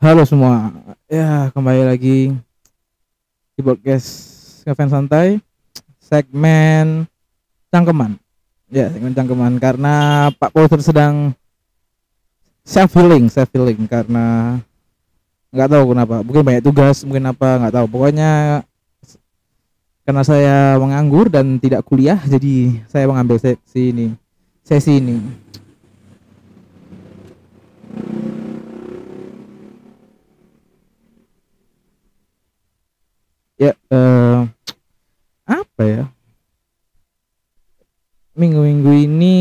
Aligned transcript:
Halo 0.00 0.24
semua, 0.24 0.72
ya 1.12 1.52
kembali 1.52 1.84
lagi 1.84 2.32
di 3.52 3.60
podcast 3.60 4.08
Ngefans 4.64 4.96
Santai 4.96 5.44
segmen 6.00 7.04
cangkeman. 7.68 8.16
Ya, 8.72 8.88
segmen 8.88 9.12
cangkeman 9.12 9.60
karena 9.60 9.92
Pak 10.40 10.56
Potter 10.56 10.80
sedang 10.80 11.36
self 12.64 12.96
healing, 12.96 13.28
self 13.28 13.52
healing 13.52 13.84
karena 13.84 14.56
nggak 15.52 15.68
tahu 15.68 15.92
kenapa, 15.92 16.24
mungkin 16.24 16.48
banyak 16.48 16.64
tugas, 16.64 17.04
mungkin 17.04 17.28
apa 17.28 17.60
nggak 17.60 17.74
tahu. 17.76 17.86
Pokoknya 17.92 18.64
karena 20.08 20.22
saya 20.24 20.80
menganggur 20.80 21.28
dan 21.28 21.60
tidak 21.60 21.84
kuliah, 21.84 22.16
jadi 22.24 22.72
saya 22.88 23.04
mengambil 23.04 23.36
sesi 23.36 23.92
ini, 23.92 24.16
sesi 24.64 24.96
ini. 24.96 25.20
Ya 33.60 33.76
eh, 33.76 34.40
apa 35.44 35.82
ya? 35.84 36.04
Minggu-minggu 38.32 38.92
ini 39.04 39.36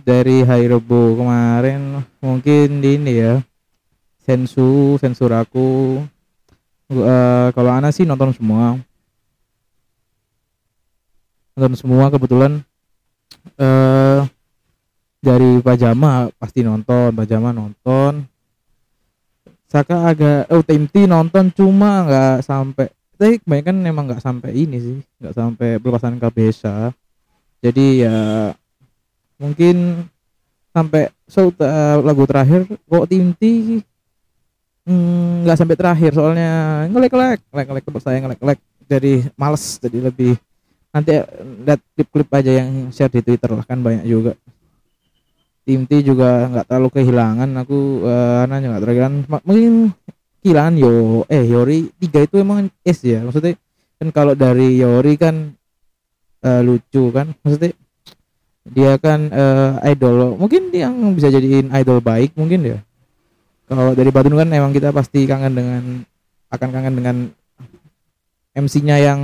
dari 0.00 0.40
hari 0.40 0.72
Rebo 0.72 1.20
kemarin 1.20 2.00
mungkin 2.24 2.80
di 2.80 2.96
ini 2.96 3.12
ya 3.12 3.34
sensu 4.24 4.96
sensur 4.96 5.28
aku. 5.36 6.00
Eh, 6.88 7.48
kalau 7.52 7.68
Ana 7.68 7.92
sih 7.92 8.08
nonton 8.08 8.32
semua. 8.32 8.80
Nonton 11.52 11.76
semua 11.76 12.08
kebetulan. 12.08 12.64
Eh 13.60 14.20
dari 15.18 15.60
pajama 15.60 16.32
pasti 16.40 16.64
nonton 16.64 17.12
pajama 17.12 17.52
nonton. 17.52 18.24
Saka 19.68 20.08
agak 20.08 20.48
oh 20.48 20.64
tim 20.64 20.88
nonton 21.04 21.52
cuma 21.52 22.08
nggak 22.08 22.36
sampai 22.40 22.88
tapi 23.18 23.42
kebanyakan 23.42 23.76
memang 23.82 24.04
nggak 24.06 24.22
sampai 24.22 24.54
ini 24.54 24.78
sih 24.78 24.98
nggak 25.18 25.34
sampai 25.34 25.68
pelepasan 25.82 26.22
kabesa. 26.22 26.94
Jadi 27.58 28.06
ya 28.06 28.54
mungkin 29.42 30.06
sampai 30.70 31.10
so 31.26 31.50
uh, 31.50 31.98
lagu 32.06 32.22
terakhir 32.30 32.70
kok 32.70 33.06
tim 33.10 33.34
T 33.34 33.42
hmm, 34.86 35.42
nggak 35.42 35.56
hmm, 35.58 35.62
sampai 35.66 35.76
terakhir 35.76 36.10
soalnya 36.14 36.86
ngelek 36.94 37.10
ngelek 37.10 37.40
ngelek 37.50 37.66
ngelek 37.66 37.84
tempat 37.90 38.02
saya 38.06 38.18
ngelek 38.22 38.38
ngelek 38.38 38.60
jadi 38.86 39.12
males 39.34 39.64
jadi 39.82 39.98
lebih 40.08 40.38
nanti 40.88 41.12
lihat 41.66 41.80
klip-klip 41.92 42.28
aja 42.32 42.52
yang 42.64 42.88
share 42.94 43.12
di 43.12 43.20
Twitter 43.20 43.52
lah 43.52 43.66
kan 43.66 43.82
banyak 43.82 44.06
juga. 44.08 44.32
Tim 45.68 45.84
T 45.84 46.00
juga 46.00 46.48
nggak 46.48 46.64
terlalu 46.64 46.88
kehilangan 46.96 47.50
aku 47.60 47.78
uh, 48.06 48.48
nanya 48.48 48.72
nggak 48.72 48.82
terlalu 48.88 49.00
mungkin 49.44 49.74
kehilangan 50.48 50.74
yo 50.80 51.22
eh 51.28 51.44
Yori 51.44 51.92
tiga 52.00 52.24
itu 52.24 52.40
emang 52.40 52.72
es 52.80 53.04
ya 53.04 53.20
maksudnya 53.20 53.60
kan 54.00 54.08
kalau 54.08 54.32
dari 54.32 54.80
Yori 54.80 55.20
kan 55.20 55.52
uh, 56.40 56.60
lucu 56.64 57.12
kan 57.12 57.36
maksudnya 57.44 57.76
dia 58.68 59.00
kan 59.00 59.32
uh, 59.32 59.80
idol 59.88 60.36
mungkin 60.36 60.68
yang 60.72 60.92
bisa 61.16 61.32
jadiin 61.32 61.72
idol 61.72 62.04
baik 62.04 62.36
mungkin 62.36 62.76
ya. 62.76 62.78
Kalau 63.68 63.92
dari 63.92 64.08
Batun 64.08 64.36
kan 64.36 64.48
emang 64.52 64.72
kita 64.72 64.92
pasti 64.92 65.28
kangen 65.28 65.52
dengan 65.52 65.82
akan 66.48 66.68
kangen 66.72 66.94
dengan 66.96 67.16
MC-nya 68.56 68.96
yang 69.00 69.20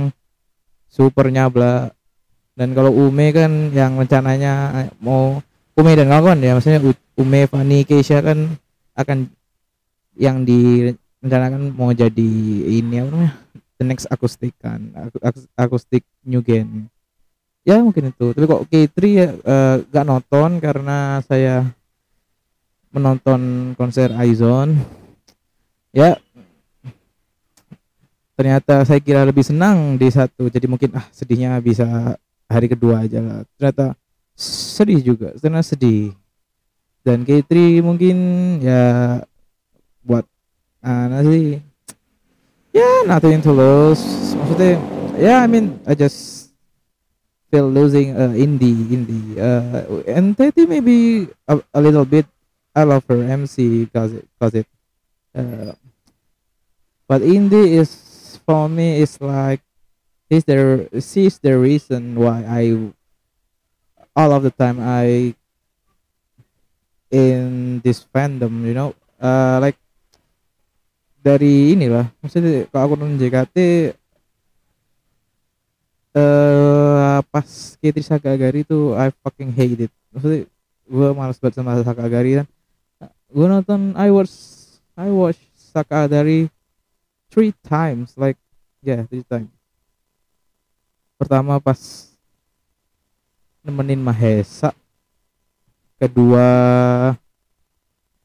super 0.89 1.29
nyabla. 1.29 1.93
Dan 2.55 2.71
kalau 2.71 2.93
Ume 2.93 3.35
kan 3.35 3.73
yang 3.73 3.99
rencananya 3.99 4.85
mau 5.01 5.41
Ume 5.75 5.91
dan 5.91 6.07
kawan 6.07 6.39
ya 6.39 6.55
maksudnya 6.55 6.79
Ume 7.19 7.51
Fanny 7.51 7.83
Keisha 7.83 8.23
kan 8.23 8.55
akan 8.95 9.27
yang 10.15 10.47
di 10.47 10.87
rencanakan 11.25 11.73
mau 11.73 11.89
jadi 11.89 12.29
ini 12.69 13.01
apa 13.01 13.09
namanya 13.09 13.33
the 13.81 13.83
next 13.83 14.05
akustik 14.13 14.53
kan 14.61 14.93
akustik 15.57 16.05
new 16.21 16.45
gen. 16.45 16.85
Ya 17.65 17.81
mungkin 17.81 18.13
itu. 18.13 18.29
Tapi 18.29 18.45
kok 18.45 18.63
K3 18.69 18.97
ya 19.09 19.27
uh, 19.41 19.81
gak 19.89 20.05
nonton 20.05 20.61
karena 20.61 21.17
saya 21.25 21.65
menonton 22.93 23.73
konser 23.73 24.13
Aizon. 24.13 24.77
Ya 25.89 26.21
ternyata 28.37 28.85
saya 28.85 29.01
kira 29.01 29.25
lebih 29.25 29.41
senang 29.41 29.97
di 29.97 30.05
satu. 30.13 30.45
Jadi 30.45 30.69
mungkin 30.69 30.93
ah 30.93 31.09
sedihnya 31.09 31.57
bisa 31.57 32.13
hari 32.45 32.69
kedua 32.69 33.01
aja 33.01 33.17
lah. 33.17 33.41
Ternyata 33.57 33.97
sedih 34.37 35.01
juga 35.01 35.33
ternyata 35.41 35.73
sedih. 35.73 36.13
Dan 37.01 37.25
K3 37.25 37.81
mungkin 37.81 38.17
ya 38.61 39.25
buat 40.05 40.25
uh, 40.85 41.21
sih 41.25 41.59
yeah 42.73 43.03
nothing 43.09 43.41
to 43.41 43.51
lose. 43.51 44.03
Yeah 45.15 45.41
I 45.43 45.47
mean 45.47 45.79
I 45.87 45.95
just 45.95 46.51
feel 47.49 47.71
losing 47.71 48.11
uh, 48.13 48.35
indie 48.35 48.75
indie 48.91 49.39
uh, 49.39 50.03
and 50.11 50.35
Teddy 50.35 50.65
maybe 50.67 51.27
a, 51.47 51.59
a 51.73 51.79
little 51.81 52.05
bit. 52.05 52.25
I 52.75 52.83
love 52.83 53.05
her 53.07 53.23
MC 53.23 53.85
because 53.87 54.11
it 54.13 54.27
because 54.35 54.53
it 54.59 54.67
uh, 55.33 55.71
but 57.07 57.21
indie 57.21 57.79
is 57.79 58.39
for 58.45 58.67
me 58.67 58.99
is 58.99 59.15
like 59.21 59.61
is 60.29 60.43
there 60.43 60.89
sees 60.99 61.39
the 61.39 61.57
reason 61.57 62.19
why 62.19 62.43
I 62.43 62.91
all 64.15 64.31
of 64.33 64.43
the 64.43 64.51
time 64.51 64.79
I 64.83 65.35
in 67.11 67.79
this 67.81 68.03
fandom 68.03 68.67
you 68.67 68.73
know? 68.75 68.91
Uh 69.21 69.59
like 69.63 69.77
dari 71.25 71.73
inilah 71.73 72.05
maksudnya 72.21 72.69
kalau 72.69 72.83
aku 72.85 72.93
nonton 73.01 73.17
JKT 73.17 73.57
eh 76.15 77.19
pas 77.33 77.47
Kitri 77.81 78.05
Sakagari 78.05 78.61
itu 78.61 78.93
I 78.93 79.09
fucking 79.25 79.51
hate 79.51 79.89
it. 79.89 79.93
Maksudnya 80.13 80.47
gue 80.85 81.07
malas 81.17 81.41
banget 81.41 81.59
sama 81.59 81.81
Sakagari 81.81 82.39
kan. 82.39 82.47
Gue 83.27 83.45
nonton 83.49 83.97
I 83.97 84.13
watch 84.13 84.31
I 84.95 85.09
watch 85.11 85.41
Sakagari 85.57 86.47
three 87.33 87.51
times 87.65 88.15
like 88.15 88.39
yeah 88.79 89.03
three 89.09 89.27
times. 89.27 89.51
Pertama 91.19 91.59
pas 91.59 92.13
nemenin 93.59 93.99
Mahesa. 93.99 94.71
Kedua 95.99 96.47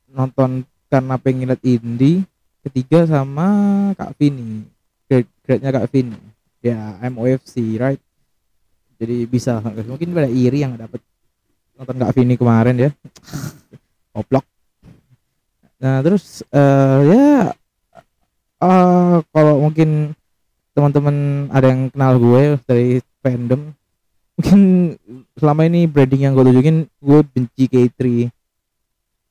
nonton 0.07 0.63
karena 0.87 1.19
pengen 1.19 1.51
lihat 1.51 1.63
indie 1.67 2.23
ketiga 2.67 3.07
sama 3.09 3.47
Kak 3.97 4.17
Vini. 4.21 4.67
Grade-nya 5.47 5.71
Kak 5.73 5.89
Vini. 5.91 6.19
Ya 6.61 6.99
MOFC 7.09 7.81
right? 7.81 8.03
Jadi 9.01 9.25
bisa 9.25 9.65
mungkin 9.89 10.13
pada 10.13 10.29
iri 10.29 10.61
yang 10.65 10.77
dapat 10.77 11.01
nonton 11.77 11.97
Kak 11.97 12.13
Vini 12.13 12.37
kemarin 12.37 12.77
ya. 12.77 12.91
Oplok 14.21 14.45
nah 15.81 16.05
terus 16.05 16.45
uh, 16.53 17.01
ya 17.09 17.57
uh, 18.61 19.25
kalau 19.33 19.65
mungkin 19.65 20.13
teman-teman 20.77 21.49
ada 21.49 21.73
yang 21.73 21.89
kenal 21.89 22.21
gue 22.21 22.61
dari 22.69 23.01
fandom 23.25 23.73
mungkin 24.37 24.61
selama 25.41 25.65
ini 25.65 25.89
branding 25.89 26.29
yang 26.29 26.37
gue 26.37 26.45
tunjukin 26.53 26.85
gue 26.85 27.21
benci 27.33 27.65
K3 27.65 28.29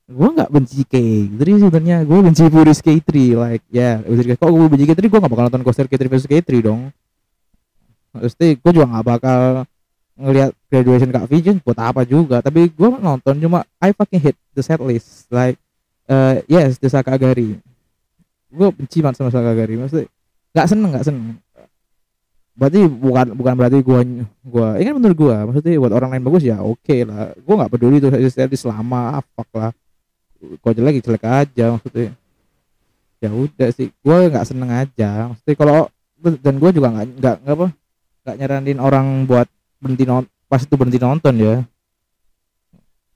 gue 0.09 0.29
nggak 0.33 0.49
benci 0.49 0.81
K3 0.89 1.37
sebenarnya. 1.37 1.97
Gue 2.01 2.19
benci 2.25 2.43
Puris 2.49 2.81
K3 2.81 3.09
like 3.37 3.65
ya 3.69 4.01
yeah, 4.01 4.35
kok 4.35 4.49
gue 4.49 4.67
benci 4.67 4.85
K3 4.89 5.05
gue 5.05 5.19
gak 5.21 5.31
bakal 5.31 5.45
nonton 5.45 5.61
konser 5.61 5.85
K3 5.85 6.09
versus 6.09 6.25
K3 6.25 6.49
dong. 6.65 6.89
Pasti 8.09 8.57
gue 8.57 8.71
juga 8.73 8.89
gak 8.89 9.05
bakal 9.05 9.41
ngelihat 10.19 10.51
graduation 10.67 11.13
Kak 11.13 11.29
Vision 11.29 11.61
buat 11.61 11.77
apa 11.77 12.01
juga. 12.09 12.41
Tapi 12.41 12.73
gue 12.73 12.89
nonton 12.97 13.37
cuma 13.37 13.61
I 13.77 13.93
fucking 13.93 14.17
hate 14.17 14.39
the 14.57 14.65
set 14.65 14.81
list. 14.81 15.29
Like 15.29 15.61
uh, 16.09 16.41
yes 16.49 16.81
the 16.81 16.89
Sakagari 16.89 17.61
gue 18.49 18.67
benci 18.73 19.05
banget 19.05 19.21
sama 19.21 19.29
Sakagari 19.29 19.77
maksudnya 19.77 20.09
nggak 20.57 20.67
seneng 20.67 20.89
nggak 20.89 21.05
seneng. 21.05 21.37
Berarti 22.57 22.79
bukan 22.91 23.25
bukan 23.37 23.53
berarti 23.55 23.77
gue 23.79 23.99
gue 24.25 24.67
ini 24.81 24.85
kan 24.89 24.95
menurut 24.97 25.17
gue 25.17 25.35
maksudnya 25.47 25.71
buat 25.79 25.93
orang 25.93 26.09
lain 26.17 26.23
bagus 26.25 26.43
ya 26.43 26.57
oke 26.59 26.81
okay 26.81 27.05
lah. 27.05 27.29
Gue 27.37 27.53
nggak 27.55 27.71
peduli 27.71 28.01
tuh 28.01 28.09
set 28.33 28.49
list 28.49 28.65
lama 28.65 29.21
fuck 29.37 29.49
lah 29.53 29.71
kok 30.39 30.73
jelek 30.73 31.03
jelek 31.03 31.23
aja 31.27 31.65
maksudnya. 31.75 32.11
Ya 33.19 33.29
udah 33.35 33.69
sih 33.75 33.91
gue 33.91 34.17
nggak 34.31 34.47
seneng 34.47 34.71
aja. 34.71 35.31
Maksudnya 35.31 35.55
kalau 35.59 35.79
dan 36.39 36.55
gue 36.59 36.69
juga 36.71 36.87
nggak 36.95 37.05
nggak 37.19 37.35
apa 37.55 37.67
nggak 38.23 38.35
nyaranin 38.39 38.79
orang 38.79 39.27
buat 39.27 39.47
berhenti 39.79 40.03
non 40.07 40.23
pas 40.47 40.63
itu 40.63 40.75
berhenti 40.75 40.99
nonton 40.99 41.35
ya. 41.35 41.55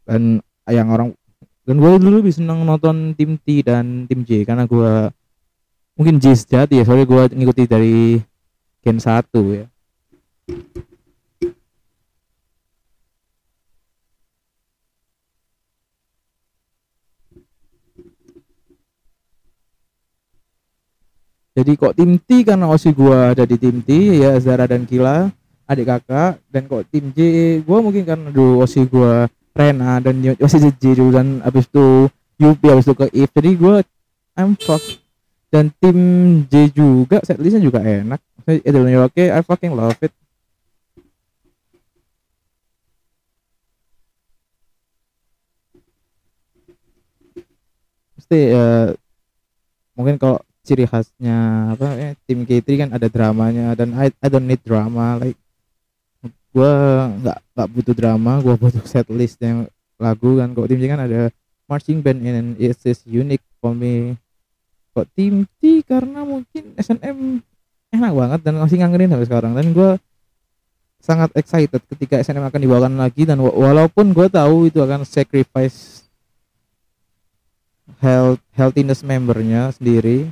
Dan 0.03 0.43
yang 0.67 0.87
orang 0.91 1.15
dan 1.63 1.79
gue 1.79 1.89
dulu 1.95 2.19
lebih 2.19 2.35
seneng 2.35 2.67
nonton 2.67 3.15
tim 3.15 3.39
T 3.39 3.63
dan 3.63 4.03
tim 4.07 4.27
J 4.27 4.43
karena 4.43 4.67
gue 4.67 5.11
mungkin 5.95 6.19
J 6.19 6.35
sejati 6.35 6.79
ya 6.79 6.83
soalnya 6.83 7.07
gue 7.07 7.23
ngikuti 7.39 7.63
dari 7.67 8.19
Gen 8.83 8.99
1 8.99 9.31
ya 9.55 9.65
jadi 21.53 21.71
kok 21.77 21.93
tim 21.93 22.17
T 22.17 22.41
karena 22.41 22.65
osi 22.65 22.89
gua 22.89 23.37
ada 23.37 23.45
di 23.45 23.61
tim 23.61 23.77
T 23.85 23.89
ya 24.17 24.33
Zara 24.41 24.65
dan 24.65 24.89
Kila 24.89 25.29
adik 25.69 25.85
kakak. 25.85 26.41
Dan 26.49 26.65
kok 26.65 26.83
tim 26.89 27.13
J 27.13 27.19
gua 27.63 27.79
mungkin 27.85 28.03
karena 28.03 28.29
dulu 28.33 28.65
osi 28.65 28.85
gua 28.89 29.29
Rena 29.53 30.01
dan 30.01 30.17
osi 30.41 30.57
J 30.57 30.83
dulu 30.97 31.13
dan 31.13 31.39
abis 31.45 31.69
itu 31.69 32.09
Yupi 32.41 32.67
abis 32.73 32.85
itu 32.89 32.93
ke 32.97 33.05
If. 33.13 33.29
Jadi 33.33 33.51
gua 33.53 33.85
I'm 34.33 34.57
fuck. 34.57 34.81
Dan 35.53 35.69
tim 35.77 35.97
J 36.49 36.73
juga 36.73 37.21
setlistnya 37.21 37.61
juga 37.61 37.85
enak. 37.85 38.17
Itu 38.49 38.79
oke 38.81 39.23
I 39.29 39.41
fucking 39.45 39.77
love 39.77 39.97
it. 40.01 40.13
Mesti 48.17 48.39
uh, 48.55 48.87
mungkin 49.93 50.17
kalau 50.17 50.41
ciri 50.63 50.87
khasnya 50.87 51.71
apa 51.75 51.87
ya, 51.99 52.09
tim 52.23 52.47
K3 52.47 52.67
kan 52.79 52.89
ada 52.95 53.07
dramanya 53.11 53.75
dan 53.75 53.91
I, 53.99 54.09
I 54.23 54.27
don't 54.31 54.47
need 54.47 54.63
drama 54.63 55.19
like 55.19 55.35
gue 56.53 56.73
nggak 57.19 57.37
nggak 57.57 57.67
butuh 57.73 57.95
drama 57.97 58.39
gue 58.39 58.55
butuh 58.55 58.85
set 58.87 59.09
list 59.11 59.41
yang 59.43 59.67
lagu 59.99 60.39
kan. 60.39 60.55
Kok 60.55 60.67
tim 60.69 60.79
kan 60.85 61.01
ada 61.03 61.31
marching 61.67 61.99
band 61.99 62.23
and 62.23 62.55
it's 62.61 62.79
just 62.83 63.03
unique 63.09 63.43
for 63.59 63.75
me. 63.75 64.15
Kok 64.93 65.09
tim 65.17 65.49
T 65.59 65.81
karena 65.83 66.21
mungkin 66.23 66.77
SNM 66.77 67.41
enak 67.93 68.11
banget 68.13 68.39
dan 68.45 68.53
masih 68.61 68.77
ngangerin 68.81 69.11
sampai 69.11 69.27
sekarang. 69.27 69.51
Dan 69.57 69.67
gue 69.73 69.91
sangat 71.03 71.29
excited 71.35 71.81
ketika 71.91 72.21
SNM 72.21 72.47
akan 72.47 72.61
dibawakan 72.63 72.93
lagi 72.95 73.27
dan 73.27 73.41
walaupun 73.41 74.15
gue 74.15 74.27
tahu 74.31 74.71
itu 74.71 74.79
akan 74.79 75.03
sacrifice 75.03 76.07
health 77.99 78.39
healthiness 78.55 79.03
membernya 79.03 79.75
sendiri 79.75 80.31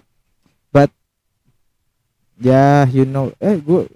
ya 2.42 2.90
you 2.90 3.06
know. 3.06 3.30
Eh 3.38 3.62
gue 3.62 3.88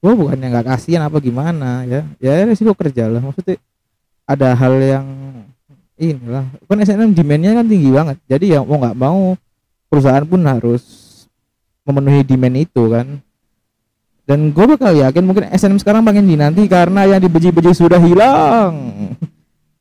gue 0.00 0.12
bukannya 0.16 0.48
nggak 0.48 0.66
kasihan 0.66 1.06
apa 1.06 1.20
gimana 1.20 1.84
ya. 1.84 2.02
Ya 2.18 2.42
resiko 2.48 2.72
kerja 2.72 3.06
lah. 3.06 3.20
Maksudnya 3.20 3.60
ada 4.24 4.56
hal 4.56 4.74
yang 4.80 5.06
inilah. 6.00 6.48
Kan 6.64 6.80
SNM 6.80 7.12
demandnya 7.12 7.60
kan 7.60 7.66
tinggi 7.68 7.90
banget. 7.92 8.16
Jadi 8.24 8.56
ya 8.56 8.64
mau 8.64 8.80
nggak 8.80 8.96
mau 8.96 9.36
perusahaan 9.92 10.24
pun 10.24 10.40
harus 10.48 10.82
memenuhi 11.84 12.24
demand 12.24 12.56
itu 12.56 12.82
kan. 12.88 13.06
Dan 14.24 14.54
gue 14.54 14.64
bakal 14.64 14.94
yakin 14.94 15.24
mungkin 15.26 15.50
SNM 15.52 15.82
sekarang 15.82 16.06
makin 16.06 16.24
dinanti 16.24 16.64
karena 16.70 17.04
yang 17.04 17.20
dibeji-beji 17.20 17.76
sudah 17.76 18.00
hilang. 18.00 18.72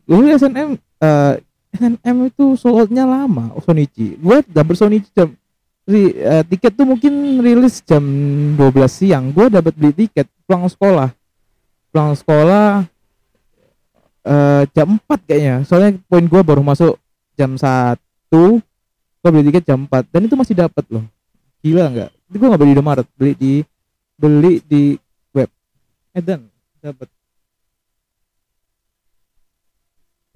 Dulu 0.10 0.26
SNM 0.36 0.76
uh, 1.00 1.34
SNM 1.70 2.16
itu 2.28 2.58
soldnya 2.58 3.06
lama. 3.06 3.54
Oh, 3.56 3.64
Sonichi 3.64 4.20
gue 4.20 4.38
dapet 4.50 4.76
Sonichi 4.76 5.08
jam 5.16 5.32
ri, 5.90 6.14
uh, 6.22 6.44
tiket 6.46 6.78
tuh 6.78 6.86
mungkin 6.86 7.42
rilis 7.42 7.82
jam 7.82 8.04
12 8.54 8.62
siang. 8.86 9.34
Gue 9.34 9.50
dapat 9.50 9.74
beli 9.74 10.06
tiket 10.06 10.30
pulang 10.46 10.70
sekolah. 10.70 11.10
Pulang 11.90 12.14
sekolah 12.14 12.86
uh, 14.30 14.64
jam 14.70 15.02
4 15.02 15.26
kayaknya. 15.26 15.56
Soalnya 15.66 15.98
poin 16.06 16.22
gue 16.30 16.42
baru 16.46 16.62
masuk 16.62 17.02
jam 17.34 17.58
1 17.58 17.98
gue 19.20 19.30
beli 19.34 19.50
tiket 19.50 19.66
jam 19.66 19.90
4 19.90 20.14
dan 20.14 20.22
itu 20.30 20.36
masih 20.38 20.54
dapat 20.54 20.86
loh. 20.94 21.06
Gila 21.66 21.90
nggak? 21.90 22.12
Itu 22.30 22.36
gue 22.38 22.48
nggak 22.54 22.62
beli 22.62 22.74
di 22.78 22.84
Maret 22.86 23.08
beli 23.18 23.34
di 23.34 23.54
beli 24.16 24.54
di 24.64 24.84
web. 25.34 25.50
Eh 26.14 26.22
dan 26.22 26.46
dapat 26.80 27.10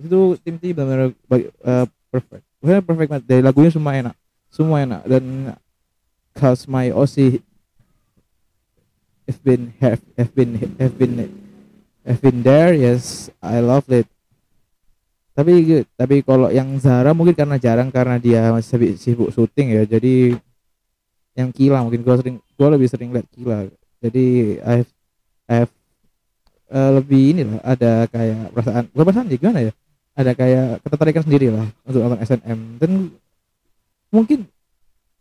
itu 0.03 0.35
tim 0.43 0.59
tim 0.59 0.75
benar-benar 0.75 1.15
uh, 1.63 1.85
perfect. 2.11 2.43
Benar 2.59 2.81
perfect 2.83 3.09
banget. 3.13 3.23
Dari 3.29 3.41
lagunya 3.45 3.71
semua 3.71 3.95
enak 3.95 4.17
semua 4.53 4.85
enak. 4.85 5.01
Dan 5.09 5.57
cause 6.37 6.69
my 6.69 6.93
OC 6.93 7.41
have 9.25 9.41
been 9.41 9.73
have, 9.81 10.01
have 10.13 10.31
been 10.37 10.51
have 10.77 10.93
been 10.93 11.13
have 12.05 12.21
been 12.21 12.39
there. 12.45 12.77
Yes 12.77 13.33
I 13.41 13.57
love 13.65 13.89
it. 13.89 14.05
Tapi 15.33 15.81
tapi 15.97 16.21
kalau 16.21 16.53
yang 16.53 16.77
Zara 16.77 17.09
mungkin 17.17 17.33
karena 17.33 17.57
jarang 17.57 17.89
karena 17.89 18.21
dia 18.21 18.53
masih 18.53 18.93
sibuk 18.93 19.33
syuting 19.33 19.73
ya. 19.73 19.83
Jadi 19.89 20.37
yang 21.33 21.49
Kila 21.49 21.81
mungkin 21.81 22.05
gue 22.05 22.15
sering 22.21 22.37
gue 22.37 22.67
lebih 22.69 22.85
sering 22.85 23.09
lihat 23.09 23.25
Kila. 23.33 23.65
Jadi 24.05 24.59
I 24.61 24.73
have, 24.85 24.91
I 25.49 25.53
have 25.65 25.73
uh, 26.69 26.91
lebih 27.01 27.23
ini 27.33 27.41
lah 27.49 27.59
ada 27.65 27.91
kayak 28.13 28.53
perasaan 28.53 28.83
perasaan 28.93 29.25
gimana 29.33 29.59
ya? 29.65 29.73
Ada 30.13 30.31
kayak 30.37 30.85
ketertarikan 30.85 31.23
sendiri 31.25 31.49
lah 31.49 31.65
untuk 31.89 32.05
nonton 32.05 32.21
SNM 32.21 32.59
dan 32.77 32.91
mungkin 34.13 34.45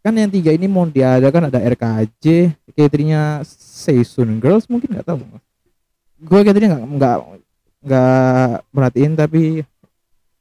kan 0.05 0.13
yang 0.13 0.29
tiga 0.29 0.53
ini 0.53 0.69
mau 0.69 0.85
diadakan 0.85 1.49
ada 1.49 1.59
RKJ 1.63 2.53
cateringnya 2.77 3.41
Seisun 3.49 4.37
Girls 4.43 4.69
mungkin 4.69 4.93
nggak 4.93 5.09
tahu. 5.09 5.25
Gue 6.23 6.41
cateringnya 6.45 6.77
nggak 6.77 6.87
nggak 7.01 7.17
nggak 7.83 8.51
merhatiin 8.71 9.13
tapi 9.19 9.65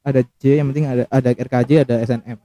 ada 0.02 0.22
J 0.42 0.62
yang 0.62 0.68
penting 0.74 0.86
ada 0.90 1.04
ada 1.10 1.30
RKJ 1.30 1.72
ada 1.86 1.96
SNM 2.06 2.38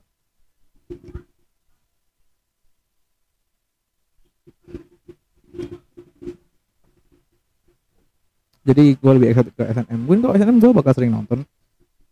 jadi 8.67 8.83
gue 8.93 9.11
lebih 9.17 9.27
excited 9.33 9.53
ke 9.57 9.63
SNM 9.65 9.99
mungkin 10.05 10.21
kalau 10.25 10.33
SNM 10.37 10.57
gue 10.61 10.71
bakal 10.73 10.93
sering 10.93 11.11
nonton 11.13 11.45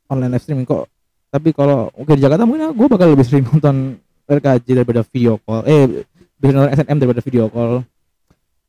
online 0.09 0.33
live 0.33 0.43
streaming 0.45 0.65
kok 0.65 0.89
tapi 1.35 1.51
kalau 1.51 1.91
oke 1.91 2.15
di 2.15 2.23
Jakarta 2.23 2.47
mungkin 2.47 2.71
gue 2.71 2.87
bakal 2.87 3.11
lebih 3.11 3.27
sering 3.27 3.43
nonton 3.43 3.99
RKJ 4.23 4.67
daripada 4.71 5.03
video 5.03 5.35
call 5.43 5.67
eh 5.67 6.07
lebih 6.39 6.51
nonton 6.55 6.71
SNM 6.77 6.97
daripada 7.01 7.21
video 7.23 7.45
call. 7.51 7.83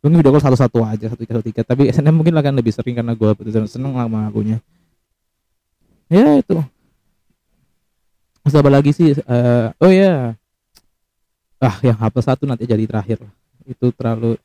Mungkin 0.03 0.17
video 0.23 0.33
call 0.35 0.45
satu-satu 0.45 0.79
aja 0.83 1.07
satu 1.13 1.21
tiket 1.23 1.35
satu 1.39 1.47
tiket. 1.47 1.65
Tapi 1.67 1.83
SNM 1.95 2.15
mungkin 2.15 2.35
akan 2.35 2.53
lebih 2.59 2.73
sering 2.75 2.99
karena 2.99 3.13
gue 3.13 3.31
betul 3.37 3.69
seneng 3.71 3.95
sama 3.95 4.27
akunya. 4.27 4.59
Ya 6.11 6.39
itu. 6.43 6.59
Apa 8.47 8.71
lagi 8.71 8.95
sih? 8.95 9.15
Uh, 9.27 9.75
oh 9.83 9.91
ya. 9.91 10.03
Yeah. 10.03 10.21
ah 11.57 11.77
yang 11.81 11.97
hafal 11.99 12.23
satu 12.23 12.47
nanti 12.47 12.65
jadi 12.65 12.87
terakhir. 12.87 13.23
Itu 13.67 13.91
terlalu 13.93 14.39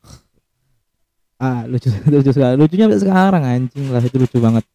ah 1.38 1.62
lucu 1.64 1.88
lucu 2.12 2.30
sekali. 2.34 2.54
Lucunya 2.58 2.86
sekarang 2.98 3.42
anjing. 3.46 3.88
Lah 3.94 4.02
itu 4.02 4.18
lucu 4.18 4.38
banget 4.42 4.66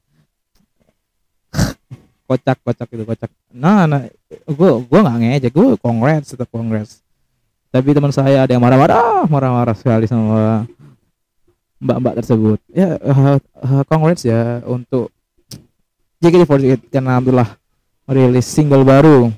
kocak 2.28 2.60
kocak 2.62 2.88
itu 2.92 3.04
kocak. 3.08 3.32
Nah 3.56 3.88
nah 3.88 4.04
gue 4.30 4.72
gue 4.84 5.00
nggak 5.00 5.18
ngejek 5.24 5.54
gue 5.56 5.68
kongres 5.80 6.28
tetap 6.28 6.52
kongres 6.52 7.00
tapi 7.72 7.92
teman 7.92 8.12
saya 8.16 8.48
ada 8.48 8.52
yang 8.52 8.64
marah-marah 8.64 9.28
marah-marah 9.28 9.76
sekali 9.76 10.08
sama 10.08 10.68
mbak-mbak 11.78 12.24
tersebut. 12.24 12.60
Ya 12.72 12.98
uh, 13.00 13.38
uh, 13.40 13.84
congrats 13.86 14.26
ya 14.26 14.66
untuk 14.66 15.14
JKT48 16.24 16.90
karena 16.90 17.18
alhamdulillah 17.18 17.50
merilis 18.10 18.48
single 18.48 18.82
baru. 18.88 19.30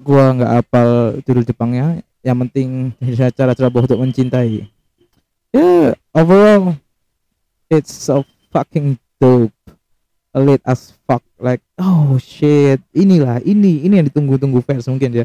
Gua 0.00 0.32
nggak 0.32 0.52
apal 0.64 0.88
judul 1.22 1.44
Jepangnya 1.44 2.00
yang 2.24 2.40
penting 2.46 2.92
cara 3.36 3.54
cara 3.54 3.68
untuk 3.70 4.00
mencintai. 4.00 4.66
Yeah 5.52 5.94
overall 6.12 6.76
it's 7.68 7.92
so 7.92 8.24
fucking 8.50 8.96
dope 9.20 9.52
late 10.36 10.64
as 10.68 10.92
fuck 11.08 11.24
like 11.40 11.64
oh 11.80 12.16
shit. 12.20 12.82
Inilah 12.92 13.40
ini 13.44 13.84
ini 13.84 14.00
yang 14.00 14.06
ditunggu-tunggu 14.08 14.60
fans 14.64 14.84
mungkin 14.88 15.22
ya. 15.22 15.24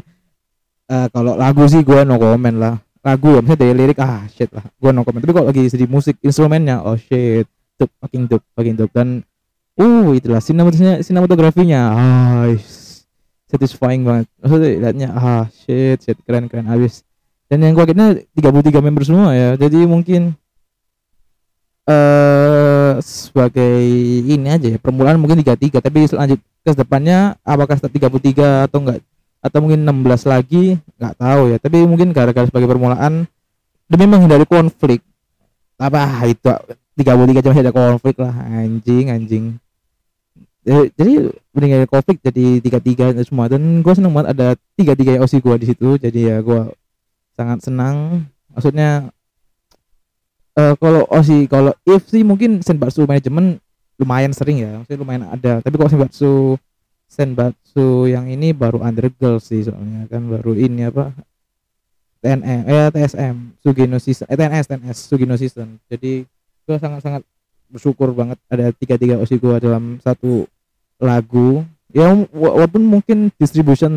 Uh, 0.88 1.08
kalau 1.12 1.36
lagu 1.36 1.64
sih 1.68 1.80
gue 1.80 2.00
no 2.04 2.16
comment 2.16 2.56
lah. 2.56 2.74
Lagu 3.04 3.36
ya 3.36 3.40
misalnya 3.44 3.60
dari 3.68 3.72
lirik 3.76 3.98
ah 4.00 4.24
shit 4.32 4.48
lah. 4.52 4.64
Gue 4.80 4.90
no 4.92 5.04
comment. 5.04 5.20
Tapi 5.20 5.32
kalau 5.36 5.46
lagi 5.48 5.68
sedih 5.68 5.88
musik 5.88 6.16
instrumennya 6.24 6.80
oh 6.84 6.96
shit. 6.96 7.48
Dope 7.74 7.92
fucking 8.00 8.24
dope 8.30 8.46
fucking 8.54 8.76
dope 8.78 8.94
dan 8.94 9.26
uh 9.74 10.08
itulah 10.14 10.38
sinematografinya 10.38 11.02
sinematografinya 11.02 11.80
ah 11.90 12.46
satisfying 13.50 14.06
banget. 14.06 14.26
Maksudnya 14.38 14.68
liatnya 14.78 15.08
ah 15.12 15.44
shit 15.50 15.98
shit 16.00 16.18
keren 16.22 16.46
keren 16.46 16.70
abis 16.70 17.02
dan 17.50 17.60
yang 17.60 17.76
gue 17.76 17.84
akhirnya 17.84 18.08
33 18.34 18.82
member 18.82 19.04
semua 19.04 19.36
ya. 19.36 19.54
Jadi 19.54 19.84
mungkin 19.84 20.34
eh 21.84 22.83
sebagai 23.02 23.80
ini 24.22 24.46
aja 24.50 24.66
ya 24.68 24.78
permulaan 24.78 25.18
mungkin 25.18 25.40
33 25.40 25.80
tapi 25.80 26.04
selanjut 26.06 26.38
ke 26.64 26.70
depannya 26.74 27.38
apakah 27.46 27.78
start 27.78 27.92
33 27.94 28.66
atau 28.66 28.78
enggak? 28.82 29.00
Atau 29.44 29.58
mungkin 29.60 29.84
16 29.84 30.24
lagi? 30.26 30.80
Nggak 30.98 31.14
tahu 31.16 31.42
ya 31.54 31.56
tapi 31.62 31.78
mungkin 31.86 32.10
gara-gara 32.10 32.44
sebagai 32.48 32.66
permulaan 32.66 33.28
demi 33.86 34.04
menghindari 34.08 34.48
konflik. 34.48 35.04
Apa 35.78 36.24
itu 36.26 36.48
33 36.98 37.44
cuma 37.44 37.54
ada 37.54 37.74
konflik 37.74 38.16
lah. 38.18 38.34
Anjing 38.34 39.12
anjing. 39.14 39.44
Jadi 40.64 41.28
meninggal 41.52 41.84
konflik 41.86 42.18
jadi 42.24 42.58
tiga 42.58 42.80
tiga 42.80 43.06
semua. 43.22 43.46
Dan 43.46 43.84
gue 43.84 43.92
seneng 43.94 44.10
banget 44.16 44.32
ada 44.34 44.46
tiga 44.74 44.96
tiga 44.96 45.20
osi 45.20 45.38
gue 45.38 45.54
di 45.60 45.66
situ 45.70 46.00
jadi 46.00 46.20
ya 46.34 46.36
gue 46.42 46.74
sangat 47.36 47.62
senang. 47.62 48.26
Maksudnya 48.50 49.13
uh, 50.58 50.74
kalau 50.78 51.02
oh 51.10 51.22
sih 51.22 51.46
kalau 51.50 51.74
if 51.86 52.06
sih 52.08 52.22
mungkin 52.22 52.62
senbatsu 52.62 53.06
manajemen 53.06 53.58
lumayan 53.98 54.34
sering 54.34 54.58
ya 54.62 54.80
maksudnya 54.80 55.00
lumayan 55.02 55.24
ada. 55.30 55.62
Tapi 55.62 55.74
kalau 55.78 55.90
senbatsu 55.90 56.32
senbatsu 57.06 58.10
yang 58.10 58.26
ini 58.26 58.50
baru 58.50 58.82
under 58.82 59.06
girl 59.14 59.38
sih 59.38 59.62
soalnya 59.62 60.10
kan 60.10 60.26
baru 60.26 60.56
ini 60.58 60.90
apa 60.90 61.14
TNM 62.24 62.60
eh 62.64 62.88
TSM 62.90 63.36
Sugino 63.60 64.00
Season 64.00 64.26
eh 64.26 64.34
TNS 64.34 64.66
TNS 64.66 64.98
Sugino 65.06 65.34
Season. 65.36 65.78
Jadi 65.86 66.24
gue 66.64 66.76
sangat 66.80 67.04
sangat 67.04 67.22
bersyukur 67.68 68.16
banget 68.16 68.40
ada 68.48 68.72
tiga 68.72 68.96
tiga 68.96 69.20
osi 69.20 69.36
gue 69.36 69.56
dalam 69.60 70.00
satu 70.00 70.48
lagu. 70.98 71.62
Ya 71.94 72.10
walaupun 72.34 72.82
mungkin 72.82 73.30
distribution 73.38 73.92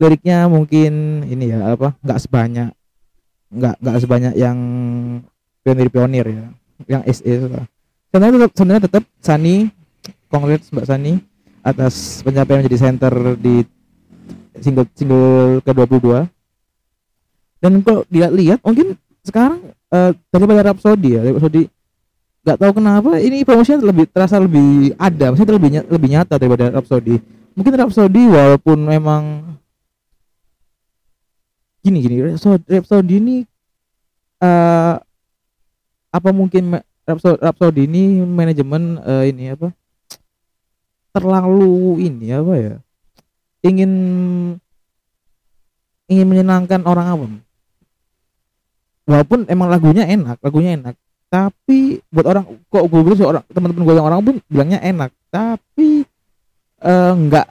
liriknya 0.00 0.48
mungkin 0.48 1.22
ini 1.28 1.52
ya 1.52 1.76
apa 1.76 1.92
nggak 2.00 2.20
sebanyak 2.24 2.70
nggak 3.52 3.74
nggak 3.84 3.98
sebanyak 4.00 4.34
yang 4.34 4.58
pionir 5.62 5.88
pionir 5.88 6.26
ya. 6.26 6.44
Yang 6.86 7.02
SE 7.22 7.32
sebenarnya 8.12 8.34
tetap 8.36 8.52
sebenarnya 8.52 8.82
tetap 8.90 9.04
Sani 9.22 9.56
congrats 10.28 10.68
Mbak 10.68 10.86
Sani 10.86 11.12
atas 11.62 12.20
pencapaian 12.26 12.60
menjadi 12.60 12.78
center 12.90 13.38
di 13.38 13.62
single 14.58 14.86
single 14.92 15.62
ke-22 15.62 16.26
dan 17.62 17.72
kalau 17.86 18.02
dilihat 18.10 18.58
mungkin 18.66 18.98
sekarang 19.22 19.62
uh, 19.94 20.10
daripada 20.34 20.66
Rhapsody 20.66 21.14
ya 21.14 21.22
Rhapsody 21.22 21.70
nggak 22.42 22.58
tahu 22.58 22.72
kenapa 22.82 23.22
ini 23.22 23.46
promosinya 23.46 23.86
lebih 23.86 24.10
terasa 24.10 24.42
lebih 24.42 24.98
ada 24.98 25.30
maksudnya 25.30 25.54
lebih 25.54 25.70
lebih 25.86 26.08
nyata 26.10 26.34
daripada 26.42 26.74
Rhapsody. 26.74 27.22
Mungkin 27.54 27.72
Rhapsody 27.78 28.22
walaupun 28.26 28.78
memang 28.82 29.22
gini 31.86 32.02
gini 32.02 32.16
Rhapsody, 32.34 32.66
Rhapsody 32.66 33.14
ini 33.22 33.36
uh, 34.42 34.98
apa 36.12 36.28
mungkin 36.30 36.76
Rhapsody 37.08 37.90
ini 37.90 38.22
manajemen 38.22 39.00
uh, 39.02 39.24
ini 39.26 39.56
apa? 39.56 39.74
Terlalu 41.10 42.06
ini 42.06 42.30
apa 42.30 42.54
ya? 42.54 42.74
Ingin 43.66 43.92
ingin 46.06 46.26
menyenangkan 46.28 46.84
orang 46.86 47.06
awam. 47.08 47.32
Walaupun 49.08 49.50
emang 49.50 49.66
lagunya 49.66 50.06
enak 50.06 50.38
lagunya 50.44 50.78
enak. 50.78 50.94
Tapi 51.32 52.04
buat 52.12 52.28
orang 52.28 52.44
kok 52.68 52.84
gue 52.86 53.00
bilang 53.02 53.40
orang 53.40 53.44
teman-teman 53.50 53.82
gue 53.88 53.94
yang 53.96 54.06
orang 54.06 54.20
pun 54.20 54.36
bilangnya 54.46 54.78
enak. 54.84 55.10
Tapi 55.32 56.04
uh, 56.84 57.12
nggak 57.16 57.48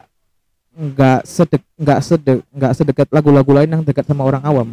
nggak 0.72 1.20
sedek 1.28 1.64
nggak 1.76 2.00
sedek 2.00 2.40
nggak 2.56 2.72
sedekat 2.78 3.08
lagu-lagu 3.12 3.52
lain 3.52 3.74
yang 3.74 3.84
dekat 3.84 4.08
sama 4.08 4.24
orang 4.24 4.44
awam. 4.48 4.70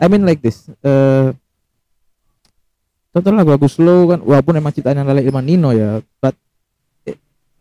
I 0.00 0.08
mean 0.08 0.26
like 0.26 0.42
this 0.42 0.66
uh, 0.82 1.30
contoh 3.10 3.30
lagu-lagu 3.34 3.66
slow 3.66 4.14
kan 4.14 4.18
walaupun 4.22 4.54
emang 4.54 4.70
ciptaan 4.70 5.02
yang 5.02 5.10
Ilman 5.10 5.44
Nino 5.44 5.70
ya 5.74 5.98
but 6.22 6.34
eh, 7.06 7.18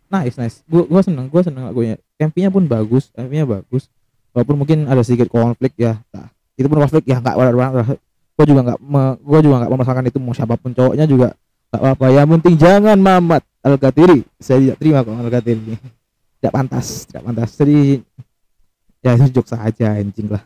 nice 0.09 0.37
nice. 0.37 0.61
Gue 0.69 0.85
gue 0.85 1.01
seneng 1.01 1.25
gue 1.29 1.41
seneng 1.41 1.65
lagunya. 1.65 1.97
MV-nya 2.21 2.49
pun 2.53 2.69
bagus 2.69 3.09
MV-nya 3.17 3.45
bagus. 3.49 3.89
Walaupun 4.33 4.55
mungkin 4.61 4.85
ada 4.85 5.01
sedikit 5.01 5.33
konflik 5.33 5.73
ya 5.73 5.97
nah, 6.13 6.29
itu 6.53 6.69
pun 6.69 6.77
konflik 6.77 7.03
ya 7.09 7.17
nggak 7.17 7.35
gue 8.39 8.45
juga 8.47 8.61
nggak 8.71 8.79
gue 9.19 9.39
juga 9.43 9.55
nggak 9.65 9.71
memasalkan 9.73 10.05
itu 10.07 10.17
mau 10.21 10.31
siapa 10.31 10.55
pun 10.55 10.71
cowoknya 10.71 11.09
juga 11.09 11.33
nggak 11.73 11.81
apa-apa. 11.81 12.05
Yang 12.13 12.27
penting 12.37 12.55
jangan 12.61 12.97
mamat 13.01 13.43
al 13.65 13.75
katiri 13.75 14.23
saya 14.39 14.61
tidak 14.63 14.77
terima 14.79 15.03
kok 15.03 15.17
al 15.17 15.29
katiri 15.33 15.75
tidak 16.39 16.53
pantas 16.53 17.09
tidak 17.09 17.23
pantas. 17.25 17.49
Jadi 17.57 18.05
ya 19.01 19.17
itu 19.17 19.41
saja 19.43 19.87
anjing 19.97 20.29
lah. 20.29 20.43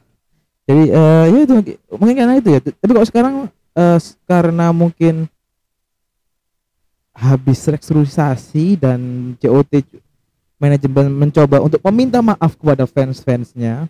Jadi 0.63 0.83
uh, 0.95 1.25
ya 1.27 1.39
itu 1.43 1.53
mungkin 1.91 2.15
karena 2.15 2.33
itu 2.39 2.49
ya. 2.55 2.59
Tapi 2.63 2.91
kalau 2.95 3.07
sekarang 3.07 3.35
uh, 3.77 3.99
karena 4.25 4.73
mungkin 4.73 5.29
habis 7.13 7.61
restrukturisasi 7.69 8.81
dan 8.81 8.99
COT 9.37 9.85
manajemen 10.57 11.13
mencoba 11.13 11.61
untuk 11.61 11.81
meminta 11.85 12.23
maaf 12.25 12.57
kepada 12.57 12.89
fans-fansnya 12.89 13.85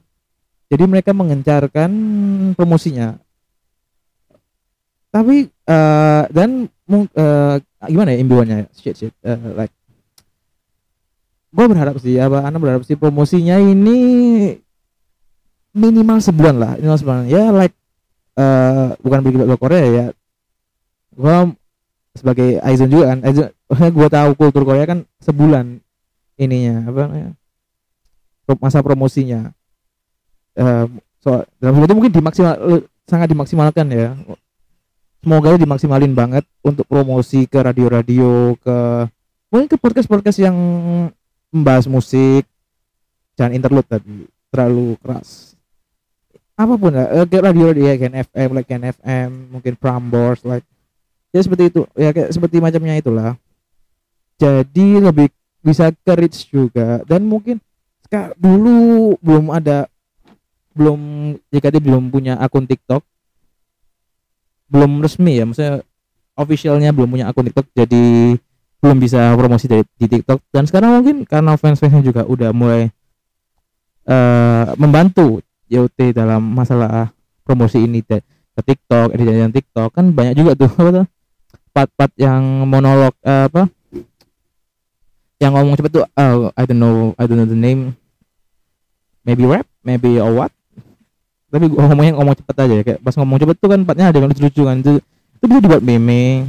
jadi 0.74 0.90
mereka 0.90 1.14
mengencarkan 1.14 1.92
promosinya. 2.58 3.22
Tapi 5.14 5.46
uh, 5.70 6.26
dan 6.34 6.66
uh, 6.90 7.62
gimana 7.86 8.18
ya 8.18 8.18
imbuannya? 8.18 8.66
Shit 8.74 8.98
shit 8.98 9.14
uh, 9.22 9.38
like 9.54 9.70
gue 11.54 11.66
berharap 11.70 12.02
sih 12.02 12.18
apa 12.18 12.42
anda 12.42 12.58
berharap 12.58 12.82
sih 12.82 12.98
promosinya 12.98 13.62
ini 13.62 13.98
minimal 15.78 16.18
sebulan 16.18 16.56
lah 16.58 16.74
minimal 16.82 16.98
sebulan. 16.98 17.30
Ya 17.30 17.54
like 17.54 17.78
uh, 18.38 18.94
bukan 19.02 19.20
bagi 19.24 19.38
Korea 19.58 19.84
ya. 19.86 20.06
Gue 21.14 21.38
sebagai 22.14 22.62
Aizon 22.62 22.90
juga 22.90 23.14
kan. 23.14 23.20
Aizon 23.26 23.50
gue 23.98 24.08
tahu 24.10 24.30
kultur 24.38 24.64
Korea 24.66 24.86
kan 24.86 25.06
sebulan 25.22 25.82
ininya 26.38 26.90
apa 26.90 27.00
namanya 27.08 27.32
masa 28.60 28.84
promosinya. 28.84 29.56
Uh, 30.54 30.86
so 31.24 31.42
dalam 31.58 31.82
itu 31.82 31.96
mungkin 31.96 32.14
dimaksimal 32.14 32.56
sangat 33.08 33.28
dimaksimalkan 33.32 33.88
ya. 33.90 34.14
Semoga 35.24 35.56
dimaksimalin 35.56 36.12
banget 36.12 36.44
untuk 36.60 36.84
promosi 36.84 37.48
ke 37.48 37.56
radio-radio 37.56 38.60
ke 38.60 39.08
mungkin 39.48 39.72
ke 39.72 39.80
podcast-podcast 39.80 40.44
yang 40.44 40.56
membahas 41.48 41.88
musik 41.88 42.44
jangan 43.40 43.56
interlude 43.56 43.88
tadi. 43.88 44.28
Terlalu 44.52 45.00
keras 45.00 45.53
apa 46.54 46.74
pun 46.78 46.94
ya 46.94 47.26
ke 47.26 47.38
radio 47.42 47.74
radio 47.74 47.86
ya 47.90 47.98
kan 47.98 48.14
FM 48.14 48.50
like 48.54 48.70
kan 48.70 48.82
FM 48.86 49.30
mungkin 49.50 49.74
Prambors 49.74 50.46
like 50.46 50.66
ya 51.34 51.42
seperti 51.42 51.74
itu 51.74 51.82
ya 51.98 52.14
kayak 52.14 52.30
seperti 52.30 52.62
macamnya 52.62 52.94
itulah. 52.98 53.34
Jadi 54.38 55.02
lebih 55.02 55.34
bisa 55.66 55.90
ke 55.90 56.14
reach 56.14 56.46
juga. 56.52 57.02
Dan 57.10 57.26
mungkin 57.26 57.58
sekarang 58.06 58.38
dulu 58.38 59.16
belum 59.24 59.50
ada 59.50 59.90
belum 60.78 61.00
jika 61.50 61.74
dia 61.74 61.82
belum 61.82 62.14
punya 62.14 62.38
akun 62.38 62.70
TikTok. 62.70 63.02
Belum 64.70 65.02
resmi 65.02 65.42
ya 65.42 65.46
maksudnya 65.50 65.82
officialnya 66.38 66.94
belum 66.94 67.10
punya 67.14 67.30
akun 67.30 67.50
TikTok 67.50 67.70
jadi 67.74 68.38
belum 68.84 68.98
bisa 69.00 69.34
promosi 69.34 69.66
dari 69.66 69.86
di 69.98 70.06
TikTok. 70.06 70.38
Dan 70.54 70.70
sekarang 70.70 71.02
mungkin 71.02 71.26
karena 71.26 71.58
fans-fansnya 71.58 72.04
juga 72.06 72.22
udah 72.30 72.54
mulai 72.54 72.94
uh, 74.06 74.76
membantu 74.78 75.42
YOT 75.74 76.14
dalam 76.14 76.42
masalah 76.46 77.10
promosi 77.42 77.82
ini 77.82 78.06
ke 78.06 78.22
TikTok, 78.62 79.18
editan 79.18 79.50
TikTok 79.50 79.90
kan 79.90 80.14
banyak 80.14 80.38
juga 80.38 80.54
tuh 80.54 80.70
apa 80.80 81.10
part-part 81.74 82.14
yang 82.22 82.70
monolog 82.70 83.18
uh, 83.26 83.50
apa? 83.50 83.66
Yang 85.42 85.52
ngomong 85.58 85.76
cepet 85.76 85.92
tuh 85.92 86.06
oh, 86.06 86.54
I 86.54 86.64
don't 86.70 86.78
know 86.78 87.18
I 87.18 87.26
don't 87.26 87.42
know 87.42 87.50
the 87.50 87.58
name. 87.58 87.98
Maybe 89.26 89.50
rap 89.50 89.66
maybe 89.82 90.22
or 90.22 90.32
what? 90.32 90.52
Tapi 91.50 91.70
gua 91.70 91.90
ngomongnya 91.90 92.14
ngomong 92.18 92.38
cepet 92.38 92.56
aja 92.62 92.74
ya 92.74 92.84
kayak 92.86 93.00
pas 93.02 93.18
ngomong 93.18 93.38
cepet 93.42 93.56
tuh 93.58 93.70
kan 93.74 93.80
empatnya 93.82 94.06
ada 94.14 94.18
yang 94.22 94.30
lucu-lucu 94.30 94.62
kan 94.64 94.78
itu 94.80 94.94
itu 95.42 95.44
bisa 95.50 95.60
dibuat 95.60 95.82
meme. 95.82 96.46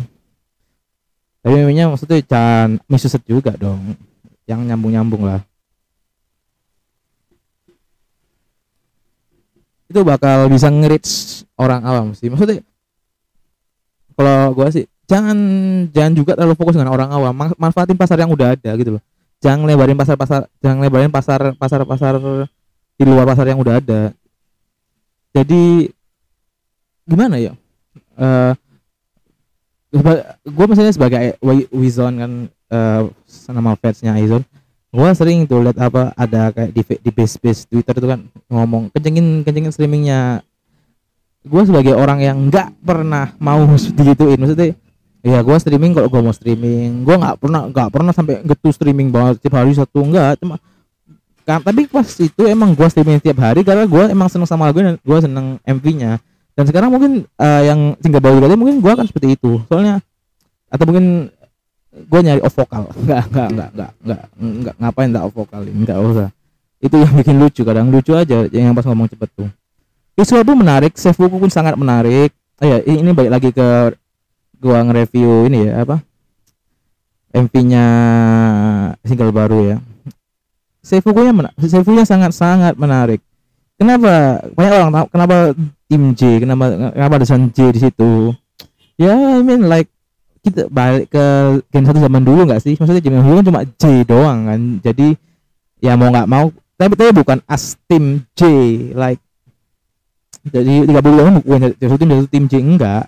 Tapi 1.44 1.54
memenya 1.60 1.92
maksudnya 1.92 2.20
jangan 2.24 2.80
misuset 2.88 3.20
juga 3.24 3.52
dong 3.56 3.96
yang 4.44 4.60
nyambung-nyambung 4.64 5.24
lah 5.24 5.40
itu 9.88 10.00
bakal 10.00 10.48
bisa 10.48 10.72
ngerits 10.72 11.44
orang 11.60 11.84
awam 11.84 12.06
sih. 12.16 12.32
Maksudnya 12.32 12.64
kalau 14.14 14.54
gua 14.54 14.70
sih 14.72 14.88
jangan 15.04 15.36
jangan 15.92 16.12
juga 16.16 16.32
terlalu 16.38 16.56
fokus 16.56 16.76
dengan 16.76 16.92
orang 16.92 17.10
awam. 17.12 17.34
Manfaatin 17.56 17.98
pasar 17.98 18.16
yang 18.20 18.32
udah 18.32 18.56
ada 18.56 18.70
gitu 18.78 18.96
loh. 18.98 19.02
Jangan 19.44 19.68
lebarin 19.68 19.98
pasar 19.98 20.16
pasar 20.16 20.48
jangan 20.64 20.78
lebarin 20.80 21.12
pasar 21.12 21.52
pasar 21.56 21.84
pasar 21.84 22.14
di 22.94 23.04
luar 23.04 23.28
pasar 23.28 23.44
yang 23.50 23.60
udah 23.60 23.80
ada. 23.82 24.14
Jadi 25.34 25.90
gimana 27.04 27.36
ya? 27.36 27.52
Uh, 28.14 28.54
eh, 29.92 30.22
gue 30.46 30.66
misalnya 30.70 30.94
sebagai 30.94 31.34
Wizon 31.74 32.14
kan 32.18 32.32
uh, 32.70 33.02
nama 33.50 33.74
fansnya 33.78 34.18
Izon 34.18 34.42
gue 34.94 35.08
sering 35.18 35.42
tuh 35.50 35.58
lihat 35.66 35.78
apa 35.82 36.14
ada 36.14 36.54
kayak 36.54 36.70
di 36.70 36.82
di 37.02 37.10
base 37.10 37.34
base 37.42 37.66
Twitter 37.66 37.98
itu 37.98 38.06
kan 38.06 38.20
ngomong 38.46 38.94
kencengin 38.94 39.42
kencengin 39.42 39.72
streamingnya. 39.74 40.46
Gue 41.44 41.66
sebagai 41.66 41.98
orang 41.98 42.22
yang 42.22 42.38
nggak 42.46 42.78
pernah 42.86 43.34
mau 43.42 43.66
digituin 43.98 44.38
maksudnya 44.38 44.78
ya 45.26 45.42
gue 45.42 45.56
streaming 45.58 45.98
kalau 45.98 46.06
gue 46.06 46.20
mau 46.22 46.30
streaming. 46.30 47.02
Gue 47.02 47.16
nggak 47.18 47.42
pernah 47.42 47.66
nggak 47.66 47.88
pernah 47.90 48.12
sampai 48.14 48.46
getu 48.46 48.70
streaming 48.70 49.10
banget 49.10 49.42
tiap 49.42 49.58
hari 49.58 49.74
satu 49.74 49.98
enggak 50.06 50.38
cuma 50.38 50.62
kan 51.44 51.60
tapi 51.60 51.84
pas 51.84 52.08
itu 52.08 52.42
emang 52.48 52.72
gue 52.72 52.88
streaming 52.88 53.20
tiap 53.20 53.36
hari 53.42 53.60
karena 53.60 53.84
gue 53.84 54.04
emang 54.08 54.32
seneng 54.32 54.48
sama 54.48 54.72
lagu 54.72 54.80
dan 54.80 54.96
gue 54.96 55.18
seneng 55.20 55.60
MV-nya 55.60 56.16
dan 56.54 56.64
sekarang 56.70 56.88
mungkin 56.94 57.26
uh, 57.34 57.62
yang 57.66 57.98
tinggal 57.98 58.22
baru 58.22 58.38
tadi 58.38 58.54
mungkin 58.54 58.78
gue 58.78 58.90
akan 58.94 59.06
seperti 59.10 59.34
itu. 59.34 59.58
Soalnya 59.66 59.98
atau 60.70 60.84
mungkin 60.86 61.34
gue 61.94 62.20
nyari 62.20 62.40
off 62.42 62.54
vokal. 62.58 62.90
Nggak 63.06 63.22
nggak 63.30 63.48
nggak 63.54 63.70
nggak 63.74 63.90
nggak 64.02 64.22
nggak 64.34 64.74
ngapain 64.82 65.10
tak 65.14 65.22
off 65.22 65.34
vokal 65.34 65.62
ini? 65.62 65.86
Nggak 65.86 65.98
usah. 66.02 66.28
Itu 66.82 66.96
yang 67.00 67.12
bikin 67.16 67.36
lucu 67.38 67.62
kadang 67.62 67.88
lucu 67.88 68.12
aja 68.12 68.44
yang 68.50 68.74
pas 68.74 68.84
ngomong 68.84 69.08
cepet 69.08 69.30
tuh. 69.32 69.50
Isu 70.14 70.38
itu 70.42 70.52
menarik 70.54 70.92
save 70.94 71.16
buku 71.16 71.46
pun 71.46 71.50
sangat 71.50 71.74
menarik. 71.78 72.34
Oh 72.62 72.66
ya 72.66 72.82
ini 72.86 73.10
balik 73.10 73.32
lagi 73.34 73.50
ke 73.50 73.94
gua 74.62 74.82
nge-review 74.86 75.48
ini 75.50 75.70
ya 75.70 75.82
apa? 75.82 76.02
MV-nya 77.34 77.86
single 79.02 79.34
baru 79.34 79.74
ya. 79.74 79.76
Seifukunya 80.84 81.34
seifunya 81.66 82.04
sangat-sangat 82.06 82.78
menarik. 82.78 83.18
Kenapa? 83.74 84.38
Banyak 84.54 84.72
orang 84.76 84.92
tahu 84.94 85.06
kenapa 85.10 85.36
tim 85.90 86.02
J 86.14 86.20
kenapa 86.42 86.64
kenapa 86.94 87.14
ada 87.18 87.26
J 87.26 87.58
di 87.74 87.80
situ? 87.82 88.12
Ya 88.94 89.14
I 89.14 89.42
mean 89.42 89.66
like 89.66 89.90
kita 90.44 90.68
balik 90.68 91.08
ke 91.08 91.24
Gen 91.72 91.88
satu 91.88 92.04
zaman 92.04 92.20
dulu 92.20 92.44
nggak 92.44 92.60
sih? 92.60 92.76
Maksudnya 92.76 93.00
zaman 93.00 93.24
dulu 93.24 93.34
kan 93.40 93.46
cuma 93.48 93.60
J 93.64 93.82
doang 94.04 94.38
kan. 94.44 94.60
Jadi 94.84 95.16
ya 95.80 95.96
mau 95.96 96.12
nggak 96.12 96.28
mau 96.28 96.52
tapi 96.76 96.92
tapi 97.00 97.10
bukan 97.16 97.40
as 97.48 97.80
tim 97.88 98.20
J 98.36 98.42
like 98.92 99.22
jadi 100.44 100.84
tiga 100.84 101.00
puluh 101.00 101.40
bukan 101.40 101.72
satu 101.80 101.96
tim 101.96 102.10
satu 102.12 102.28
tim 102.28 102.44
J 102.44 102.54
enggak. 102.60 103.04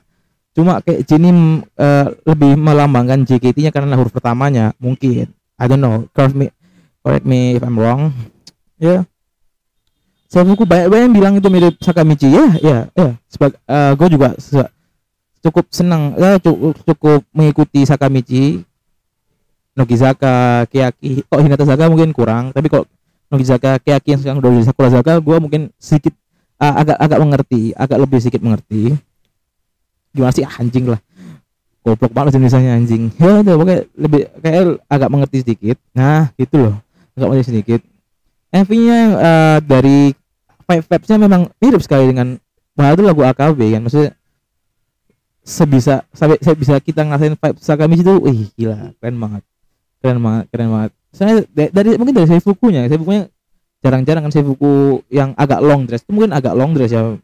Cuma 0.57 0.81
kayak 0.81 1.05
J 1.05 1.21
ini 1.21 1.61
uh, 1.77 2.07
lebih 2.25 2.57
melambangkan 2.57 3.29
JKT-nya 3.29 3.69
karena 3.69 3.93
huruf 4.01 4.17
pertamanya 4.17 4.73
mungkin. 4.81 5.29
I 5.61 5.69
don't 5.69 5.85
know 5.85 6.09
correct 6.17 6.33
me 6.33 6.49
correct 7.05 7.29
me 7.29 7.61
if 7.61 7.63
I'm 7.63 7.77
wrong. 7.77 8.17
Ya. 8.81 8.89
Yeah. 8.89 9.03
Seifuku 10.27 10.67
banyak 10.67 10.91
banyak 10.91 11.05
yang 11.07 11.15
bilang 11.15 11.35
itu 11.39 11.49
mirip 11.53 11.77
Sakamichi. 11.85 12.33
Ya 12.33 12.47
ya 12.65 12.79
ya. 12.97 13.09
Sebagai 13.29 13.61
uh, 13.69 13.93
gue 13.95 14.09
juga 14.17 14.33
cukup 15.47 15.65
senang 15.71 16.19
ya 16.19 16.43
cukup, 16.43 16.75
cukup 16.83 17.21
mengikuti 17.31 17.87
Sakamichi. 17.87 18.67
Nogizaka 19.77 20.65
Kiyaki 20.73 21.21
kok 21.29 21.41
Hinata 21.45 21.69
Zaka 21.69 21.93
mungkin 21.93 22.09
kurang 22.17 22.49
tapi 22.49 22.73
kok 22.73 22.89
Nogizaka 23.29 23.77
Kiyaki 23.77 24.17
yang 24.17 24.21
sekarang 24.25 24.41
udah 24.41 24.51
di 24.57 24.65
Sakura 24.65 24.89
Zaka 24.89 25.21
gue 25.21 25.37
mungkin 25.37 25.69
sedikit 25.77 26.17
uh, 26.57 26.75
agak 26.81 26.97
agak 26.97 27.19
mengerti 27.21 27.61
agak 27.77 27.99
lebih 28.01 28.19
sedikit 28.25 28.41
mengerti. 28.41 28.97
Gimana 30.17 30.33
sih 30.33 30.49
anjing 30.49 30.89
lah. 30.89 31.01
Goblok 31.85 32.13
banget 32.17 32.41
jenisnya 32.41 32.73
anjing. 32.73 33.13
Ya 33.21 33.45
itu 33.45 33.51
pokoknya 33.53 33.79
lebih 33.95 34.21
kayak 34.41 34.63
agak 34.89 35.09
mengerti 35.13 35.37
sedikit. 35.45 35.77
Nah 35.93 36.33
gitu 36.41 36.57
loh. 36.57 36.75
Agak 37.15 37.27
mengerti 37.29 37.47
sedikit. 37.53 37.81
MV-nya 38.49 38.99
uh, 39.13 39.21
eh, 39.21 39.59
dari 39.61 39.99
Five 40.67 40.89
Vibes-nya 40.89 41.19
memang 41.21 41.53
mirip 41.61 41.85
sekali 41.85 42.11
dengan 42.11 42.41
Bahwa 42.77 42.93
itu 42.93 43.03
lagu 43.09 43.23
AKB 43.25 43.61
kan 43.73 43.81
maksudnya 43.81 44.11
sebisa 45.47 46.03
sampai 46.11 46.43
saya 46.43 46.59
bisa 46.59 46.75
kita 46.83 47.07
ngerasain 47.07 47.39
vibe 47.39 47.59
Sakamichi 47.63 48.03
itu 48.03 48.15
wih 48.19 48.51
gila 48.59 48.91
keren 48.99 49.17
banget. 49.23 49.43
Keren 50.03 50.19
banget 50.19 50.45
keren 50.51 50.69
banget. 50.75 50.91
Saya 51.15 51.47
dari 51.55 51.95
mungkin 51.95 52.15
dari 52.19 52.27
saya 52.27 52.43
fukunya 52.43 52.91
saya 52.91 52.99
fukunya 52.99 53.31
jarang-jarang 53.79 54.27
kan 54.27 54.33
saya 54.35 54.43
buku 54.43 55.07
yang 55.07 55.31
agak 55.39 55.63
long 55.63 55.87
dress. 55.87 56.03
Itu 56.03 56.11
mungkin 56.11 56.35
agak 56.35 56.59
long 56.59 56.75
dress 56.75 56.91
ya. 56.91 57.15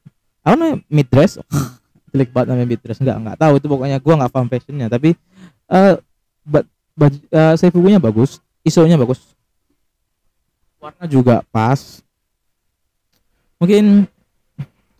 Apa 0.46 0.54
namanya? 0.54 0.78
Mid 0.86 1.08
dress? 1.10 1.42
Jelek 2.14 2.30
banget 2.30 2.46
namanya 2.54 2.68
mid 2.70 2.80
dress. 2.80 3.02
Enggak 3.02 3.18
enggak 3.18 3.36
tahu. 3.42 3.52
Itu 3.58 3.66
pokoknya 3.66 3.98
gua 3.98 4.14
nggak 4.22 4.32
paham 4.32 4.46
fashionnya. 4.46 4.86
Tapi 4.86 5.18
uh, 5.66 5.98
baju 6.94 7.18
uh, 7.34 7.54
saya 7.58 7.74
bukunya 7.74 7.98
bagus. 7.98 8.38
Isonya 8.62 8.94
bagus. 8.94 9.18
Warna 10.78 11.04
juga 11.10 11.42
pas. 11.50 11.98
Mungkin 13.58 14.06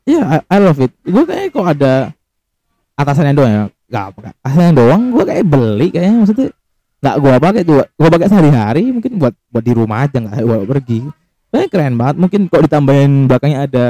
ya 0.03 0.19
yeah, 0.19 0.25
I, 0.51 0.59
I 0.59 0.59
love 0.59 0.83
it. 0.83 0.91
Gue 1.07 1.23
kayak 1.27 1.55
kok 1.55 1.67
ada 1.67 2.11
atasannya 3.05 3.35
doang 3.35 3.53
ya? 3.53 3.65
Nggak 3.91 4.05
atasannya 4.43 4.73
doang 4.75 5.03
gue 5.13 5.25
kayak 5.29 5.45
beli 5.47 5.89
kayaknya 5.93 6.17
maksudnya 6.25 6.49
nggak 7.03 7.17
gue 7.19 7.35
pakai 7.43 7.63
tuh 7.67 7.77
gue 7.83 8.09
pakai 8.15 8.29
sehari-hari 8.31 8.83
mungkin 8.95 9.19
buat 9.19 9.35
buat 9.51 9.65
di 9.67 9.73
rumah 9.75 10.07
aja 10.07 10.17
nggak 10.23 10.43
buat 10.47 10.69
pergi. 10.71 11.01
Kayak 11.53 11.69
keren 11.69 11.95
banget 12.01 12.17
mungkin 12.17 12.41
kok 12.49 12.63
ditambahin 12.65 13.13
belakangnya 13.29 13.59
ada 13.69 13.87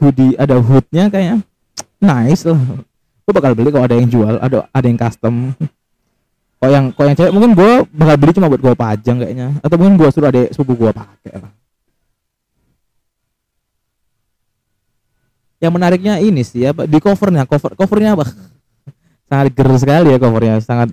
hoodie 0.00 0.34
ada 0.34 0.56
hoodnya 0.58 1.12
kayaknya. 1.12 1.44
Nice 2.00 2.44
lah. 2.48 2.60
Gue 3.24 3.32
bakal 3.32 3.52
beli 3.56 3.70
kalau 3.72 3.84
ada 3.86 3.96
yang 3.96 4.08
jual 4.10 4.34
ada 4.40 4.68
ada 4.68 4.86
yang 4.86 4.98
custom. 4.98 5.54
Kok 6.58 6.70
yang 6.72 6.84
kok 6.92 7.04
yang 7.04 7.16
cewek 7.16 7.32
mungkin 7.32 7.52
gue 7.54 7.72
bakal 7.92 8.16
beli 8.18 8.32
cuma 8.34 8.50
buat 8.50 8.62
gue 8.62 8.74
pajang 8.74 9.16
kayaknya. 9.20 9.48
Atau 9.62 9.76
mungkin 9.80 9.96
gue 9.96 10.08
suruh 10.12 10.28
ada 10.28 10.42
sepupu 10.52 10.74
gue 10.76 10.90
pakai 10.92 11.40
lah 11.40 11.63
yang 15.62 15.72
menariknya 15.74 16.18
ini 16.18 16.42
sih 16.42 16.66
apa 16.66 16.84
di 16.84 16.98
covernya 16.98 17.46
cover 17.46 17.78
covernya 17.78 18.18
apa? 18.18 18.26
Sangat 19.30 19.46
ger 19.54 19.68
sekali 19.80 20.08
ya 20.12 20.18
covernya 20.20 20.60
sangat 20.60 20.92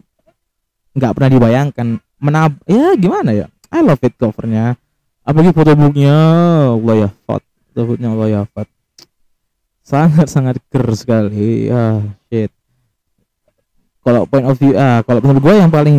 nggak 0.95 1.11
pernah 1.15 1.29
dibayangkan. 1.31 1.87
Menab 2.21 2.53
ya 2.69 2.93
gimana 2.95 3.33
ya? 3.33 3.47
I 3.73 3.81
love 3.81 4.03
it 4.05 4.13
covernya. 4.19 4.77
Apalagi 5.25 5.53
foto 5.53 5.73
booknya 5.73 6.15
Allah 6.77 6.95
ya 7.07 7.09
fat. 7.25 7.41
Foto 7.41 7.81
booknya 7.87 8.07
Allah 8.13 8.27
ya 8.29 8.41
fat. 8.49 8.67
Sangat 9.81 10.27
sangat 10.29 10.55
ger 10.69 10.85
sekali. 10.93 11.69
Ah 11.71 12.01
shit. 12.29 12.53
Kalau 14.01 14.25
point 14.29 14.45
of 14.45 14.57
view 14.57 14.77
ah 14.77 15.01
kalau 15.05 15.21
menurut 15.21 15.41
gue 15.41 15.53
yang 15.57 15.71
paling 15.73 15.97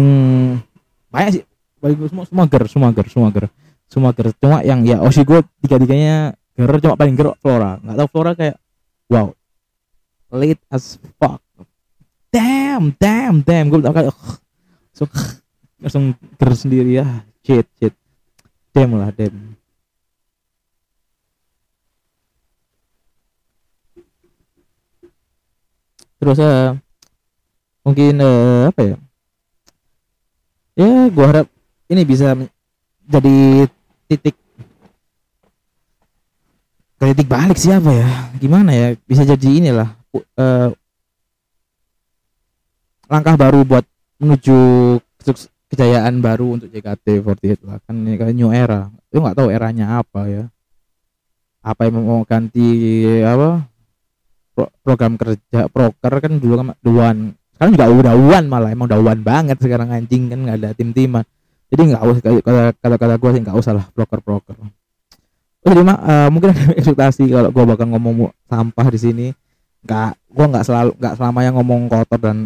banyak 1.11 1.31
sih. 1.41 1.43
Gue 1.83 2.07
semua 2.07 2.25
semua 2.27 2.45
ger 2.47 2.65
semua 2.71 2.89
ger 2.95 3.07
semua 3.11 3.29
ger. 3.35 3.47
Semua 3.91 4.11
ger. 4.15 4.27
Cuma 4.39 4.63
yang 4.63 4.87
ya 4.87 5.03
osi 5.03 5.27
gue 5.27 5.43
tiga 5.67 5.77
tiganya 5.83 6.39
ger 6.69 6.79
cuma 6.83 6.97
paling 6.99 7.17
ger 7.19 7.29
Flora. 7.39 7.79
Nggak 7.83 7.97
tahu 7.99 8.09
Flora 8.13 8.33
kayak 8.39 8.57
wow 9.11 9.35
late 10.33 10.63
as 10.73 10.97
fuck. 11.21 11.43
Damn 12.33 12.97
damn 12.97 13.45
damn. 13.45 13.69
Gue 13.69 13.85
bilang 13.85 13.93
kayak 13.93 14.15
langsung 14.93 15.11
langsung 15.83 16.05
ger 16.41 16.53
sendiri 16.57 17.01
ya. 17.03 17.25
Shit 17.45 17.69
shit. 17.77 17.95
Damn 18.73 18.97
lah 18.97 19.13
damn. 19.13 19.61
Terus 26.23 26.39
uh, 26.39 26.79
mungkin 27.83 28.15
uh, 28.23 28.71
apa 28.71 28.95
ya? 28.95 28.97
Ya 30.79 31.11
gua 31.11 31.27
harap 31.35 31.47
ini 31.91 32.07
bisa 32.07 32.39
jadi 33.05 33.67
titik 34.07 34.39
kritik 37.03 37.27
balik 37.27 37.59
siapa 37.59 37.91
ya? 37.91 38.31
Gimana 38.39 38.71
ya? 38.71 38.95
Bisa 39.03 39.27
jadi 39.27 39.49
inilah 39.59 39.91
uh, 40.15 40.71
langkah 43.11 43.35
baru 43.35 43.67
buat 43.67 43.83
menuju 44.23 44.59
kejayaan 45.67 46.23
baru 46.23 46.63
untuk 46.63 46.71
JKT48 46.71 47.59
lah. 47.67 47.83
Kan 47.83 48.07
ini 48.07 48.15
kan 48.15 48.31
new 48.31 48.55
era. 48.55 48.87
Itu 49.11 49.19
nggak 49.19 49.35
tahu 49.35 49.51
eranya 49.51 49.99
apa 49.99 50.31
ya. 50.31 50.45
Apa 51.67 51.91
yang 51.91 52.07
mau 52.07 52.23
ganti 52.23 52.71
apa 53.27 53.67
pro, 54.55 54.71
program 54.87 55.19
kerja 55.19 55.67
proker 55.67 56.13
kan 56.23 56.33
dulu 56.39 56.55
kan 56.63 56.69
duan 56.85 57.17
sekarang 57.57 57.73
juga 57.79 57.87
udah 57.95 58.15
uan 58.19 58.45
malah 58.51 58.71
emang 58.75 58.91
udah 58.91 59.01
banget 59.23 59.57
sekarang 59.63 59.95
anjing 59.95 60.27
kan 60.27 60.39
nggak 60.43 60.57
ada 60.59 60.71
tim 60.75 60.91
timan 60.91 61.23
jadi 61.71 61.95
nggak 61.95 62.03
usah 62.03 62.23
kata 62.83 62.97
kata 62.99 63.15
gue 63.17 63.31
sih 63.33 63.41
nggak 63.47 63.57
usah 63.57 63.73
lah 63.79 63.87
proker 63.95 64.19
proker 64.19 64.59
Oh, 65.63 65.71
jadi 65.71 65.83
mah 65.87 65.99
uh, 66.03 66.29
mungkin 66.35 66.51
ada 66.51 66.75
ekspektasi 66.75 67.31
kalau 67.31 67.51
gue 67.55 67.65
bakal 67.71 67.87
ngomong 67.95 68.35
sampah 68.51 68.87
di 68.91 68.99
sini. 68.99 69.27
Nggak, 69.87 70.11
gue 70.31 70.47
nggak 70.51 70.65
selalu 70.67 70.91
nggak 70.99 71.15
selamanya 71.19 71.51
ngomong 71.55 71.81
kotor 71.87 72.19
dan 72.19 72.37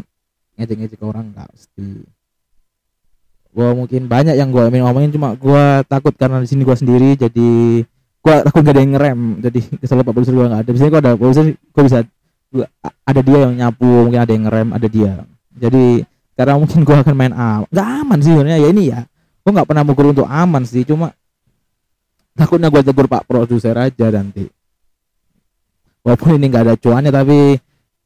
ngejek-ngejek 0.60 1.00
orang 1.00 1.32
nggak 1.32 1.48
pasti. 1.48 2.04
Gue 3.56 3.68
mungkin 3.72 4.04
banyak 4.04 4.36
yang 4.36 4.52
gue 4.52 4.68
ingin 4.68 4.84
ngomongin 4.84 5.10
cuma 5.16 5.32
gue 5.32 5.64
takut 5.88 6.12
karena 6.12 6.44
di 6.44 6.48
sini 6.48 6.60
gue 6.60 6.76
sendiri 6.76 7.16
jadi 7.16 7.50
gue 8.20 8.34
takut 8.44 8.60
gak 8.60 8.74
ada 8.76 8.82
yang 8.84 8.92
ngerem 8.98 9.20
jadi 9.40 9.60
kesel 9.80 10.04
pak 10.04 10.12
polisi 10.12 10.32
gue 10.36 10.44
nggak 10.44 10.60
ada. 10.60 10.70
Biasanya 10.76 10.90
gue 10.92 11.00
ada 11.00 11.12
polisi 11.16 11.40
gue 11.56 11.82
bisa 11.88 11.98
gua, 12.52 12.66
ada 12.84 13.20
dia 13.24 13.38
yang 13.48 13.54
nyapu 13.56 13.88
mungkin 13.88 14.20
ada 14.20 14.32
yang 14.36 14.44
ngerem 14.44 14.68
ada 14.76 14.88
dia. 14.92 15.12
Jadi 15.56 16.04
karena 16.36 16.54
mungkin 16.60 16.80
gue 16.84 16.96
akan 17.00 17.14
main 17.16 17.32
aman. 17.32 17.68
Gak 17.72 17.88
aman 18.04 18.18
sih 18.20 18.32
sebenarnya 18.36 18.60
ya 18.60 18.68
ini 18.68 18.82
ya. 18.92 19.00
Gue 19.40 19.50
nggak 19.56 19.68
pernah 19.72 19.82
mengukur 19.88 20.12
untuk 20.12 20.28
aman 20.28 20.62
sih 20.68 20.84
cuma 20.84 21.16
takutnya 22.36 22.68
gue 22.68 22.82
tegur 22.84 23.08
pak 23.08 23.24
produser 23.24 23.74
aja 23.74 24.06
nanti. 24.12 24.44
Walaupun 26.06 26.38
ini 26.38 26.46
nggak 26.46 26.64
ada 26.70 26.76
cuannya 26.78 27.10
tapi 27.10 27.58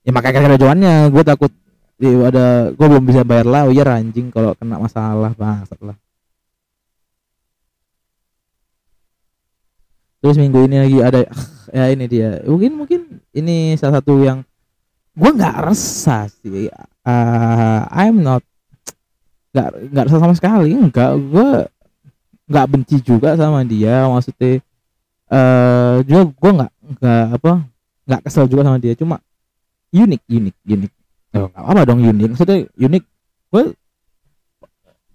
ya 0.07 0.11
makanya 0.15 0.55
ada 0.55 0.61
cuannya. 0.63 0.95
Gue 1.13 1.23
takut 1.27 1.53
ya 2.01 2.11
ada 2.33 2.73
gue 2.73 2.87
belum 2.87 3.05
bisa 3.05 3.27
bayar 3.27 3.45
lah. 3.45 3.63
Oh 3.69 3.75
ya 3.75 3.85
anjing 3.85 4.33
kalau 4.33 4.57
kena 4.57 4.81
masalah 4.81 5.35
bangsat 5.37 5.77
lah. 5.85 5.99
Terus 10.21 10.37
minggu 10.37 10.69
ini 10.69 10.77
lagi 10.81 10.99
ada 11.03 11.21
ya 11.77 11.85
ini 11.93 12.05
dia. 12.09 12.41
Mungkin 12.47 12.73
mungkin 12.79 13.01
ini 13.37 13.77
salah 13.77 14.01
satu 14.01 14.23
yang 14.25 14.47
gue 15.13 15.31
nggak 15.37 15.61
resah 15.67 16.31
sih. 16.31 16.71
Uh, 17.05 17.83
I'm 17.91 18.23
not 18.23 18.41
nggak 19.53 19.69
nggak 19.93 20.05
resah 20.09 20.21
sama 20.23 20.35
sekali. 20.39 20.73
Enggak 20.73 21.19
gue 21.19 21.51
nggak 22.51 22.67
benci 22.67 22.99
juga 22.99 23.39
sama 23.39 23.63
dia 23.63 24.11
maksudnya 24.11 24.59
eh 25.31 25.39
uh, 25.39 26.03
juga 26.03 26.23
gue 26.35 26.51
nggak 26.59 26.73
nggak 26.99 27.27
apa 27.39 27.53
nggak 28.11 28.21
kesel 28.27 28.51
juga 28.51 28.67
sama 28.67 28.83
dia 28.83 28.99
cuma 28.99 29.23
unik 29.91 30.23
unik 30.31 30.57
unik. 30.67 30.93
Oh, 31.39 31.47
gak 31.51 31.63
apa 31.63 31.81
dong 31.87 32.03
unik. 32.03 32.29
Maksudnya 32.35 32.59
unik. 32.79 33.05
Gue 33.51 33.65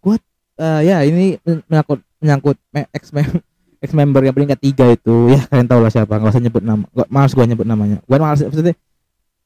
gue 0.03 0.15
uh, 0.59 0.81
ya 0.83 1.03
ini 1.07 1.39
menyangkut 1.67 1.99
menyangkut 2.19 2.57
ex 2.91 3.11
ex 3.83 3.89
member 3.95 4.21
yang 4.23 4.35
peringkat 4.35 4.59
tiga 4.59 4.85
itu. 4.91 5.31
Ya 5.31 5.43
kalian 5.47 5.67
tahu 5.67 5.79
lah 5.83 5.91
siapa 5.91 6.19
nggak 6.19 6.31
usah 6.35 6.43
nyebut 6.43 6.63
nama 6.63 6.83
gak 6.91 7.09
malas 7.11 7.31
gue 7.31 7.45
nyebut 7.47 7.67
namanya. 7.67 7.97
Gue 8.03 8.17
malas 8.19 8.39
maksudnya 8.43 8.75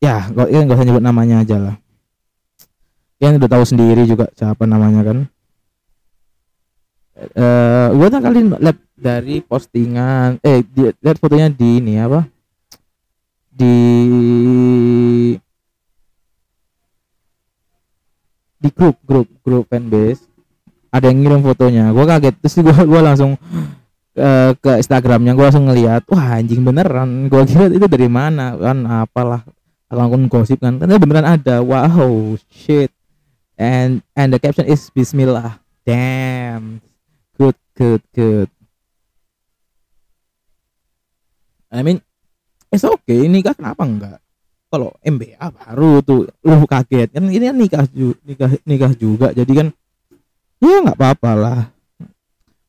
ya 0.02 0.30
gue 0.30 0.46
ya, 0.50 0.60
nggak 0.66 0.78
usah 0.78 0.88
nyebut 0.90 1.04
namanya 1.06 1.46
aja 1.46 1.58
lah. 1.58 1.76
Yang 3.20 3.46
udah 3.46 3.50
tahu 3.52 3.64
sendiri 3.68 4.04
juga 4.10 4.26
siapa 4.34 4.66
namanya 4.66 5.02
kan 5.06 5.18
uh, 7.20 7.88
gue 7.94 8.08
tak 8.08 8.22
kali 8.24 8.40
lihat 8.48 8.78
dari 8.96 9.36
postingan 9.44 10.40
eh 10.44 10.64
lihat 10.76 11.18
fotonya 11.20 11.48
di 11.52 11.70
ini 11.80 12.00
apa? 12.00 12.28
Di 13.52 13.76
di 18.60 18.70
grup 18.72 19.00
grup 19.04 19.28
grup 19.44 19.66
fanbase. 19.68 20.28
Ada 20.90 21.14
yang 21.14 21.22
ngirim 21.22 21.42
fotonya. 21.46 21.86
Gue 21.94 22.06
kaget. 22.08 22.36
Terus 22.42 22.56
gue 22.66 22.76
gua 22.90 23.02
langsung 23.06 23.38
uh, 24.18 24.52
ke 24.58 24.72
Instagramnya. 24.82 25.38
Gue 25.38 25.46
langsung 25.46 25.70
ngeliat 25.70 26.08
wah 26.10 26.40
anjing 26.40 26.66
beneran. 26.66 27.30
Gue 27.30 27.46
kira 27.46 27.70
itu 27.70 27.86
dari 27.86 28.10
mana? 28.10 28.58
Kan 28.58 28.88
apalah 28.90 29.46
akun 29.92 30.26
gosip 30.32 30.60
kan. 30.60 30.82
Ternyata 30.82 31.00
beneran 31.00 31.28
ada. 31.28 31.62
Wow 31.62 32.36
shit. 32.50 32.90
And 33.60 34.02
and 34.16 34.32
the 34.32 34.40
caption 34.40 34.66
is 34.66 34.88
Bismillah. 34.90 35.60
Damn 35.84 36.89
good 37.80 38.04
good 38.12 38.52
I 41.72 41.80
mean 41.80 42.04
it's 42.68 42.84
okay 42.84 43.32
nikah 43.32 43.56
kenapa 43.56 43.88
enggak? 43.88 44.20
Kalau 44.70 44.94
MBA 45.02 45.40
baru 45.40 46.04
tuh 46.04 46.28
lu 46.44 46.68
kaget 46.68 47.10
kan 47.16 47.24
ini 47.32 47.46
kan 47.48 47.58
nikah 47.58 47.86
nikah 48.28 48.52
nikah 48.68 48.92
juga 48.94 49.32
jadi 49.32 49.66
kan 49.66 49.68
ya 50.60 50.76
nggak 50.84 51.00
apa-apa 51.00 51.32
lah. 51.34 51.62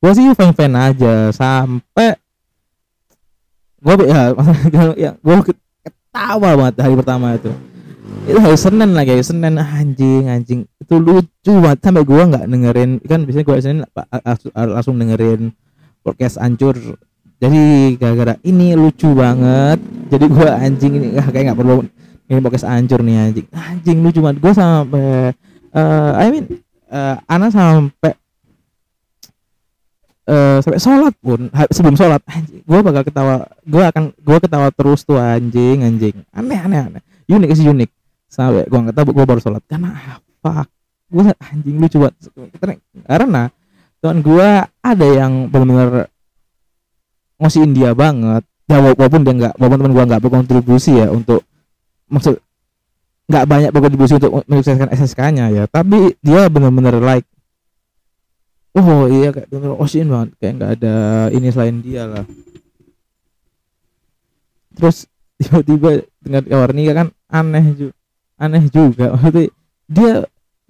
Gue 0.00 0.12
sih 0.16 0.32
fan 0.32 0.54
fan 0.56 0.72
aja 0.78 1.28
sampai 1.34 2.16
gue 3.80 3.94
ya 4.08 4.32
ya 4.96 5.10
gue 5.16 5.34
ketawa 5.44 6.50
banget 6.56 6.74
hari 6.84 6.94
pertama 6.96 7.36
itu 7.36 7.52
itu 8.28 8.38
hari 8.38 8.58
Senin 8.58 8.90
lagi 8.94 9.10
hari 9.16 9.24
Senin. 9.26 9.58
Anjing 9.58 10.24
anjing. 10.30 10.60
Itu 10.78 11.02
lucu 11.02 11.52
banget. 11.58 11.78
Sampai 11.82 12.02
gue 12.06 12.22
nggak 12.22 12.44
dengerin. 12.46 12.90
Kan 13.04 13.26
biasanya 13.26 13.44
gue 13.46 13.56
Senin 13.58 13.80
langsung 14.54 14.94
dengerin 15.00 15.54
podcast 16.00 16.40
ancur 16.40 16.74
jadi 17.40 17.96
gara-gara 17.96 18.36
ini 18.44 18.76
lucu 18.76 19.16
banget. 19.16 19.80
Jadi 20.12 20.24
gue 20.28 20.48
anjing 20.48 20.92
ini 21.00 21.08
kayak 21.16 21.44
nggak 21.50 21.58
perlu 21.58 21.88
ini 22.28 22.38
podcast 22.44 22.68
ancur 22.68 23.00
nih 23.00 23.16
anjing. 23.16 23.46
Anjing 23.48 23.98
lucu 24.04 24.20
banget. 24.20 24.38
Gue 24.44 24.52
sampai 24.52 25.32
uh, 25.72 26.12
I 26.20 26.28
mean 26.28 26.44
uh, 26.92 27.16
Ana 27.24 27.48
sampai 27.48 28.12
uh, 30.28 30.60
sampai 30.60 30.80
sholat 30.84 31.16
pun 31.24 31.48
sebelum 31.72 31.96
sholat 31.96 32.20
gue 32.52 32.78
bakal 32.84 33.02
ketawa 33.08 33.48
gue 33.64 33.82
akan 33.88 34.12
gue 34.12 34.36
ketawa 34.36 34.68
terus 34.68 35.08
tuh 35.08 35.16
anjing 35.16 35.80
anjing. 35.80 36.20
Aneh 36.36 36.60
aneh 36.60 36.80
aneh. 36.92 37.02
Unik 37.24 37.56
sih 37.56 37.72
unik 37.72 37.99
sampai 38.30 38.70
gue 38.70 38.78
nggak 38.78 38.94
tahu 38.94 39.10
gue 39.10 39.26
baru 39.26 39.40
sholat. 39.42 39.62
Karena 39.66 39.90
apa? 39.90 40.70
Gue 41.10 41.26
anjing 41.34 41.76
lucu 41.82 41.98
banget. 41.98 42.30
Karena 43.04 43.50
tuan 43.98 44.22
gue 44.22 44.48
ada 44.64 45.06
yang 45.10 45.50
benar-benar 45.50 46.08
ngasihin 47.40 47.72
dia 47.72 47.96
banget. 47.96 48.44
Ya 48.70 48.78
walaupun 48.78 49.26
dia 49.26 49.34
nggak 49.34 49.54
walaupun 49.58 49.78
teman 49.82 49.92
gua 49.96 50.04
nggak 50.06 50.22
berkontribusi 50.22 51.02
ya 51.02 51.10
untuk 51.10 51.42
maksud 52.06 52.38
nggak 53.26 53.44
banyak 53.48 53.70
berkontribusi 53.74 54.22
untuk 54.22 54.46
menyukseskan 54.46 54.92
SSK-nya 54.94 55.50
ya. 55.50 55.64
Tapi 55.66 56.14
dia 56.22 56.46
benar-benar 56.46 57.02
like 57.02 57.26
oh 58.78 59.10
iya 59.10 59.34
kayak 59.34 59.50
benar 59.50 59.74
osin 59.74 60.06
banget. 60.06 60.30
Kayak 60.38 60.52
nggak 60.60 60.70
ada 60.78 60.94
ini 61.34 61.48
selain 61.50 61.76
dia 61.82 62.06
lah. 62.06 62.24
Terus 64.78 65.10
tiba-tiba 65.40 66.06
dengan 66.22 66.42
kabar 66.46 66.70
nikah 66.76 66.94
kan 66.94 67.08
aneh 67.32 67.64
juga 67.74 67.94
aneh 68.40 68.64
juga 68.72 69.12
maksudnya 69.12 69.52
dia 69.84 70.12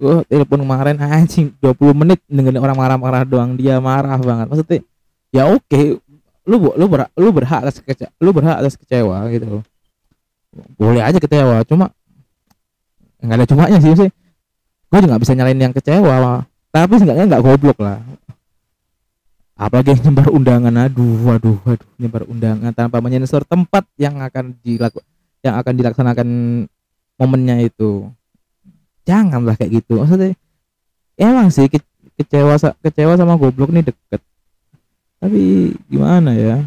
gua 0.00 0.24
telepon 0.24 0.64
kemarin 0.64 0.96
anjing 0.96 1.52
20 1.60 1.92
menit 1.92 2.20
dengan 2.24 2.56
orang 2.64 2.76
marah-marah 2.80 3.22
doang 3.28 3.52
dia 3.52 3.76
marah 3.78 4.16
banget. 4.16 4.48
Maksudnya 4.48 4.80
ya 5.28 5.44
oke 5.52 5.60
okay, 5.68 6.00
lu 6.48 6.56
lu 6.72 6.86
berhak 6.88 7.12
lu 7.20 7.28
berhak 7.30 7.60
atas 7.68 7.84
kecewa 7.84 8.10
lu 8.16 8.32
berhak 8.32 8.56
atas 8.64 8.74
kecewa 8.80 9.28
gitu. 9.28 9.60
Boleh 10.80 11.04
aja 11.04 11.20
kecewa 11.20 11.62
cuma 11.68 11.92
nggak 13.20 13.36
ada 13.36 13.46
cumanya 13.46 13.78
sih 13.84 13.92
sih 13.92 14.10
gue 14.90 14.98
juga 14.98 15.14
nggak 15.14 15.22
bisa 15.22 15.36
nyalain 15.36 15.60
yang 15.60 15.76
kecewa 15.76 16.48
tapi 16.72 16.96
seenggaknya 16.96 17.36
nggak 17.36 17.44
goblok 17.44 17.78
lah. 17.78 18.00
Apalagi 19.60 19.92
yang 19.92 20.00
nyebar 20.08 20.32
undangan 20.32 20.74
aduh 20.88 21.20
waduh 21.28 21.60
waduh 21.68 21.90
nyebar 22.00 22.24
undangan 22.24 22.72
tanpa 22.72 23.04
menyensor 23.04 23.44
tempat 23.44 23.84
yang 24.00 24.16
akan 24.16 24.56
dilaku 24.64 25.04
yang 25.44 25.60
akan 25.60 25.72
dilaksanakan 25.76 26.28
momennya 27.20 27.60
itu. 27.60 28.08
Janganlah 29.04 29.60
kayak 29.60 29.84
gitu. 29.84 30.00
Maksudnya 30.00 30.32
emang 31.20 31.52
sih 31.52 31.68
kecewa 32.16 32.56
kecewa 32.80 33.12
sama 33.20 33.36
goblok 33.36 33.68
nih 33.68 33.84
deket. 33.92 34.24
Tapi 35.20 35.76
gimana 35.92 36.32
ya? 36.32 36.64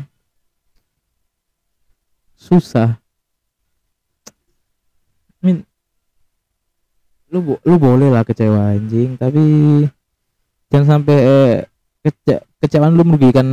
Susah. 2.38 3.02
Min 5.42 5.66
lu 7.34 7.58
lu 7.66 7.76
boleh 7.82 8.14
lah 8.14 8.22
kecewa 8.22 8.78
anjing 8.78 9.18
tapi 9.18 9.42
jangan 10.70 11.02
sampai 11.02 11.18
eh, 11.18 11.54
kece 12.06 12.46
kecewaan 12.62 12.94
lu 12.94 13.02
merugikan 13.02 13.48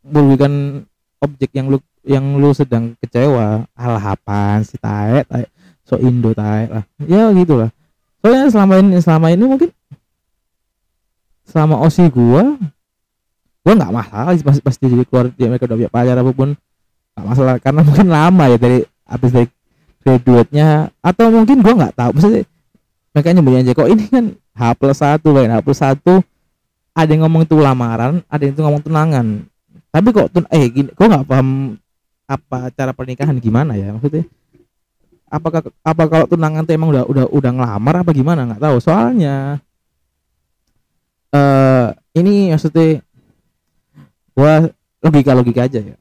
merugikan 0.00 0.82
objek 1.20 1.52
yang 1.52 1.68
lu 1.68 1.76
yang 2.00 2.24
lu 2.40 2.56
sedang 2.56 2.96
kecewa. 2.96 3.68
Alah 3.76 4.16
apaan 4.16 4.64
si 4.64 4.80
tae 4.80 5.20
tae 5.28 5.44
so 5.90 5.98
indo 5.98 6.30
tae 6.30 6.70
lah. 6.70 6.86
Ya 7.02 7.34
gitulah. 7.34 7.74
Soalnya 8.22 8.46
selama 8.46 8.78
ini 8.78 9.02
selama 9.02 9.26
ini 9.34 9.44
mungkin 9.50 9.70
selama 11.50 11.82
osi 11.82 12.06
gua 12.06 12.54
gue 13.60 13.74
nggak 13.76 13.92
masalah 13.92 14.32
pasti 14.40 14.62
pasti 14.62 14.84
jadi 14.86 15.04
keluar 15.04 15.34
dia 15.34 15.50
mereka 15.50 15.66
udah 15.68 15.76
punya 15.76 15.90
pacar 15.90 16.14
apa 16.14 16.30
pun 16.30 16.48
nggak 17.18 17.26
masalah. 17.26 17.54
Karena 17.58 17.80
mungkin 17.82 18.06
lama 18.06 18.44
ya 18.46 18.56
dari 18.62 18.78
habis 19.02 19.30
dari 19.34 19.48
graduate-nya. 20.06 20.94
Atau 21.02 21.26
mungkin 21.34 21.58
gue 21.58 21.74
nggak 21.74 21.94
tahu. 21.98 22.10
Maksudnya 22.14 22.46
mereka 23.10 23.28
nyebutnya 23.34 23.60
aja 23.66 23.72
kok 23.74 23.90
ini 23.90 24.04
kan 24.06 24.24
H 24.54 24.62
plus 24.78 24.98
satu 25.02 25.28
lain 25.34 25.50
H 25.50 25.58
plus 25.66 25.82
satu. 25.82 26.22
Ada 26.94 27.10
yang 27.18 27.26
ngomong 27.26 27.42
itu 27.42 27.58
lamaran 27.58 28.22
ada 28.30 28.42
yang 28.46 28.54
itu 28.54 28.62
ngomong 28.62 28.82
tunangan. 28.86 29.26
Tapi 29.90 30.08
kok 30.14 30.30
tun 30.30 30.46
eh 30.54 30.70
gini 30.70 30.94
gue 30.94 31.06
nggak 31.10 31.26
paham 31.26 31.74
apa 32.30 32.70
cara 32.70 32.94
pernikahan 32.94 33.34
gimana 33.42 33.74
ya 33.74 33.90
maksudnya 33.90 34.22
apakah 35.30 35.62
apa 35.86 36.02
kalau 36.10 36.26
tunangan 36.26 36.66
tuh 36.66 36.74
emang 36.74 36.90
udah 36.90 37.04
udah 37.06 37.26
udah 37.30 37.50
ngelamar 37.54 37.94
apa 38.02 38.10
gimana? 38.10 38.44
Nggak 38.50 38.62
tahu. 38.66 38.76
Soalnya 38.82 39.62
eh 41.30 41.38
uh, 41.38 41.86
ini 42.18 42.50
maksudnya 42.50 43.06
gua 44.34 44.66
logika 44.98 45.32
logika 45.32 45.70
aja 45.70 45.80
ya. 45.80 45.96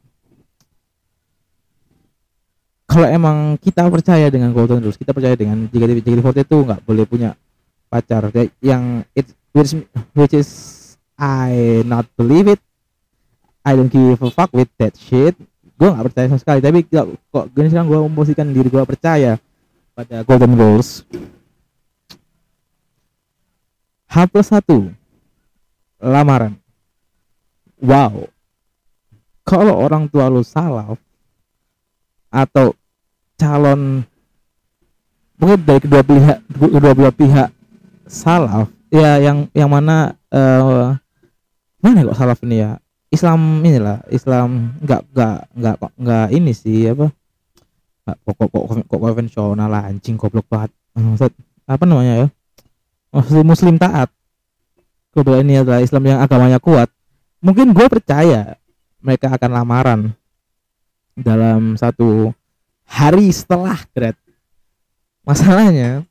Kalau 2.90 3.06
emang 3.06 3.54
kita 3.62 3.86
percaya 3.86 4.34
dengan 4.34 4.50
Golden 4.50 4.82
Rules 4.82 4.98
kita 4.98 5.14
percaya 5.14 5.38
dengan 5.38 5.70
jika 5.70 5.86
JKT48 5.86 6.42
itu 6.42 6.58
nggak 6.66 6.82
boleh 6.90 7.06
punya 7.06 7.38
pacar. 7.86 8.34
Yang 8.66 9.06
it 9.14 9.28
which, 9.54 9.78
which 10.18 10.34
is 10.34 10.50
I 11.14 11.86
not 11.86 12.10
believe 12.18 12.50
it. 12.50 12.58
I 13.62 13.78
don't 13.78 13.94
give 13.94 14.18
a 14.18 14.34
fuck 14.34 14.50
with 14.58 14.74
that 14.82 14.98
shit 14.98 15.38
gue 15.80 15.88
nggak 15.88 16.06
percaya 16.12 16.28
sama 16.28 16.42
sekali 16.44 16.60
tapi 16.60 16.80
kok 16.92 17.46
gini 17.56 17.72
sekarang 17.72 17.88
gue 17.88 18.00
memposisikan 18.04 18.52
diri 18.52 18.68
gue 18.68 18.84
percaya 18.84 19.40
pada 19.96 20.28
Golden 20.28 20.60
Rules 20.60 21.08
H 24.10 24.26
plus 24.26 24.50
satu 24.50 24.90
lamaran. 26.02 26.58
Wow. 27.78 28.26
Kalau 29.46 29.78
orang 29.78 30.10
tua 30.10 30.26
lu 30.34 30.42
salah 30.42 30.98
atau 32.34 32.74
calon 33.38 34.02
mungkin 35.38 35.60
dari 35.66 35.80
kedua 35.82 36.02
pihak 36.06 36.38
kedua 36.54 36.94
belah 36.94 37.16
pihak 37.16 37.50
salah 38.06 38.70
ya 38.94 39.18
yang 39.18 39.50
yang 39.58 39.66
mana 39.66 40.14
uh, 40.30 40.94
mana 41.82 42.06
kok 42.06 42.18
salah 42.20 42.38
ini 42.46 42.62
ya 42.62 42.78
Islam 43.10 43.66
inilah 43.66 44.06
Islam 44.14 44.78
nggak 44.86 45.02
nggak 45.14 45.38
nggak 45.58 45.76
nggak 45.98 46.28
ini 46.34 46.52
sih 46.54 46.90
apa? 46.90 47.10
Kok 48.10 48.36
kok 48.38 48.50
kok, 48.50 48.64
kok 48.86 49.00
konvensional 49.02 49.72
anjing 49.74 50.18
goblok 50.18 50.46
banget. 50.50 50.72
Maksud 50.94 51.34
apa 51.66 51.84
namanya 51.86 52.26
ya? 52.26 52.28
Muslim 53.10 53.46
muslim 53.46 53.76
taat. 53.82 54.10
Kebetulan 55.10 55.46
ini 55.46 55.56
adalah 55.58 55.82
Islam 55.82 56.04
yang 56.06 56.20
agamanya 56.22 56.62
kuat. 56.62 56.90
Mungkin 57.42 57.74
gue 57.74 57.88
percaya 57.90 58.58
mereka 59.02 59.34
akan 59.34 59.52
lamaran 59.52 60.00
dalam 61.18 61.76
satu 61.76 62.32
hari 62.90 63.30
setelah 63.30 63.78
grad 63.94 64.16
masalahnya 65.28 66.08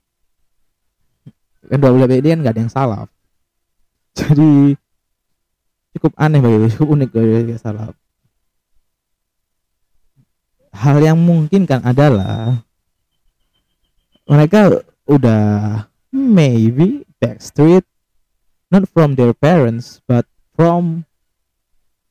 kedua 1.66 1.90
belah 1.90 2.08
pihak 2.08 2.22
kan 2.22 2.38
nggak 2.38 2.54
ada 2.54 2.62
yang 2.62 2.72
salah 2.72 3.00
jadi 4.14 4.78
cukup 5.96 6.12
aneh 6.18 6.40
bagi 6.42 6.68
cukup 6.74 6.88
unik 6.94 7.11
bagi 7.14 7.57
salah. 7.57 7.92
Hal 10.74 11.03
yang 11.03 11.18
mungkin 11.18 11.64
kan 11.64 11.83
adalah 11.83 12.62
mereka 14.29 14.85
udah 15.09 15.85
maybe 16.12 17.09
backstreet 17.18 17.83
not 18.68 18.85
from 18.87 19.16
their 19.16 19.33
parents 19.33 20.05
but 20.05 20.29
from 20.55 21.09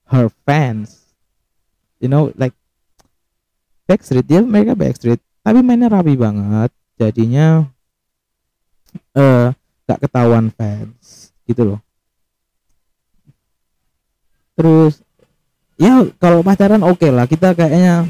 her 0.09 0.27
fans. 0.43 1.13
You 2.01 2.09
know 2.09 2.33
like 2.37 2.53
Backstreet 3.87 4.27
dia 4.27 4.43
mereka 4.43 4.75
Backstreet 4.75 5.23
tapi 5.45 5.63
mainnya 5.63 5.87
rapi 5.87 6.19
banget. 6.19 6.75
Jadinya 6.97 7.63
eh 9.15 9.53
gak 9.87 10.03
ketahuan 10.03 10.51
fans 10.51 11.31
gitu 11.47 11.63
loh 11.63 11.79
terus 14.57 15.05
ya 15.77 16.01
kalau 16.17 16.41
pacaran 16.41 16.81
oke 16.81 16.97
okay 16.97 17.13
lah. 17.13 17.29
Kita 17.29 17.53
kayaknya 17.53 18.09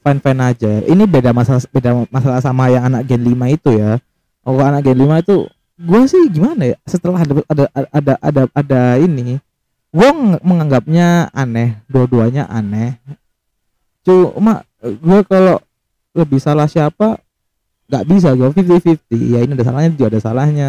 fine 0.00 0.20
fine 0.22 0.40
aja. 0.40 0.72
Ini 0.86 1.04
beda 1.04 1.34
masalah 1.34 1.60
beda 1.68 2.06
masalah 2.08 2.40
sama 2.40 2.70
yang 2.70 2.86
anak 2.86 3.10
gen 3.10 3.26
5 3.26 3.34
itu 3.50 3.70
ya. 3.74 3.98
Kalau 4.46 4.62
anak 4.62 4.86
gen 4.86 5.02
5 5.02 5.26
itu 5.26 5.36
gue 5.80 6.02
sih 6.06 6.22
gimana 6.30 6.62
ya? 6.72 6.76
Setelah 6.86 7.26
ada 7.26 7.32
ada 7.50 7.64
ada 7.90 8.14
ada, 8.22 8.42
ada 8.54 8.80
ini 9.02 9.42
gue 9.90 10.10
menganggapnya 10.40 11.34
aneh. 11.34 11.82
Dua-duanya 11.90 12.46
aneh. 12.46 12.96
Cuma 14.06 14.62
gue 14.80 15.20
kalau 15.26 15.58
lebih 16.14 16.38
salah 16.38 16.70
siapa 16.70 17.18
nggak 17.90 18.04
bisa. 18.06 18.32
Gue 18.38 18.54
fifty 18.54 18.78
fifty 18.78 19.34
ya 19.34 19.42
ini 19.42 19.58
ada 19.58 19.66
salahnya 19.66 19.90
juga 19.98 20.06
ada 20.14 20.20
salahnya 20.22 20.68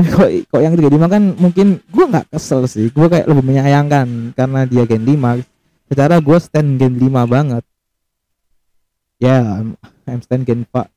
kok 0.00 0.28
kok 0.48 0.60
yang 0.64 0.72
tiga 0.72 0.88
lima 0.88 1.06
kan 1.06 1.36
mungkin 1.36 1.84
gue 1.84 2.04
nggak 2.08 2.32
kesel 2.32 2.64
sih. 2.64 2.88
Gue 2.88 3.06
kayak 3.12 3.28
lebih 3.28 3.44
menyayangkan 3.44 4.32
karena 4.32 4.60
dia 4.64 4.88
gen 4.88 5.04
5 5.04 5.44
secara 5.92 6.16
gue 6.16 6.38
stand 6.40 6.80
gen 6.80 6.96
5 6.96 7.28
banget. 7.28 7.64
Ya 9.20 9.38
yeah, 9.38 9.42
I'm, 9.60 9.68
I'm 10.08 10.20
stand 10.24 10.48
gen 10.48 10.64
5 10.64 10.88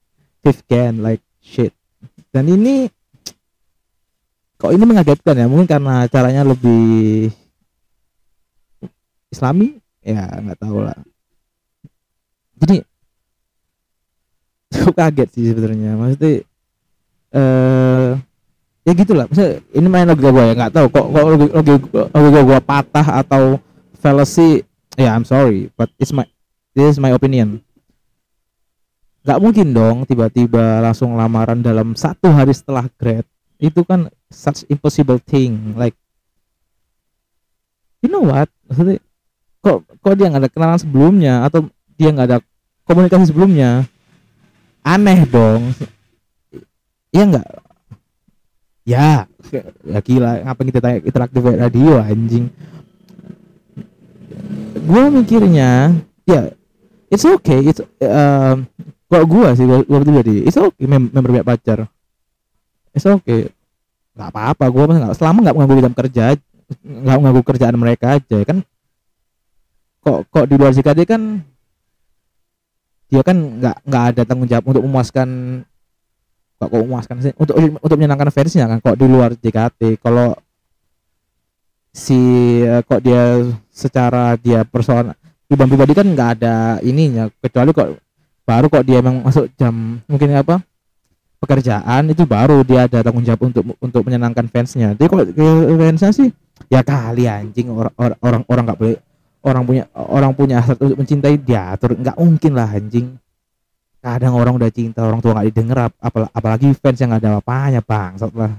fifth 0.42 0.64
gen 0.72 1.04
like 1.04 1.22
shit. 1.44 1.76
Dan 2.32 2.48
ini 2.48 2.88
kok 4.56 4.72
ini 4.72 4.84
mengagetkan 4.88 5.36
ya? 5.36 5.46
Mungkin 5.52 5.68
karena 5.68 6.08
caranya 6.08 6.48
lebih 6.48 7.30
islami? 9.28 9.76
Ya 10.00 10.24
nggak 10.40 10.60
tahu 10.64 10.88
lah. 10.88 11.00
Jadi 12.64 12.80
cukup 14.74 14.96
kaget 14.96 15.30
sih 15.36 15.46
sebenarnya. 15.52 16.00
Maksudnya 16.00 16.34
eh 17.36 17.95
ya 18.86 18.94
gitulah. 18.94 19.26
Maksudnya, 19.26 19.66
ini 19.74 19.88
main 19.90 20.06
logika 20.06 20.30
gue 20.30 20.46
ya 20.46 20.54
nggak 20.54 20.74
tahu 20.78 20.88
kok 20.94 21.06
kok 21.10 21.24
logika, 22.14 22.42
gue 22.46 22.60
patah 22.62 23.08
atau 23.26 23.44
fallacy. 23.98 24.62
Ya 24.96 25.12
yeah, 25.12 25.14
I'm 25.18 25.28
sorry 25.28 25.74
but 25.76 25.92
it's 26.00 26.16
my 26.16 26.24
this 26.72 26.96
is 26.96 27.02
my 27.02 27.12
opinion. 27.12 27.60
Nggak 29.26 29.42
mungkin 29.42 29.68
dong 29.74 29.98
tiba-tiba 30.06 30.80
langsung 30.80 31.18
lamaran 31.18 31.60
dalam 31.60 31.98
satu 31.98 32.30
hari 32.32 32.54
setelah 32.54 32.88
grad 32.96 33.26
itu 33.58 33.82
kan 33.84 34.08
such 34.30 34.68
impossible 34.68 35.18
thing 35.18 35.74
like 35.76 35.98
you 38.06 38.08
know 38.08 38.22
what? 38.22 38.48
Kok 39.66 39.82
kok 39.82 40.14
dia 40.14 40.30
nggak 40.30 40.44
ada 40.46 40.52
kenalan 40.54 40.78
sebelumnya 40.80 41.42
atau 41.42 41.66
dia 41.98 42.14
nggak 42.14 42.28
ada 42.30 42.38
komunikasi 42.86 43.34
sebelumnya? 43.34 43.90
Aneh 44.86 45.26
dong. 45.26 45.74
Ya 47.10 47.26
nggak 47.26 47.65
ya 48.86 49.26
ya 49.82 50.00
gila 50.06 50.46
ngapa 50.46 50.62
kita 50.62 50.80
tanya 50.80 50.98
interaktif 51.02 51.42
radio 51.42 51.98
anjing. 51.98 52.54
Gue 54.86 55.04
mikirnya 55.10 55.98
ya 56.30 56.54
it's 57.10 57.26
okay 57.26 57.66
it's 57.66 57.82
uh, 57.82 58.54
kok 59.10 59.26
gue 59.26 59.48
sih 59.58 59.66
gue 59.66 60.18
jadi 60.22 60.36
it's 60.46 60.56
okay 60.56 60.86
mem 60.86 61.10
member 61.10 61.34
punya 61.34 61.46
pacar. 61.46 61.90
It's 62.94 63.10
okay. 63.10 63.50
Nggak 64.14 64.30
apa-apa 64.32 64.66
gue 64.70 64.84
nggak 65.02 65.18
selama 65.18 65.42
nggak 65.42 65.56
mengganggu 65.58 65.86
jam 65.90 65.96
kerja 65.98 66.26
nggak 66.86 67.18
mengganggu 67.18 67.44
kerjaan 67.44 67.76
mereka 67.82 68.22
aja 68.22 68.38
kan. 68.46 68.62
Kok 70.06 70.30
kok 70.30 70.46
di 70.46 70.56
luar 70.62 70.72
JKT 70.78 71.02
kan 71.10 71.42
dia 73.10 73.22
kan 73.22 73.38
nggak 73.38 73.78
nggak 73.86 74.04
ada 74.14 74.22
tanggung 74.26 74.50
jawab 74.50 74.66
untuk 74.70 74.86
memuaskan 74.86 75.62
kok 76.56 76.68
kok 76.72 76.82
memuaskan 76.82 77.16
sih? 77.22 77.34
Untuk 77.36 77.56
untuk 77.60 77.96
menyenangkan 77.98 78.32
fansnya 78.32 78.66
kan 78.70 78.80
kok 78.80 78.98
di 78.98 79.06
luar 79.06 79.36
JKT 79.36 80.00
kalau 80.00 80.36
si 81.96 82.18
uh, 82.64 82.84
kok 82.84 83.00
dia 83.04 83.44
secara 83.72 84.36
dia 84.40 84.68
personal 84.68 85.16
pribadi 85.48 85.72
pribadi 85.76 85.94
kan 85.96 86.08
nggak 86.08 86.30
ada 86.40 86.56
ininya. 86.82 87.28
Kecuali 87.40 87.72
kok 87.76 87.90
baru 88.46 88.66
kok 88.70 88.86
dia 88.86 89.02
emang 89.02 89.26
masuk 89.26 89.52
jam 89.60 90.00
mungkin 90.06 90.36
apa 90.38 90.62
pekerjaan 91.40 92.10
itu 92.10 92.24
baru 92.26 92.64
dia 92.64 92.88
ada 92.88 93.04
tanggung 93.04 93.26
jawab 93.26 93.52
untuk 93.52 93.64
untuk 93.78 94.02
menyenangkan 94.08 94.48
fansnya. 94.48 94.96
Jadi 94.96 95.08
kok 95.08 95.24
fansnya 95.76 96.12
sih 96.16 96.30
ya 96.72 96.82
kali 96.82 97.28
anjing 97.28 97.68
orang 97.72 97.94
orang 98.24 98.42
orang 98.48 98.64
nggak 98.66 98.80
boleh 98.80 98.98
orang 99.46 99.64
punya 99.68 99.84
orang 99.94 100.32
punya 100.34 100.56
hasrat 100.64 100.80
untuk 100.82 100.98
mencintai 100.98 101.36
dia 101.38 101.76
nggak 101.78 102.18
mungkin 102.18 102.52
lah 102.58 102.70
anjing 102.74 103.20
kadang 104.06 104.38
orang 104.38 104.54
udah 104.62 104.70
cinta 104.70 105.02
orang 105.02 105.18
tua 105.18 105.34
nggak 105.34 105.50
didengar 105.50 105.90
apal 105.98 106.30
apalagi 106.30 106.70
fans 106.78 107.02
yang 107.02 107.18
ada 107.18 107.42
apa-apanya 107.42 107.82
bang 107.82 108.14
lah. 108.38 108.54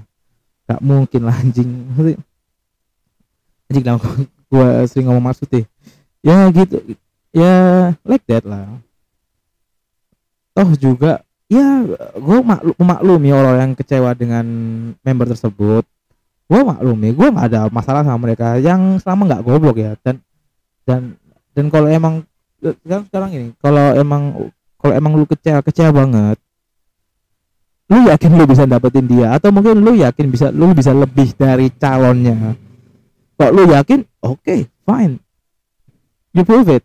Nggak 0.67 0.81
mungkin 0.83 1.21
lah 1.23 1.35
anjing. 1.39 1.71
Anjing 3.71 3.85
lah 3.87 3.95
gue 4.47 4.67
sering 4.91 5.07
ngomong 5.07 5.31
maksud 5.31 5.47
deh. 5.47 5.63
Ya 6.19 6.51
gitu 6.51 6.83
ya 7.31 7.55
like 8.03 8.27
that 8.27 8.43
lah. 8.43 8.67
Toh 10.51 10.67
juga 10.75 11.23
ya 11.47 11.63
gue 12.19 12.39
maklum 12.43 12.83
maklum 12.83 13.21
ya 13.23 13.33
orang 13.39 13.55
yang 13.63 13.71
kecewa 13.79 14.11
dengan 14.19 14.45
member 14.99 15.31
tersebut. 15.31 15.87
Gue 16.51 16.61
maklum 16.67 16.99
ya 17.07 17.11
gue 17.15 17.27
nggak 17.31 17.47
ada 17.55 17.61
masalah 17.71 18.03
sama 18.03 18.19
mereka. 18.19 18.59
Yang 18.59 18.99
selama 19.07 19.31
nggak 19.31 19.43
goblok 19.47 19.79
ya 19.79 19.95
dan 20.03 20.19
dan 20.83 21.15
dan 21.55 21.71
kalau 21.71 21.87
emang 21.87 22.27
sekarang 22.59 23.05
sekarang 23.07 23.29
ini 23.31 23.47
kalau 23.63 23.95
emang 23.95 24.51
kalau 24.77 24.93
emang 24.93 25.13
lu 25.17 25.25
kecewa 25.25 25.59
kecewa 25.65 25.91
banget 25.91 26.37
lu 27.87 28.03
yakin 28.07 28.31
lu 28.35 28.43
bisa 28.43 28.67
dapetin 28.67 29.07
dia? 29.07 29.35
Atau 29.35 29.49
mungkin 29.55 29.79
lu 29.79 29.95
yakin 29.95 30.27
bisa 30.27 30.51
lu 30.51 30.71
bisa 30.75 30.91
lebih 30.91 31.31
dari 31.35 31.71
calonnya? 31.71 32.55
Kok 33.39 33.51
lu 33.55 33.63
yakin 33.71 34.03
oke 34.23 34.43
okay, 34.43 34.67
fine. 34.83 35.19
You 36.35 36.43
prove 36.43 36.67
it. 36.67 36.83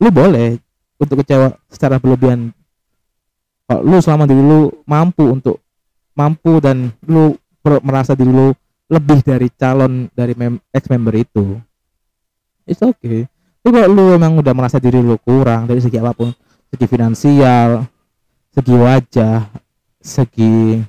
Lu 0.00 0.08
boleh 0.10 0.58
untuk 0.98 1.22
kecewa 1.22 1.54
secara 1.68 2.00
berlebihan. 2.00 2.50
Kalau 3.68 3.84
lu 3.84 4.00
selama 4.00 4.24
diri 4.24 4.40
lu 4.40 4.72
mampu 4.88 5.28
untuk 5.28 5.60
mampu 6.16 6.58
dan 6.64 6.90
lu 7.04 7.36
merasa 7.84 8.16
diri 8.16 8.32
lu 8.32 8.56
lebih 8.88 9.20
dari 9.20 9.52
calon 9.52 10.08
dari 10.16 10.32
mem 10.32 10.56
ex 10.72 10.88
member 10.88 11.12
itu 11.12 11.60
it's 12.64 12.80
okay 12.80 13.28
tapi 13.68 13.84
kalau 13.84 13.92
lu 13.92 14.04
emang 14.16 14.32
udah 14.40 14.56
merasa 14.56 14.80
diri 14.80 14.96
lu 15.04 15.20
kurang 15.20 15.68
dari 15.68 15.84
segi 15.84 16.00
apa 16.00 16.16
pun 16.16 16.32
segi 16.72 16.88
finansial 16.88 17.84
segi 18.56 18.72
wajah 18.72 19.44
segi 20.00 20.80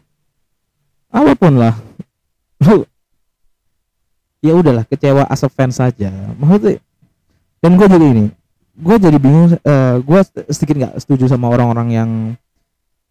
apa 1.12 1.36
pun 1.36 1.60
lah 1.60 1.76
lu 2.64 2.88
ya 4.40 4.56
udahlah 4.56 4.88
kecewa 4.88 5.28
as 5.28 5.44
a 5.44 5.52
fan 5.52 5.76
saja. 5.76 6.08
Maksudnya 6.40 6.80
dan 7.60 7.76
gue 7.76 7.88
jadi 7.92 8.06
ini 8.16 8.26
gue 8.80 8.96
jadi 8.96 9.18
bingung 9.20 9.52
uh, 9.52 9.60
eh, 9.60 9.96
gue 10.00 10.20
sedikit 10.56 10.80
nggak 10.80 10.96
setuju 11.04 11.28
sama 11.28 11.52
orang-orang 11.52 11.88
yang 11.92 12.10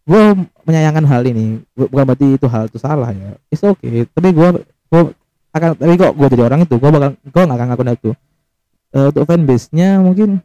gue 0.08 0.48
menyayangkan 0.64 1.04
hal 1.04 1.28
ini. 1.28 1.60
Bukan 1.76 2.08
berarti 2.08 2.40
itu 2.40 2.48
hal 2.48 2.72
itu 2.72 2.80
salah 2.80 3.12
ya. 3.12 3.36
It's 3.52 3.60
okay. 3.60 4.08
Tapi 4.08 4.32
gue 4.32 4.64
gue 4.64 5.02
akan 5.52 5.76
tapi 5.76 5.92
kok 6.00 6.16
gue 6.16 6.28
jadi 6.32 6.42
orang 6.48 6.64
itu 6.64 6.80
gue 6.80 6.88
bakal 6.88 7.12
gue 7.12 7.42
nggak 7.44 7.58
akan 7.60 7.68
ngakuin 7.68 7.92
itu 7.92 8.10
uh, 8.94 9.08
untuk 9.10 9.24
fanbase-nya 9.24 10.00
mungkin 10.00 10.40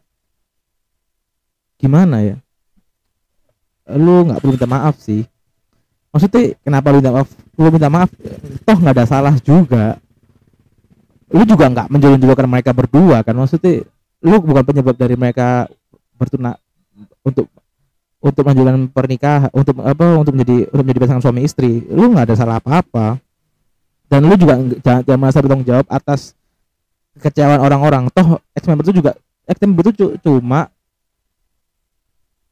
gimana 1.80 2.24
ya? 2.24 2.36
Lu 3.94 4.24
nggak 4.24 4.40
perlu 4.40 4.56
minta 4.56 4.68
maaf 4.68 4.96
sih. 5.00 5.28
Maksudnya 6.14 6.56
kenapa 6.64 6.94
lu 6.94 6.98
minta 7.02 7.12
maaf? 7.12 7.28
Lu 7.58 7.68
minta 7.68 7.90
maaf 7.92 8.10
toh 8.64 8.76
nggak 8.80 8.94
ada 8.96 9.06
salah 9.06 9.34
juga. 9.40 10.00
Lu 11.28 11.42
juga 11.44 11.66
nggak 11.68 11.86
juga 12.20 12.34
kan 12.38 12.48
mereka 12.48 12.70
berdua 12.72 13.20
kan? 13.20 13.34
Maksudnya 13.36 13.84
lu 14.24 14.40
bukan 14.40 14.64
penyebab 14.64 14.96
dari 14.96 15.14
mereka 15.18 15.68
bertuna 16.16 16.56
untuk 17.20 17.50
untuk 18.24 18.40
menjalankan 18.48 18.88
pernikahan 18.88 19.52
untuk 19.52 19.84
apa 19.84 20.16
untuk 20.16 20.32
menjadi 20.32 20.72
untuk 20.72 20.84
menjadi 20.88 21.02
pasangan 21.04 21.22
suami 21.28 21.44
istri. 21.44 21.84
Lu 21.92 22.08
nggak 22.08 22.32
ada 22.32 22.36
salah 22.38 22.56
apa 22.56 22.80
apa 22.80 23.06
dan 24.08 24.30
lu 24.30 24.34
juga 24.38 24.60
jangan, 24.84 25.02
jangan 25.04 25.20
merasa 25.20 25.38
bertanggung 25.42 25.68
jawab 25.68 25.86
atas 25.88 26.38
kekecewaan 27.18 27.62
orang-orang. 27.62 28.10
Toh 28.10 28.42
ex 28.54 28.62
member 28.66 28.84
itu 28.86 29.00
juga 29.02 29.12
ex 29.46 29.56
member 29.62 29.90
itu 29.90 30.18
cuma 30.22 30.70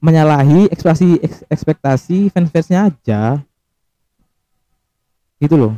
menyalahi 0.02 0.66
ekspresi 0.70 1.22
eks, 1.22 1.46
ekspektasi 1.46 2.30
fans-fansnya 2.34 2.90
aja. 2.90 3.20
Gitu 5.38 5.54
loh. 5.54 5.74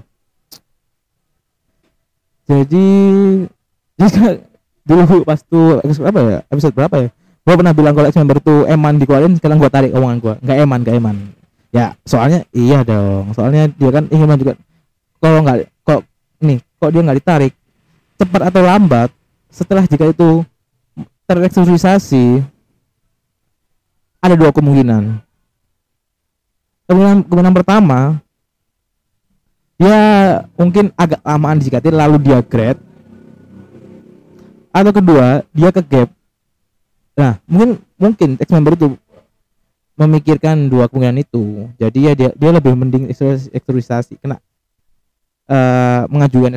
Jadi 2.45 2.87
jika 3.97 4.37
dulu 4.85 5.25
pas 5.25 5.41
tuh 5.41 5.81
episode 5.81 6.05
berapa 6.05 6.21
ya 6.29 6.41
episode 6.53 6.75
berapa 6.77 6.97
ya? 7.01 7.09
Gua 7.45 7.55
pernah 7.61 7.73
bilang 7.77 7.95
kalau 7.97 8.09
ex 8.09 8.17
member 8.17 8.39
tuh 8.41 8.69
eman 8.69 9.01
dikeluarin 9.01 9.37
sekarang 9.37 9.57
gua 9.57 9.73
tarik 9.73 9.97
omongan 9.97 10.19
gua 10.21 10.35
nggak 10.45 10.59
eman 10.61 10.79
nggak 10.85 10.97
eman. 11.01 11.17
Ya 11.73 11.97
soalnya 12.05 12.45
iya 12.53 12.85
dong. 12.85 13.33
Soalnya 13.33 13.73
dia 13.73 13.91
kan 13.93 14.05
ingin 14.13 14.37
juga. 14.37 14.55
Kalau 15.21 15.41
nggak 15.41 15.73
kok 15.85 16.01
nih 16.45 16.61
kok 16.61 16.91
dia 16.93 17.01
nggak 17.01 17.19
ditarik 17.25 17.53
cepat 18.19 18.51
atau 18.51 18.63
lambat 18.63 19.11
setelah 19.51 19.87
jika 19.87 20.11
itu 20.11 20.43
tereksorisasi 21.27 22.43
ada 24.25 24.35
dua 24.35 24.51
kemungkinan. 24.55 25.21
Kemungkinan 26.89 27.19
kemungkinan 27.29 27.55
pertama 27.57 28.01
dia 29.77 30.01
mungkin 30.57 30.95
agak 30.95 31.21
lamaan 31.21 31.61
disikatin 31.61 31.97
lalu 31.97 32.17
dia 32.23 32.41
grade. 32.41 32.81
Atau 34.75 34.91
kedua 34.91 35.47
dia 35.55 35.71
ke 35.71 35.83
gap. 35.85 36.09
Nah 37.15 37.39
mungkin 37.47 37.79
mungkin 37.95 38.29
ex 38.41 38.49
member 38.51 38.75
itu 38.75 38.97
memikirkan 39.95 40.67
dua 40.67 40.91
kemungkinan 40.91 41.23
itu. 41.23 41.71
Jadi 41.79 41.99
ya 42.11 42.13
dia 42.17 42.31
dia 42.35 42.51
lebih 42.51 42.75
mending 42.75 43.05
eksternalisasi 43.55 44.19
kena 44.19 44.43
uh, 45.49 46.09
mengajukan 46.11 46.57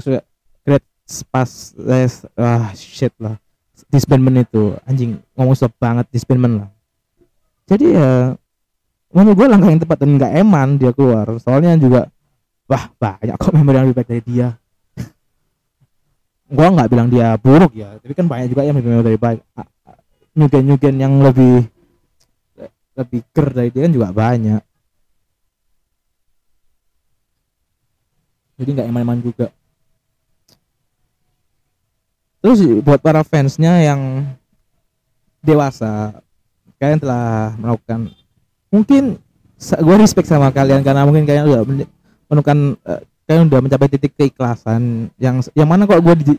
pas 1.31 1.49
les 1.79 2.13
ah 2.35 2.71
shit 2.75 3.15
lah. 3.19 3.39
Disbandment 3.87 4.43
itu 4.43 4.75
anjing 4.83 5.21
ngomong 5.37 5.55
stop 5.55 5.71
banget 5.79 6.05
disbandment 6.11 6.65
lah. 6.65 6.69
Jadi 7.67 7.95
ya 7.95 8.35
menurut 9.15 9.35
gue 9.39 9.47
langkah 9.47 9.69
yang 9.71 9.81
tepat 9.81 9.97
dan 10.03 10.09
nggak 10.19 10.33
eman 10.43 10.67
dia 10.75 10.91
keluar. 10.91 11.27
Soalnya 11.39 11.79
juga 11.79 12.11
wah 12.67 12.91
banyak 12.99 13.35
kok 13.39 13.55
member 13.55 13.73
yang 13.75 13.85
lebih 13.87 13.97
baik 14.03 14.09
dari 14.11 14.23
dia. 14.27 14.49
Gua 16.47 16.67
nggak 16.71 16.87
bilang 16.91 17.11
dia 17.11 17.35
buruk 17.35 17.75
ya 17.75 17.99
tapi 17.99 18.15
kan 18.15 18.27
banyak 18.27 18.47
juga 18.51 18.63
yang 18.67 18.75
member 18.75 19.03
dari 19.03 19.19
baik. 19.19 19.41
Nyugen 20.37 20.63
nyugen 20.67 20.95
yang 20.99 21.13
lebih 21.23 21.65
lebih 22.97 23.21
ker 23.31 23.47
dari 23.55 23.69
dia 23.71 23.87
kan 23.87 23.93
juga 23.95 24.09
banyak. 24.11 24.61
Jadi 28.57 28.69
nggak 28.73 28.87
eman-eman 28.89 29.21
juga 29.21 29.53
terus 32.43 32.59
buat 32.85 33.01
para 33.01 33.21
fansnya 33.25 33.81
yang 33.81 34.25
dewasa 35.41 36.21
kalian 36.77 37.01
telah 37.01 37.57
melakukan 37.57 38.13
mungkin 38.69 39.17
gue 39.57 39.95
respect 39.97 40.29
sama 40.29 40.53
kalian 40.53 40.85
karena 40.85 41.01
mungkin 41.03 41.25
kalian 41.25 41.49
udah 41.49 41.61
menemukan 42.29 42.77
uh, 42.85 43.01
kalian 43.27 43.51
udah 43.51 43.59
mencapai 43.59 43.89
titik 43.91 44.15
keikhlasan 44.15 45.11
yang 45.19 45.43
yang 45.51 45.67
mana 45.67 45.83
kalau 45.83 45.99
gue 45.99 46.15
di, 46.23 46.33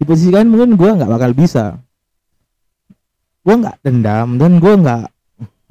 di 0.00 0.04
posisi 0.04 0.34
kalian 0.34 0.50
mungkin 0.50 0.74
gue 0.74 0.90
nggak 0.90 1.10
bakal 1.10 1.30
bisa. 1.36 1.78
Gue 3.46 3.54
nggak 3.58 3.78
dendam 3.86 4.38
dan 4.38 4.58
gue 4.58 4.74
nggak 4.74 5.04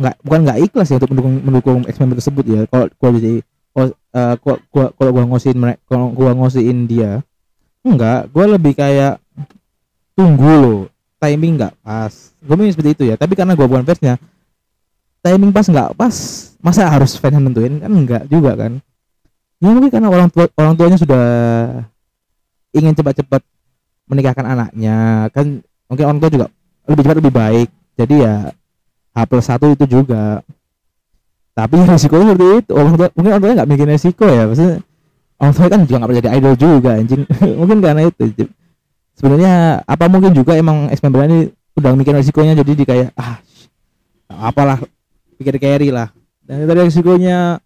nggak 0.02 0.16
bukan 0.24 0.40
nggak 0.48 0.60
ikhlas 0.64 0.88
ya 0.90 0.98
untuk 0.98 1.12
mendukung 1.12 1.36
mendukung 1.44 1.80
member 1.84 2.18
tersebut 2.24 2.46
ya. 2.48 2.62
Kalau 2.72 2.88
gue 2.88 3.10
jadi 3.20 3.40
kalau 4.72 5.12
gue 5.12 5.24
ngosiin 5.28 5.58
mereka 5.60 5.80
kalau 5.92 6.08
gue 6.16 6.32
ngosiin 6.40 6.78
dia 6.88 7.20
enggak. 7.84 8.32
Gue 8.32 8.46
lebih 8.48 8.74
kayak 8.80 9.20
tunggu 10.22 10.54
lo 10.54 10.76
timing 11.18 11.58
nggak 11.58 11.74
pas. 11.82 12.14
Gue 12.42 12.56
mikir 12.58 12.74
seperti 12.78 12.92
itu 12.94 13.04
ya. 13.10 13.16
Tapi 13.18 13.34
karena 13.34 13.58
gue 13.58 13.66
bukan 13.66 13.82
fansnya 13.82 14.22
timing 15.22 15.54
pas 15.54 15.66
nggak 15.66 15.90
pas 15.98 16.16
masa 16.62 16.86
harus 16.86 17.18
fans 17.18 17.34
yang 17.34 17.46
nentuin? 17.50 17.82
Kan 17.82 17.92
enggak 17.94 18.24
juga 18.30 18.54
kan. 18.54 18.78
Ya 19.62 19.70
mungkin 19.74 19.90
karena 19.94 20.10
orang 20.10 20.30
tua 20.30 20.46
orang 20.58 20.74
tuanya 20.78 20.98
sudah 20.98 21.26
ingin 22.74 22.94
cepat-cepat 22.94 23.42
menikahkan 24.06 24.46
anaknya. 24.46 25.30
Kan 25.34 25.66
mungkin 25.90 26.06
orang 26.06 26.20
tua 26.22 26.30
juga 26.30 26.46
lebih 26.86 27.02
cepat 27.06 27.18
lebih 27.18 27.34
baik. 27.34 27.70
Jadi 27.98 28.16
ya 28.22 28.34
H 29.14 29.20
satu 29.42 29.74
itu 29.74 29.86
juga. 29.90 30.46
Tapi 31.58 31.82
resikonya 31.90 32.34
seperti 32.34 32.46
itu. 32.66 32.72
Orang 32.78 32.94
tua 32.98 33.10
mungkin 33.18 33.32
orang 33.38 33.42
tua 33.42 33.58
nggak 33.58 33.70
bikin 33.74 33.88
resiko 33.90 34.26
ya. 34.30 34.46
Maksudnya 34.46 34.86
orang 35.42 35.54
tua 35.54 35.66
kan 35.70 35.80
juga 35.86 35.98
nggak 35.98 36.10
pernah 36.10 36.22
jadi 36.22 36.32
idol 36.38 36.54
juga 36.58 36.90
anjing. 36.98 37.22
Mungkin 37.62 37.78
karena 37.82 38.02
itu 38.06 38.24
sebenarnya 39.16 39.84
apa 39.86 40.06
mungkin 40.08 40.32
juga 40.32 40.56
emang 40.56 40.92
ex 40.92 41.00
member 41.04 41.26
ini 41.28 41.52
udah 41.78 41.92
mikir 41.96 42.12
resikonya 42.16 42.58
jadi 42.58 42.72
di 42.76 42.86
kayak 42.86 43.10
ah 43.16 43.40
apalah 44.28 44.80
pikir 45.40 45.58
carry 45.58 45.90
lah. 45.90 46.12
Dan 46.44 46.68
dari 46.68 46.88
resikonya 46.88 47.60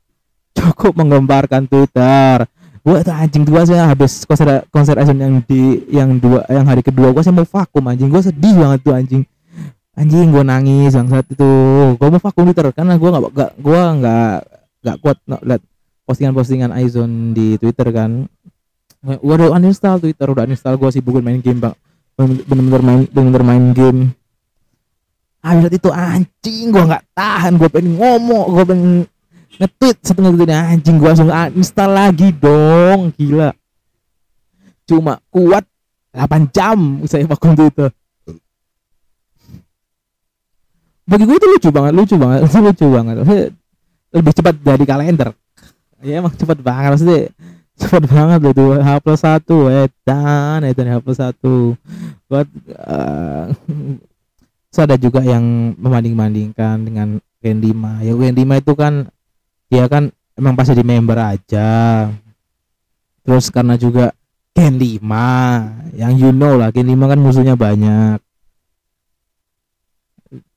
cukup 0.56 0.96
menggemparkan 0.98 1.66
Twitter. 1.68 2.46
Gua 2.86 3.02
tuh 3.02 3.18
anjing 3.18 3.44
tua 3.50 3.66
sih 3.66 3.74
habis 3.74 4.30
konser 4.30 4.62
konser 4.70 4.94
yang 5.02 5.42
di 5.42 5.90
yang 5.90 6.22
dua 6.22 6.46
yang 6.46 6.70
hari 6.70 6.86
kedua 6.86 7.10
gua 7.10 7.26
sih 7.26 7.34
mau 7.34 7.46
vakum 7.46 7.82
anjing. 7.90 8.14
Gua 8.14 8.22
sedih 8.22 8.54
banget 8.56 8.80
tuh 8.86 8.94
anjing. 8.94 9.24
Anjing 9.96 10.28
gue 10.28 10.44
nangis 10.44 10.92
yang 10.92 11.08
saat 11.08 11.24
itu. 11.32 11.52
Gue 11.96 12.08
mau 12.12 12.20
vakum 12.20 12.44
Twitter 12.44 12.68
karena 12.76 13.00
gue 13.00 13.10
nggak 13.16 13.32
gak 13.32 13.52
gue 13.64 13.82
nggak 14.04 14.38
nggak 14.84 14.98
kuat 15.00 15.18
no, 15.24 15.40
postingan-postingan 16.06 16.76
Aizon 16.76 17.32
di 17.32 17.58
Twitter 17.58 17.90
kan 17.96 18.30
gue 19.06 19.36
udah 19.38 19.54
uninstall 19.54 20.02
Twitter 20.02 20.26
udah 20.26 20.50
uninstall 20.50 20.82
gue 20.82 20.90
bukan 21.06 21.22
main 21.22 21.38
game 21.38 21.62
bang. 21.62 21.78
Bener-bener 22.18 22.82
main 22.82 23.02
bener-bener 23.06 23.44
main 23.46 23.66
game. 23.78 24.00
Habis 25.46 25.78
itu 25.78 25.90
anjing 25.94 26.74
gue 26.74 26.84
nggak 26.90 27.06
tahan 27.14 27.54
gue 27.62 27.70
pengen 27.70 28.02
ngomong 28.02 28.50
gue 28.50 28.64
pengen 28.66 28.92
nge-tweet 29.62 29.98
satu 30.02 30.20
nge 30.26 30.58
anjing 30.58 30.98
gue 30.98 31.06
langsung 31.06 31.30
uninstall 31.30 31.92
lagi 31.94 32.34
dong 32.34 33.14
gila. 33.14 33.54
Cuma 34.90 35.22
kuat 35.30 35.66
8 36.10 36.50
jam 36.50 37.06
saya 37.06 37.30
vakum 37.30 37.54
Twitter. 37.54 37.94
Bagi 41.06 41.24
gue 41.30 41.38
itu 41.38 41.48
lucu 41.54 41.70
banget 41.70 41.94
lucu 41.94 42.16
banget 42.18 42.40
lucu 42.66 42.86
banget. 42.90 43.16
Lebih 44.10 44.34
cepat 44.34 44.56
dari 44.66 44.86
kalender. 44.90 45.30
Ya 46.02 46.18
emang 46.22 46.34
cepat 46.34 46.58
banget 46.66 46.90
maksudnya 46.98 47.30
cepat 47.76 48.04
banget 48.08 48.40
loh 48.40 48.54
tuh 48.56 48.72
H 48.80 48.90
plus 49.04 49.22
satu 49.22 49.68
edan 49.68 50.64
edan 50.64 50.88
H 50.88 50.96
plus 51.04 51.20
satu. 51.20 51.76
Buat 52.32 52.48
uh, 52.80 53.52
so 54.72 54.80
ada 54.84 54.96
juga 54.96 55.22
yang 55.24 55.76
membanding-bandingkan 55.76 56.88
dengan 56.88 57.08
Gen 57.44 57.62
5 57.62 58.02
ya 58.02 58.14
Gen 58.18 58.36
5 58.36 58.62
itu 58.64 58.74
kan 58.74 58.94
dia 59.70 59.86
kan 59.92 60.10
emang 60.40 60.56
pasti 60.56 60.74
di 60.74 60.84
member 60.88 61.20
aja. 61.20 61.70
Terus 63.26 63.52
karena 63.52 63.76
juga 63.76 64.16
Gen 64.56 64.80
5 64.80 66.00
yang 66.00 66.14
you 66.16 66.32
know 66.32 66.56
lah 66.56 66.72
Gen 66.72 66.88
5 66.88 67.12
kan 67.12 67.20
musuhnya 67.20 67.56
banyak. 67.60 68.24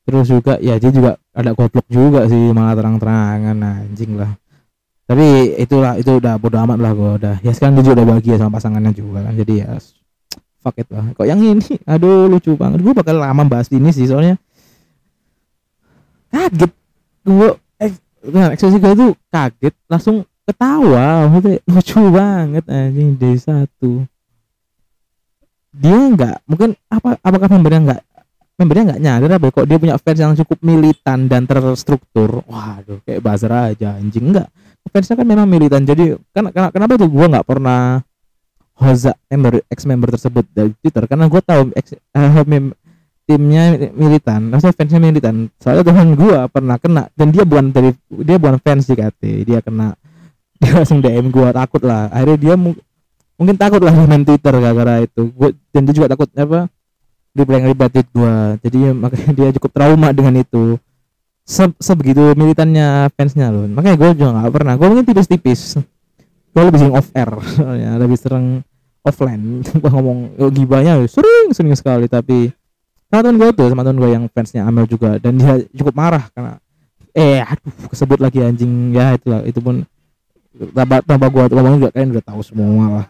Terus 0.08 0.24
juga 0.24 0.56
ya 0.62 0.80
dia 0.80 0.88
juga 0.88 1.20
ada 1.36 1.52
goblok 1.52 1.84
juga 1.92 2.24
sih 2.30 2.50
malah 2.56 2.72
terang-terangan 2.72 3.58
anjing 3.60 4.16
lah 4.16 4.32
tapi 5.08 5.56
itulah 5.56 5.96
itu 5.96 6.20
udah 6.20 6.36
bodo 6.36 6.60
amat 6.68 6.78
lah 6.84 6.92
gue 6.92 7.10
udah. 7.16 7.36
Ya 7.40 7.56
sekarang 7.56 7.80
dia 7.80 7.88
juga 7.88 8.04
udah 8.04 8.06
bahagia 8.12 8.36
sama 8.36 8.60
pasangannya 8.60 8.92
juga 8.92 9.24
kan. 9.24 9.32
Jadi 9.40 9.64
ya 9.64 9.80
fuck 10.60 10.76
it 10.76 10.88
lah. 10.92 11.16
Kok 11.16 11.24
yang 11.24 11.40
ini? 11.40 11.80
Aduh 11.96 12.28
lucu 12.28 12.52
banget. 12.60 12.84
Gue 12.84 12.92
bakal 12.92 13.16
lama 13.16 13.40
bahas 13.48 13.72
ini 13.72 13.88
sih 13.88 14.04
soalnya. 14.04 14.36
Kaget 16.28 16.72
gue 17.24 17.50
eh 17.80 17.92
nah, 18.28 18.52
ekspresi 18.52 18.76
gue 18.76 18.92
tuh 18.92 19.10
kaget 19.32 19.74
langsung 19.88 20.28
ketawa. 20.44 21.24
Maksudnya 21.32 21.56
lucu 21.64 22.00
banget 22.12 22.64
anjing 22.68 23.16
d 23.16 23.22
satu. 23.40 24.04
Dia 25.72 25.96
nggak 25.96 26.36
mungkin 26.44 26.76
apa 26.92 27.16
apakah 27.24 27.48
membernya 27.48 27.80
nggak 27.80 28.02
membernya 28.58 28.84
nggak 28.94 29.02
nyadar 29.02 29.30
apa 29.38 29.46
ya, 29.46 29.52
kok 29.54 29.66
dia 29.70 29.78
punya 29.78 29.96
fans 30.02 30.18
yang 30.18 30.34
cukup 30.34 30.58
militan 30.66 31.30
dan 31.30 31.46
terstruktur. 31.46 32.42
Waduh 32.44 32.98
kayak 33.06 33.22
buzzer 33.22 33.52
aja 33.54 33.94
anjing. 33.94 34.34
Enggak 34.34 34.50
fansnya 34.90 35.14
kan 35.20 35.26
memang 35.28 35.46
militan. 35.46 35.84
Jadi 35.84 36.16
kan 36.32 36.50
kenapa 36.50 36.96
tuh 36.96 37.08
gue 37.08 37.26
nggak 37.28 37.46
pernah 37.46 38.02
hoza 38.78 39.12
member 39.28 39.62
ex 39.68 39.78
member 39.84 40.08
tersebut 40.16 40.44
dari 40.50 40.72
Twitter? 40.80 41.04
Karena 41.06 41.28
gue 41.28 41.40
tahu 41.44 41.62
ex, 41.76 41.94
uh, 41.94 42.42
timnya 43.28 43.62
militan. 43.92 44.48
Maksudnya 44.48 44.74
fansnya 44.74 45.00
militan. 45.00 45.52
Soalnya 45.60 45.84
teman 45.84 46.16
gue 46.16 46.38
pernah 46.48 46.76
kena. 46.80 47.04
Dan 47.12 47.30
dia 47.30 47.44
bukan 47.44 47.70
dari 47.70 47.92
dia 48.24 48.36
bukan 48.40 48.56
fans 48.64 48.88
di 48.88 48.96
KT 48.96 49.22
dia 49.44 49.60
kena 49.60 49.92
dia 50.60 50.72
langsung 50.74 50.98
DM 51.04 51.28
gue 51.30 51.48
takut 51.52 51.82
lah. 51.84 52.10
Akhirnya 52.10 52.38
dia 52.40 52.54
mu, 52.58 52.74
mungkin 53.38 53.54
takut 53.54 53.78
lah 53.84 53.94
main 54.08 54.24
Twitter 54.24 54.50
gara-gara 54.56 55.04
itu. 55.04 55.30
Gue 55.30 55.54
dan 55.70 55.86
dia 55.86 55.94
juga 55.94 56.08
takut 56.16 56.26
apa 56.34 56.66
reply 57.38 57.62
reply 57.62 57.88
tweet 57.88 58.08
gua 58.10 58.58
jadi 58.58 58.92
makanya 58.92 59.30
dia 59.32 59.48
cukup 59.56 59.70
trauma 59.70 60.08
dengan 60.10 60.34
itu. 60.42 60.76
Se 61.48 61.64
sebegitu 61.80 62.36
militannya 62.36 63.08
fansnya 63.16 63.48
loh. 63.48 63.64
Makanya 63.64 63.96
gue 63.96 64.08
juga 64.20 64.36
nggak 64.36 64.52
pernah. 64.52 64.74
Gue 64.76 64.86
mungkin 64.92 65.06
tipis-tipis. 65.08 65.80
Gue 66.52 66.62
lebih 66.66 66.80
sering 66.82 66.94
off 66.96 67.08
air 67.16 67.30
ya 67.82 67.96
lebih 67.96 68.18
sering 68.20 68.60
offline. 69.00 69.64
Gue 69.80 69.90
ngomong 69.90 70.36
oh, 70.36 70.50
gibahnya 70.52 71.00
sering 71.08 71.56
sering 71.56 71.72
sekali. 71.72 72.04
Tapi 72.04 72.52
sama 73.08 73.24
temen 73.24 73.40
gue 73.40 73.48
tuh 73.56 73.72
sama 73.72 73.80
temen 73.80 73.96
gue 73.96 74.10
yang 74.12 74.24
fansnya 74.28 74.68
Amel 74.68 74.84
juga. 74.84 75.16
Dan 75.16 75.40
dia 75.40 75.64
cukup 75.72 75.96
marah 75.96 76.28
karena 76.36 76.60
eh 77.16 77.40
aduh 77.40 77.88
kesebut 77.88 78.20
lagi 78.20 78.44
anjing. 78.44 78.92
Ya 78.92 79.16
itulah. 79.16 79.40
Itu 79.48 79.64
pun 79.64 79.88
tambah 80.52 81.00
tambah 81.08 81.28
gue 81.32 81.44
ngomong 81.56 81.80
juga 81.80 81.90
kalian 81.96 82.12
udah 82.12 82.24
tahu 82.28 82.40
semua 82.44 82.84
lah. 82.92 83.06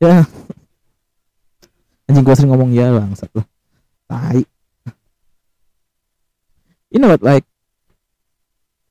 Ya 0.00 0.26
anjing 2.12 2.28
gue 2.28 2.36
sering 2.36 2.52
ngomong 2.52 2.76
ya 2.76 2.92
bangsat 2.92 3.32
lah 3.32 3.46
tai. 4.12 4.44
You 6.92 7.00
know 7.00 7.08
what 7.08 7.24
like 7.24 7.48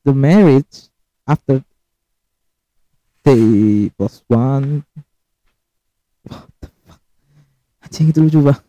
the 0.01 0.17
marriage 0.17 0.89
after 1.29 1.61
they 3.21 3.93
plus 3.93 4.25
one. 4.25 4.81
What 6.25 6.49
the 6.65 6.69
fuck? 6.89 7.01
Anjing 7.85 8.09
itu 8.09 8.25
lucu 8.25 8.41
banget. 8.41 8.65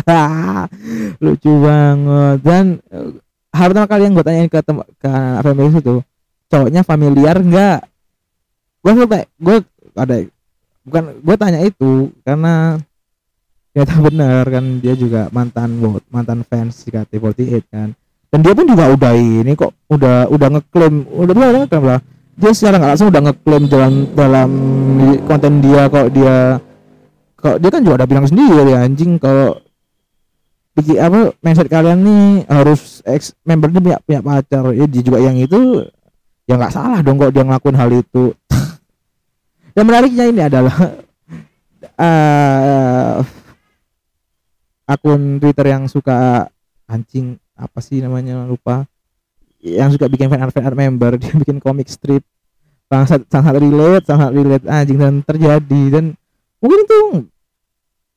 Lucu 1.24 1.52
banget. 1.60 2.36
Dan 2.40 2.80
uh, 2.88 3.20
hal 3.52 3.68
pertama 3.68 3.84
kali 3.84 4.02
yang 4.08 4.16
gue 4.16 4.24
tanyain 4.24 4.48
ke 4.48 4.64
tem 4.64 4.80
ke 4.96 5.12
family 5.44 5.68
itu 5.76 6.00
cowoknya 6.48 6.80
familiar 6.84 7.36
enggak 7.36 7.80
gue 8.82 8.92
sampai 8.92 9.24
gue 9.38 9.56
ada 9.94 10.16
bukan 10.84 11.04
gue 11.20 11.34
tanya 11.36 11.60
itu 11.62 12.10
karena 12.24 12.80
ternyata 13.72 13.94
benar 14.04 14.44
kan 14.52 14.64
dia 14.84 14.92
juga 14.92 15.32
mantan 15.32 15.80
vote 15.80 16.04
mantan 16.12 16.44
fans 16.44 16.84
JKT48 16.84 17.64
kan. 17.72 17.88
Dan 18.32 18.38
dia 18.40 18.52
pun 18.56 18.64
juga 18.64 18.88
udah 18.88 19.12
ini 19.12 19.52
kok 19.52 19.72
udah 19.92 20.28
udah 20.28 20.48
ngeklaim 20.56 21.04
udah 21.08 21.32
udah 21.32 21.60
ngeklaim 21.64 21.84
lah. 21.84 22.00
Dia 22.36 22.52
secara 22.52 22.80
nggak 22.80 22.90
langsung 22.96 23.10
udah 23.12 23.22
ngeklaim 23.28 23.64
dalam 23.68 23.92
dalam 24.12 24.50
konten 25.28 25.52
dia 25.64 25.82
kok 25.88 26.06
dia 26.12 26.36
kok 27.36 27.56
dia 27.60 27.70
kan 27.72 27.80
juga 27.84 27.94
udah 28.04 28.08
bilang 28.08 28.26
sendiri 28.28 28.72
ya 28.72 28.84
anjing 28.84 29.20
kalau 29.20 29.60
bikin 30.72 30.96
apa 30.96 31.36
mindset 31.44 31.68
kalian 31.68 32.00
nih 32.00 32.24
harus 32.48 33.04
ex 33.04 33.36
membernya 33.44 33.80
punya 33.80 33.98
punya 34.04 34.20
pacar. 34.20 34.64
Ya 34.72 34.84
dia 34.88 35.02
juga 35.04 35.18
yang 35.20 35.36
itu 35.36 35.88
ya 36.48 36.56
nggak 36.56 36.72
salah 36.72 37.00
dong 37.00 37.20
kok 37.20 37.32
dia 37.32 37.44
ngelakuin 37.44 37.76
hal 37.76 37.90
itu. 37.92 38.32
Yang 39.76 39.86
menariknya 39.88 40.24
ini 40.28 40.40
adalah 40.44 40.76
uh, 41.96 43.24
akun 44.86 45.38
Twitter 45.38 45.66
yang 45.70 45.86
suka 45.86 46.46
anjing 46.88 47.38
apa 47.56 47.78
sih 47.80 48.02
namanya 48.02 48.44
lupa. 48.44 48.86
Yang 49.62 49.96
suka 49.98 50.10
bikin 50.10 50.26
fan 50.26 50.42
art 50.42 50.52
fan 50.52 50.66
art 50.66 50.78
member 50.78 51.14
dia 51.20 51.32
bikin 51.34 51.62
komik 51.62 51.86
strip. 51.88 52.22
Sangat 52.90 53.24
sangat 53.30 53.56
relate 53.62 54.04
sangat 54.06 54.30
relate. 54.34 54.64
Anjing 54.66 54.98
dan 54.98 55.14
terjadi 55.22 55.82
dan 56.00 56.04
mungkin 56.62 56.78
itu 56.84 57.00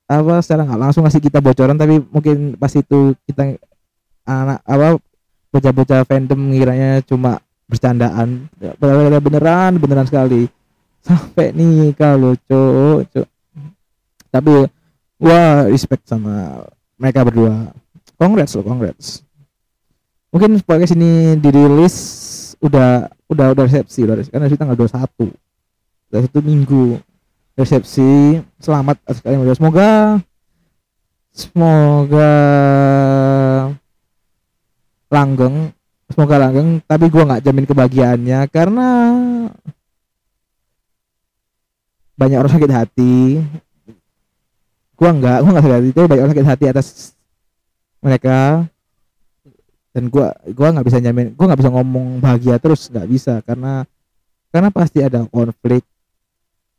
apa 0.06 0.38
secara 0.46 0.70
nggak 0.70 0.82
langsung 0.86 1.02
ngasih 1.02 1.18
kita 1.18 1.42
bocoran 1.42 1.82
tapi 1.82 1.98
mungkin 1.98 2.54
pas 2.62 2.70
itu 2.78 3.18
kita 3.26 3.58
anak 4.22 4.62
apa 4.62 5.02
bocah-bocah 5.50 6.06
fandom 6.06 6.52
ngiranya 6.52 7.02
cuma 7.06 7.42
bercandaan. 7.66 8.50
Ya, 8.62 8.78
beneran 8.78 9.78
beneran 9.82 10.06
sekali. 10.06 10.50
Sampai 11.06 11.54
nih 11.54 11.94
kalau 11.94 12.34
cok. 12.50 13.26
Tapi 14.34 14.68
wah 15.26 15.66
respect 15.66 16.06
sama 16.06 16.70
mereka 17.02 17.26
berdua. 17.26 17.74
Congrats 18.16 18.54
loh 18.54 18.64
congrats. 18.64 19.26
Mungkin 20.30 20.62
sebagai 20.62 20.86
sini 20.86 21.36
dirilis 21.42 21.96
udah 22.62 23.10
udah 23.28 23.48
udah 23.58 23.64
resepsi 23.66 24.06
udah 24.06 24.22
karena 24.22 24.46
resepsi 24.46 24.62
tanggal 24.62 24.78
21 24.78 25.34
udah 26.14 26.22
satu. 26.22 26.40
Minggu. 26.46 27.02
Resepsi 27.56 28.44
selamat 28.60 29.00
sekali 29.16 29.40
semoga 29.56 30.20
semoga 31.32 32.32
langgeng 35.08 35.72
semoga 36.12 36.36
langgeng 36.36 36.84
tapi 36.84 37.08
gua 37.08 37.24
nggak 37.32 37.44
jamin 37.48 37.64
kebahagiaannya 37.64 38.40
karena 38.52 38.90
banyak 42.20 42.40
orang 42.40 42.52
sakit 42.52 42.72
hati 42.72 43.16
gua 44.96 45.10
nggak 45.14 45.38
gua 45.44 45.50
nggak 45.54 45.64
sakit 45.64 45.76
hati. 45.78 45.88
Itu 45.92 46.02
banyak 46.08 46.24
orang 46.24 46.34
sakit 46.34 46.48
hati 46.48 46.66
atas 46.72 46.88
mereka. 48.02 48.38
Dan 49.96 50.04
gua 50.12 50.36
gua 50.52 50.68
nggak 50.76 50.86
bisa 50.88 50.98
jamin 51.00 51.32
gua 51.36 51.46
nggak 51.52 51.62
bisa 51.62 51.72
ngomong 51.72 52.08
bahagia 52.20 52.56
terus 52.58 52.88
nggak 52.90 53.08
bisa. 53.08 53.34
Karena 53.44 53.84
karena 54.50 54.70
pasti 54.72 55.04
ada 55.04 55.24
konflik 55.28 55.84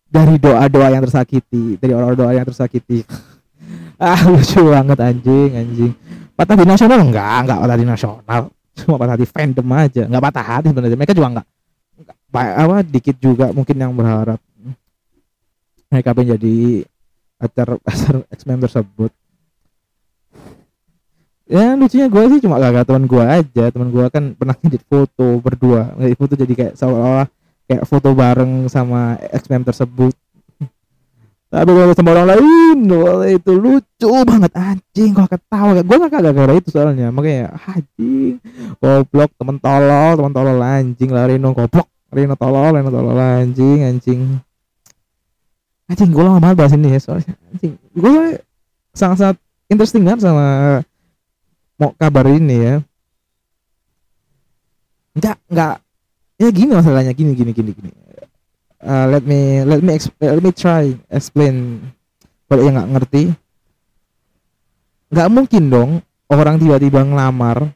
dari 0.06 0.40
doa-doa 0.40 0.88
yang 0.88 1.02
tersakiti 1.04 1.76
dari 1.76 1.92
orang 1.92 2.16
doa 2.16 2.32
yang 2.32 2.46
tersakiti. 2.46 3.04
Ah 3.96 4.28
lucu 4.28 4.60
banget 4.60 5.00
anjing 5.00 5.56
anjing. 5.56 5.92
Patah 6.36 6.52
hati 6.52 6.68
nasional? 6.68 7.00
Enggak 7.00 7.48
enggak 7.48 7.58
patah 7.64 7.74
hati 7.80 7.86
nasional. 7.88 8.42
Cuma 8.76 8.94
patah 9.00 9.14
hati 9.16 9.24
fandom 9.24 9.68
aja. 9.72 10.02
Enggak 10.04 10.22
patah 10.28 10.44
hati 10.44 10.66
sebenarnya. 10.68 10.98
Mereka 11.00 11.16
juga 11.16 11.28
enggak, 11.32 11.46
enggak 11.96 12.16
apa 12.36 12.76
dikit 12.84 13.16
juga 13.16 13.46
mungkin 13.56 13.76
yang 13.80 13.96
berharap. 13.96 14.36
Mereka 15.88 16.10
menjadi 16.12 16.84
acar 17.36 17.76
acar 17.90 18.14
X-Men 18.32 18.60
tersebut. 18.64 19.12
Ya 21.46 21.78
lucunya 21.78 22.10
gue 22.10 22.22
sih 22.34 22.40
cuma 22.42 22.58
gak 22.58 22.90
teman 22.90 23.06
gue 23.06 23.22
aja. 23.22 23.64
Teman 23.70 23.94
gue 23.94 24.04
kan 24.10 24.34
pernah 24.34 24.56
ngedit 24.58 24.82
foto 24.82 25.38
berdua. 25.38 25.94
Ngedit 25.94 26.18
foto 26.18 26.32
jadi 26.34 26.52
kayak 26.52 26.74
seolah-olah 26.74 27.28
kayak 27.70 27.86
foto 27.86 28.10
bareng 28.10 28.66
sama 28.66 29.14
X-Men 29.30 29.62
tersebut. 29.62 30.10
Tapi 31.54 31.70
kalau 31.70 31.94
sama 31.94 32.18
orang 32.18 32.34
lain 32.34 32.78
itu 33.30 33.52
lucu 33.54 34.10
banget. 34.26 34.50
Anjing 34.58 35.14
gua 35.14 35.30
ketawa. 35.30 35.70
Gue 35.86 35.96
gak 36.02 36.12
kagak 36.18 36.34
gara 36.34 36.52
itu 36.58 36.68
soalnya. 36.74 37.14
Makanya 37.14 37.54
anjing 37.62 38.42
goblok 38.82 39.30
temen 39.38 39.56
tolol 39.62 40.12
temen 40.18 40.32
tolol 40.34 40.58
anjing. 40.58 41.14
Lah 41.14 41.30
Rino 41.30 41.54
goblok. 41.54 41.86
Rino 42.10 42.34
tolol 42.34 42.74
Rino 42.74 42.90
tolol 42.90 43.14
anjing 43.22 43.86
anjing 43.86 44.42
anjing 45.86 46.10
gue 46.10 46.22
lama 46.22 46.42
banget 46.42 46.56
bahas 46.58 46.74
ini 46.74 46.88
ya 46.94 47.00
soalnya. 47.00 47.32
Anjing 47.54 47.74
gue 47.94 48.12
sangat-sangat 48.96 49.36
interesting 49.70 50.02
kan 50.06 50.18
sama 50.18 50.46
mau 51.78 51.92
kabar 51.94 52.26
ini 52.30 52.56
ya. 52.56 52.74
Enggak 55.16 55.36
enggak 55.48 55.74
ya 56.36 56.48
gini 56.52 56.70
masalahnya 56.74 57.12
gini 57.16 57.32
gini 57.32 57.52
gini 57.54 57.70
gini. 57.72 57.90
Uh, 58.82 59.06
let 59.08 59.24
me 59.24 59.64
let 59.64 59.80
me 59.80 59.96
let 60.20 60.42
me 60.42 60.52
try 60.52 60.92
explain 61.08 61.80
kalau 62.50 62.62
yang 62.66 62.76
nggak 62.76 62.90
ngerti. 62.98 63.22
Nggak 65.10 65.28
mungkin 65.32 65.62
dong 65.70 65.90
orang 66.26 66.58
tiba-tiba 66.58 67.06
ngelamar 67.06 67.70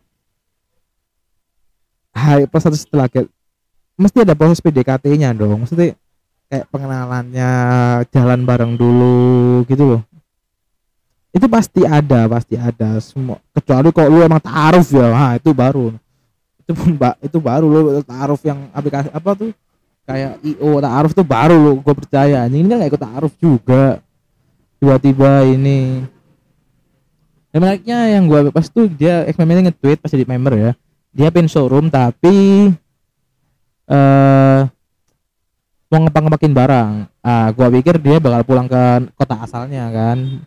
hai 2.11 2.45
pas 2.51 2.61
satu 2.61 2.75
setelah 2.75 3.07
mesti 3.95 4.19
ada 4.27 4.35
proses 4.35 4.59
PDKT-nya 4.59 5.31
dong. 5.37 5.63
Mesti 5.63 5.95
kayak 6.51 6.67
pengenalannya 6.67 7.53
jalan 8.11 8.43
bareng 8.43 8.75
dulu 8.75 9.63
gitu 9.71 9.87
loh. 9.87 10.03
Itu 11.31 11.47
pasti 11.47 11.87
ada 11.87 12.27
pasti 12.27 12.59
ada 12.59 12.99
semua. 12.99 13.39
Kecuali 13.55 13.95
kalau 13.95 14.19
lu 14.19 14.27
emang 14.27 14.43
taruh 14.43 14.83
ya 14.83 15.07
nah, 15.15 15.33
itu 15.39 15.55
baru. 15.55 15.95
Itu 16.59 16.75
pun 16.75 16.99
mbak 16.99 17.23
itu 17.23 17.39
baru 17.39 17.67
lo 17.71 18.03
taruh 18.03 18.35
yang 18.43 18.67
aplikasi 18.75 19.15
apa 19.15 19.31
tuh? 19.39 19.55
Kayak 20.03 20.43
io 20.43 20.83
taruh 20.83 21.13
tuh 21.15 21.23
baru 21.23 21.55
lo 21.55 21.71
gue 21.79 21.95
percaya. 21.95 22.43
Ini 22.51 22.67
kan 22.67 22.83
gak 22.83 22.91
ikut 22.91 23.03
taruh 23.07 23.33
juga. 23.39 24.03
Tiba-tiba 24.83 25.47
ini. 25.47 26.03
Yang 27.55 27.61
menariknya 27.63 27.99
yang 28.11 28.25
gue 28.27 28.41
pas 28.51 28.67
tuh 28.67 28.91
dia 28.91 29.23
membernya 29.39 29.71
nge-tweet 29.71 29.99
pas 30.03 30.11
jadi 30.11 30.27
member 30.27 30.59
ya. 30.59 30.73
Dia 31.15 31.31
pin 31.31 31.47
showroom 31.47 31.87
tapi 31.95 32.75
eh 33.87 33.95
uh, 33.95 34.67
mau 35.91 35.99
ngepak-ngepakin 36.07 36.53
barang. 36.55 36.91
Ah 37.21 37.51
gue 37.51 37.67
pikir 37.83 37.99
dia 37.99 38.23
bakal 38.23 38.47
pulang 38.47 38.67
ke 38.71 39.11
kota 39.19 39.43
asalnya 39.43 39.91
kan. 39.91 40.47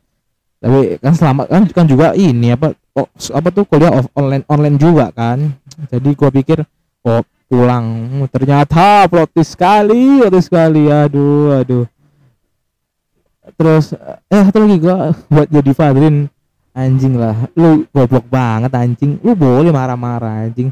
Tapi 0.63 0.95
kan 1.03 1.11
selama 1.11 1.43
kan 1.43 1.67
kan 1.67 1.83
juga 1.83 2.15
ini 2.15 2.55
apa 2.55 2.71
oh, 2.95 3.03
apa 3.35 3.47
tuh 3.51 3.67
kuliah 3.67 3.91
off, 3.91 4.07
online 4.15 4.47
online 4.47 4.79
juga 4.79 5.11
kan. 5.11 5.51
Jadi 5.91 6.15
gua 6.15 6.31
pikir 6.31 6.63
oh 7.03 7.21
pulang. 7.51 8.07
Ternyata 8.31 9.11
plotis 9.11 9.51
sekali 9.51 10.23
plotis 10.23 10.47
sekali. 10.47 10.87
Aduh 10.87 11.59
aduh. 11.59 11.85
Terus 13.59 13.91
eh 14.31 14.41
satu 14.47 14.63
lagi 14.63 14.79
gua 14.79 15.11
buat 15.27 15.51
jadi 15.51 15.71
Fadrin. 15.75 16.31
Anjing 16.71 17.19
lah. 17.19 17.35
Lu 17.59 17.83
goblok 17.91 18.23
banget 18.31 18.71
anjing. 18.71 19.19
Lu 19.19 19.35
boleh 19.35 19.69
marah-marah 19.69 20.47
anjing 20.47 20.71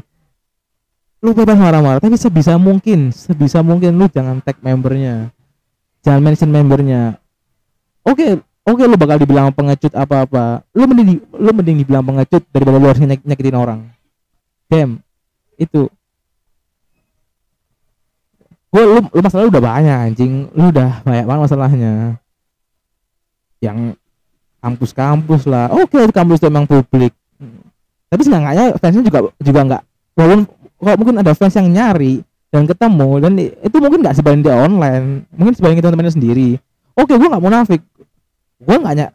lu 1.22 1.30
bebas 1.30 1.54
marah-marah 1.54 2.02
tapi 2.02 2.18
sebisa 2.18 2.58
mungkin 2.58 3.14
sebisa 3.14 3.62
mungkin 3.62 3.94
lu 3.94 4.10
jangan 4.10 4.42
tag 4.42 4.58
membernya. 4.58 5.30
Jangan 6.02 6.18
mention 6.18 6.50
membernya. 6.50 7.22
Oke 8.02 8.18
okay, 8.18 8.30
oke 8.66 8.82
lu 8.82 8.98
bakal 8.98 9.22
dibilang 9.22 9.54
pengecut 9.54 9.94
apa-apa. 9.94 10.66
Lu 10.74 10.82
mending 10.90 11.22
lu 11.30 11.50
mending 11.54 11.78
dibilang 11.78 12.02
pengecut 12.02 12.42
daripada 12.50 12.82
lu 12.82 12.90
harus 12.90 12.98
nyak 12.98 13.22
nyakitin 13.22 13.54
orang. 13.54 13.86
Damn. 14.66 14.98
Itu. 15.54 15.86
Gue 18.72 18.82
lu, 18.82 19.04
lu 19.06 19.20
masalah 19.22 19.46
lu 19.46 19.52
udah 19.54 19.62
banyak 19.62 19.96
anjing. 20.10 20.50
Lu 20.58 20.74
udah 20.74 21.06
banyak 21.06 21.22
banget 21.22 21.42
masalahnya. 21.46 21.92
Yang 23.62 23.94
kampus-kampus 24.58 25.46
lah. 25.46 25.70
Oke 25.70 26.02
okay, 26.02 26.10
kampus 26.10 26.42
itu 26.42 26.50
emang 26.50 26.66
publik. 26.66 27.14
Tapi 28.10 28.22
seenggaknya 28.26 28.74
fansnya 28.82 29.06
juga 29.06 29.30
juga 29.38 29.60
nggak 29.70 29.82
walaupun 30.12 30.44
kok 30.82 30.98
mungkin 30.98 31.22
ada 31.22 31.30
fans 31.38 31.54
yang 31.54 31.70
nyari 31.70 32.26
dan 32.50 32.66
ketemu 32.66 33.10
dan 33.22 33.32
itu 33.38 33.76
mungkin 33.78 34.02
nggak 34.02 34.18
sebanding 34.18 34.42
dia 34.42 34.58
online 34.58 35.24
mungkin 35.30 35.54
sebanding 35.54 35.78
teman-temannya 35.78 36.14
sendiri. 36.18 36.48
Oke 36.98 37.14
gue 37.14 37.28
nggak 37.30 37.44
munafik. 37.44 37.80
Gue 38.58 38.76
nggak 38.82 38.94
nyak 38.98 39.10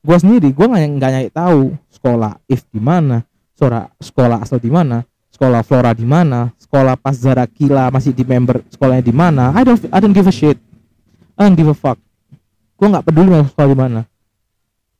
gue 0.00 0.16
sendiri 0.20 0.48
gue 0.52 0.66
nggak 0.68 0.82
nggak 1.00 1.10
nyari 1.16 1.30
tahu 1.32 1.72
sekolah 1.88 2.36
if 2.44 2.64
di 2.68 2.80
mana 2.80 3.24
sekolah 3.56 3.88
sekolah 4.00 4.38
asal 4.44 4.60
di 4.60 4.68
mana 4.68 5.04
sekolah 5.32 5.64
flora 5.64 5.96
di 5.96 6.04
mana 6.04 6.52
sekolah 6.60 7.00
pas 7.00 7.16
Zara 7.16 7.48
Kila 7.48 7.88
masih 7.88 8.12
di 8.12 8.22
member 8.28 8.60
sekolahnya 8.68 9.04
di 9.04 9.14
mana. 9.16 9.56
I 9.56 9.64
don't 9.64 9.80
I 9.88 9.98
don't 9.98 10.12
give 10.12 10.28
a 10.28 10.34
shit. 10.34 10.60
I 11.40 11.48
don't 11.48 11.56
give 11.56 11.72
a 11.72 11.76
fuck. 11.76 11.96
Gue 12.76 12.86
nggak 12.86 13.08
peduli 13.08 13.32
sekolah 13.48 13.68
di 13.72 13.78
mana 13.80 14.00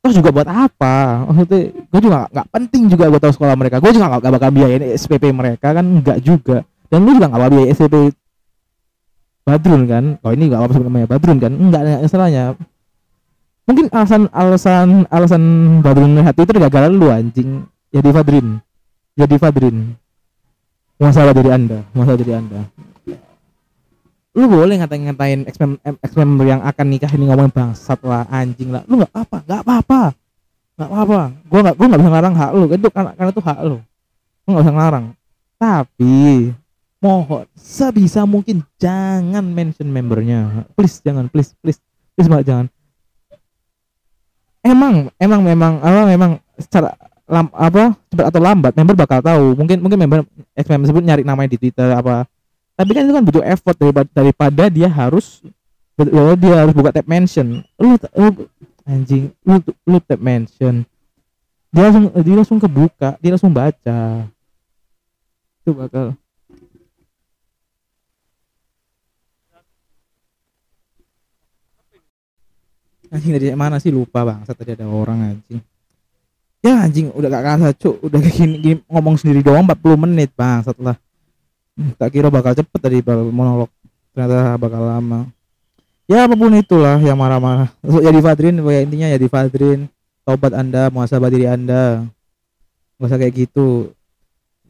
toh 0.01 0.11
juga 0.11 0.29
buat 0.33 0.49
apa? 0.49 1.29
Maksudnya 1.29 1.61
gue 1.71 2.01
juga 2.01 2.17
nggak 2.33 2.47
penting 2.49 2.83
juga 2.89 3.05
gue 3.07 3.21
tahu 3.21 3.33
sekolah 3.37 3.55
mereka. 3.55 3.77
Gue 3.77 3.93
juga 3.93 4.09
nggak 4.09 4.33
bakal 4.33 4.49
biayain 4.49 4.83
SPP 4.97 5.23
mereka 5.29 5.77
kan 5.77 5.85
nggak 5.85 6.17
juga. 6.25 6.65
Dan 6.89 7.05
lu 7.05 7.13
juga 7.13 7.29
nggak 7.29 7.41
bakal 7.41 7.53
biayain 7.53 7.73
SPP 7.77 7.95
Badrun 9.45 9.81
kan? 9.85 10.03
Oh 10.25 10.31
ini 10.33 10.43
nggak 10.49 10.61
apa 10.61 10.73
namanya 10.81 11.07
Badrun 11.07 11.37
kan? 11.37 11.51
Nggak 11.53 11.81
ada 11.85 11.93
salahnya 12.09 12.45
mungkin 13.61 13.87
alasan 13.93 14.27
alasan 14.33 15.05
alasan 15.07 15.43
Badrun 15.85 16.17
hati 16.25 16.43
itu 16.43 16.51
gagal 16.57 16.91
lu 16.91 17.07
anjing. 17.13 17.69
Jadi 17.93 18.09
Fadrin. 18.09 18.47
Jadi 19.13 19.35
Fadrin. 19.37 19.77
Masalah 20.97 21.33
dari 21.33 21.49
anda. 21.53 21.85
Masalah 21.93 22.17
dari 22.17 22.33
anda 22.33 22.61
lu 24.31 24.47
boleh 24.47 24.79
ngatain-ngatain 24.79 25.43
ex 25.47 26.13
member 26.15 26.45
yang 26.47 26.63
akan 26.63 26.85
nikah 26.87 27.11
ini 27.11 27.27
ngomong 27.27 27.51
bangsat 27.51 27.99
lah 28.07 28.23
anjing 28.31 28.71
lah. 28.71 28.83
Lu 28.87 28.99
nggak 28.99 29.11
apa 29.11 29.37
nggak 29.43 29.61
apa-apa. 29.67 30.01
Nggak 30.79 30.87
apa-apa. 30.87 31.21
Gua 31.51 31.59
nggak 31.67 31.75
gua 31.75 31.85
nggak 31.91 32.01
bisa 32.01 32.11
ngarang 32.11 32.35
hak 32.39 32.51
lu. 32.55 32.65
Itu 32.71 32.87
karena, 32.89 33.11
karena 33.15 33.31
itu 33.35 33.43
hak 33.43 33.59
lu. 33.67 33.77
Gua 34.43 34.49
nggak 34.55 34.63
bisa 34.63 34.75
ngarang 34.75 35.05
tapi 35.61 36.49
mohon 36.97 37.45
sebisa 37.53 38.25
mungkin 38.25 38.65
jangan 38.81 39.45
mention 39.45 39.85
membernya. 39.93 40.65
Please 40.73 40.97
jangan 41.05 41.29
please 41.29 41.53
please. 41.61 41.77
Please 42.17 42.25
mbak 42.25 42.41
jangan. 42.41 42.65
Emang 44.65 45.13
emang 45.21 45.41
memang 45.45 45.73
apa 45.85 46.01
memang 46.09 46.31
secara 46.57 46.97
lam, 47.29 47.47
apa 47.53 47.93
cepat 48.09 48.25
atau 48.33 48.41
lambat 48.41 48.73
member 48.73 48.97
bakal 48.97 49.21
tahu. 49.21 49.53
Mungkin 49.53 49.77
mungkin 49.85 49.97
member 50.01 50.19
ex 50.57 50.65
member 50.65 50.89
tersebut 50.89 51.03
nyari 51.05 51.21
namanya 51.21 51.53
di 51.53 51.61
twitter 51.61 51.93
apa 51.93 52.25
tapi 52.75 52.91
kan 52.95 53.03
itu 53.05 53.13
kan 53.13 53.23
butuh 53.23 53.43
effort 53.45 53.75
daripada, 53.77 54.09
daripada 54.09 54.63
dia 54.71 54.89
harus 54.89 55.43
dia 56.39 56.53
harus 56.57 56.73
buka 56.73 56.89
tab 56.89 57.05
mention. 57.05 57.61
Lu, 57.77 57.93
lu 58.17 58.27
anjing 58.87 59.29
lu 59.45 59.61
lu 59.85 59.97
tab 60.01 60.17
mention. 60.17 60.87
Dia 61.71 61.87
langsung 61.87 62.05
dia 62.09 62.35
langsung 62.35 62.59
kebuka 62.59 63.19
dia 63.21 63.31
langsung 63.35 63.53
baca. 63.53 64.25
Itu 65.61 65.77
bakal. 65.77 66.17
Anjing 73.11 73.35
dari 73.35 73.51
mana 73.59 73.75
sih? 73.77 73.91
Lupa 73.91 74.23
bang 74.23 74.39
saat 74.47 74.55
tadi 74.55 74.71
ada 74.71 74.87
orang 74.87 75.35
anjing. 75.35 75.59
Ya 76.63 76.79
anjing 76.79 77.11
udah 77.11 77.27
gak 77.27 77.43
kasar 77.43 77.71
cuk. 77.75 77.95
Udah 78.07 78.19
kayak 78.23 78.35
gini, 78.39 78.55
gini 78.57 78.79
ngomong 78.87 79.19
sendiri 79.19 79.43
doang 79.43 79.67
40 79.67 80.03
menit 80.07 80.31
bang 80.31 80.63
setelah 80.63 80.95
tak 81.97 82.09
kira 82.13 82.27
bakal 82.27 82.53
cepet 82.55 82.79
tadi 82.79 82.97
monolog. 83.31 83.71
Ternyata 84.11 84.59
bakal 84.59 84.83
lama. 84.83 85.19
Ya 86.11 86.27
apa 86.27 86.35
pun 86.35 86.51
itulah 86.51 86.99
yang 86.99 87.15
marah-marah. 87.15 87.71
Ya 88.03 88.11
di 88.11 88.19
Fadrin 88.19 88.59
ya 88.59 88.81
intinya 88.83 89.07
ya 89.07 89.15
di 89.15 89.31
Fadrin. 89.31 89.87
Tobat 90.27 90.51
anda 90.51 90.91
muasabah 90.91 91.31
diri 91.31 91.47
anda. 91.47 92.03
Gak 92.99 93.07
usah 93.07 93.19
kayak 93.19 93.47
gitu. 93.47 93.95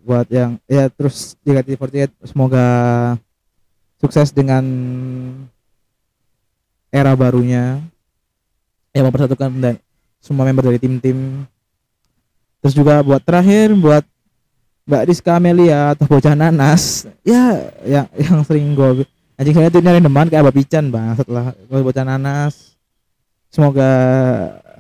Buat 0.06 0.30
yang 0.30 0.62
ya 0.70 0.90
terus 0.94 1.34
JKT48 1.42 2.30
semoga 2.30 2.66
sukses 3.98 4.30
dengan 4.30 4.64
era 6.94 7.18
barunya. 7.18 7.82
Yang 8.94 9.06
mempersatukan 9.10 9.50
dan 9.58 9.76
semua 10.22 10.46
member 10.46 10.70
dari 10.70 10.78
tim-tim. 10.78 11.50
Terus 12.62 12.78
juga 12.78 13.02
buat 13.02 13.26
terakhir 13.26 13.74
buat 13.74 14.06
Mbak 14.90 15.04
Rizka 15.08 15.38
Amelia 15.38 15.94
atau 15.94 16.10
bocah 16.10 16.34
nanas. 16.34 17.06
Ya 17.22 17.70
yang 17.86 18.08
yang 18.18 18.42
sering 18.42 18.74
gue 18.74 19.06
anjing 19.38 19.56
saya 19.58 19.70
tuh 19.70 19.82
nyari 19.82 20.02
teman 20.02 20.30
kayak 20.30 20.42
Abah 20.46 20.56
Pican 20.56 20.90
bang 20.90 21.14
setelah 21.18 21.54
bocah 21.70 22.06
nanas. 22.06 22.74
Semoga 23.52 23.90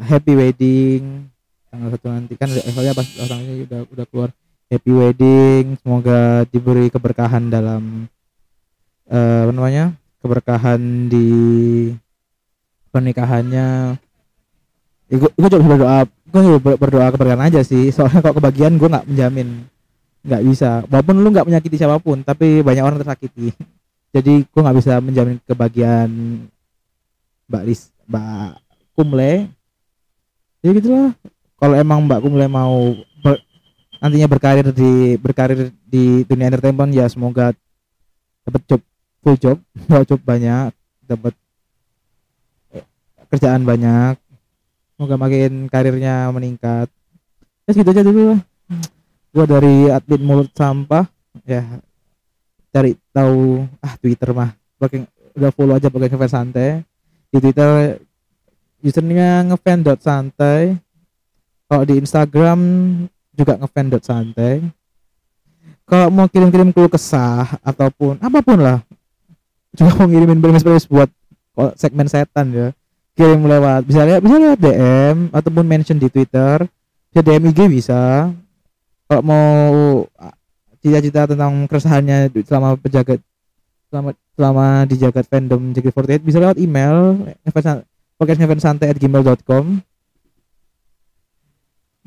happy 0.01 0.33
wedding. 0.33 1.27
Tanggal 1.69 1.89
satu 1.95 2.07
nanti. 2.09 2.33
Kan 2.35 2.49
soalnya 2.49 2.93
pas 2.97 3.07
orangnya 3.19 3.53
udah 3.67 3.79
udah 3.93 4.05
keluar 4.09 4.29
happy 4.73 4.91
wedding. 4.91 5.63
Semoga 5.79 6.43
diberi 6.49 6.87
keberkahan 6.89 7.51
dalam 7.51 8.09
uh, 9.11 9.39
apa 9.45 9.51
namanya? 9.53 9.85
Keberkahan 10.21 11.09
di 11.09 11.29
pernikahannya. 12.89 13.97
Ya, 15.11 15.15
gue, 15.19 15.29
gue 15.29 15.49
coba 15.51 15.65
berdoa 15.75 15.99
gue 16.07 16.41
berdoa 16.59 17.07
keberkahan 17.13 17.47
aja 17.51 17.61
sih. 17.61 17.91
Soalnya 17.93 18.23
kok 18.23 18.39
kebagian 18.39 18.79
gue 18.79 18.87
nggak 18.89 19.07
menjamin 19.07 19.70
nggak 20.21 20.41
bisa. 20.45 20.85
Walaupun 20.87 21.15
lu 21.17 21.29
nggak 21.33 21.47
menyakiti 21.49 21.75
siapa 21.77 21.97
pun 21.97 22.21
tapi 22.21 22.61
banyak 22.61 22.83
orang 22.85 23.01
tersakiti. 23.01 23.53
Jadi 24.15 24.43
gue 24.45 24.61
nggak 24.61 24.77
bisa 24.77 24.93
menjamin 25.01 25.37
kebahagiaan 25.43 26.09
mbak 27.49 27.63
Lis 27.65 27.89
mbak 28.05 28.61
Kumle. 28.93 29.49
Ya 30.61 30.69
gitulah. 30.77 31.11
Kalau 31.57 31.75
emang 31.77 32.05
mbak 32.05 32.21
Kumle 32.21 32.45
mau 32.45 32.93
ber, 33.21 33.41
nantinya 33.97 34.27
berkarir 34.29 34.67
di 34.69 35.17
berkarir 35.17 35.73
di 35.85 36.21
dunia 36.25 36.49
entertainment 36.53 36.93
ya 36.93 37.09
semoga 37.09 37.53
dapat 38.45 38.61
job 38.69 38.81
full 39.25 39.37
job. 39.37 39.57
Dapat 39.89 40.05
job 40.05 40.21
banyak 40.21 40.71
dapat 41.01 41.33
eh, 42.77 42.85
kerjaan 43.33 43.65
banyak. 43.65 44.15
Semoga 44.95 45.17
makin 45.17 45.65
karirnya 45.65 46.29
meningkat. 46.29 46.87
Ya 47.65 47.69
segitu 47.73 47.89
aja 47.89 48.05
dulu 48.05 48.37
lah 48.37 48.50
gua 49.31 49.45
dari 49.47 49.87
admin 49.87 50.21
mulut 50.21 50.51
sampah 50.51 51.07
ya 51.47 51.63
cari 52.71 52.95
tahu 53.11 53.63
ah 53.83 53.95
Twitter 53.99 54.31
mah 54.31 54.55
pakai 54.79 55.07
udah 55.35 55.51
follow 55.55 55.75
aja 55.75 55.87
pakai 55.87 56.11
ngefans 56.11 56.33
santai. 56.35 56.69
Di 57.31 57.39
Twitter 57.39 57.95
username 58.83 59.51
ngefan 59.51 59.87
dot 59.87 60.03
santai 60.03 60.75
kalau 61.69 61.83
di 61.87 61.95
Instagram 62.01 62.59
juga 63.31 63.55
ngefan 63.55 63.87
dot 63.87 64.03
santai 64.03 64.59
kalau 65.87 66.11
mau 66.11 66.27
kirim-kirim 66.27 66.71
keluh 66.75 66.91
kesah 66.91 67.59
ataupun 67.63 68.19
apa 68.19 68.39
pun 68.43 68.59
lah 68.59 68.79
juga 69.71 69.95
mau 69.95 70.07
ngirimin 70.07 70.39
bermis-bermis 70.43 70.87
buat 70.87 71.07
segmen 71.79 72.07
setan 72.11 72.51
ya. 72.51 72.67
Kirim 73.15 73.43
lewat 73.43 73.87
bisa 73.87 74.07
lihat 74.07 74.19
bisa 74.23 74.35
lihat 74.39 74.59
DM 74.59 75.31
ataupun 75.35 75.63
mention 75.67 75.99
di 75.99 76.07
Twitter 76.07 76.63
bisa 77.11 77.19
DM 77.23 77.51
IG 77.51 77.59
bisa 77.67 78.31
kalau 79.11 79.27
mau 79.27 79.51
cita-cita 80.79 81.27
tentang 81.27 81.67
keresahannya 81.67 82.31
selama 82.47 82.79
penjaga 82.79 83.19
selama 83.91 84.15
selama 84.39 84.65
di 84.87 84.95
jagat 84.95 85.27
fandom 85.27 85.75
JKT48 85.75 86.23
bisa 86.23 86.39
lewat 86.39 86.55
email 86.55 87.19
podcastngefansantai@gmail.com 88.15 89.83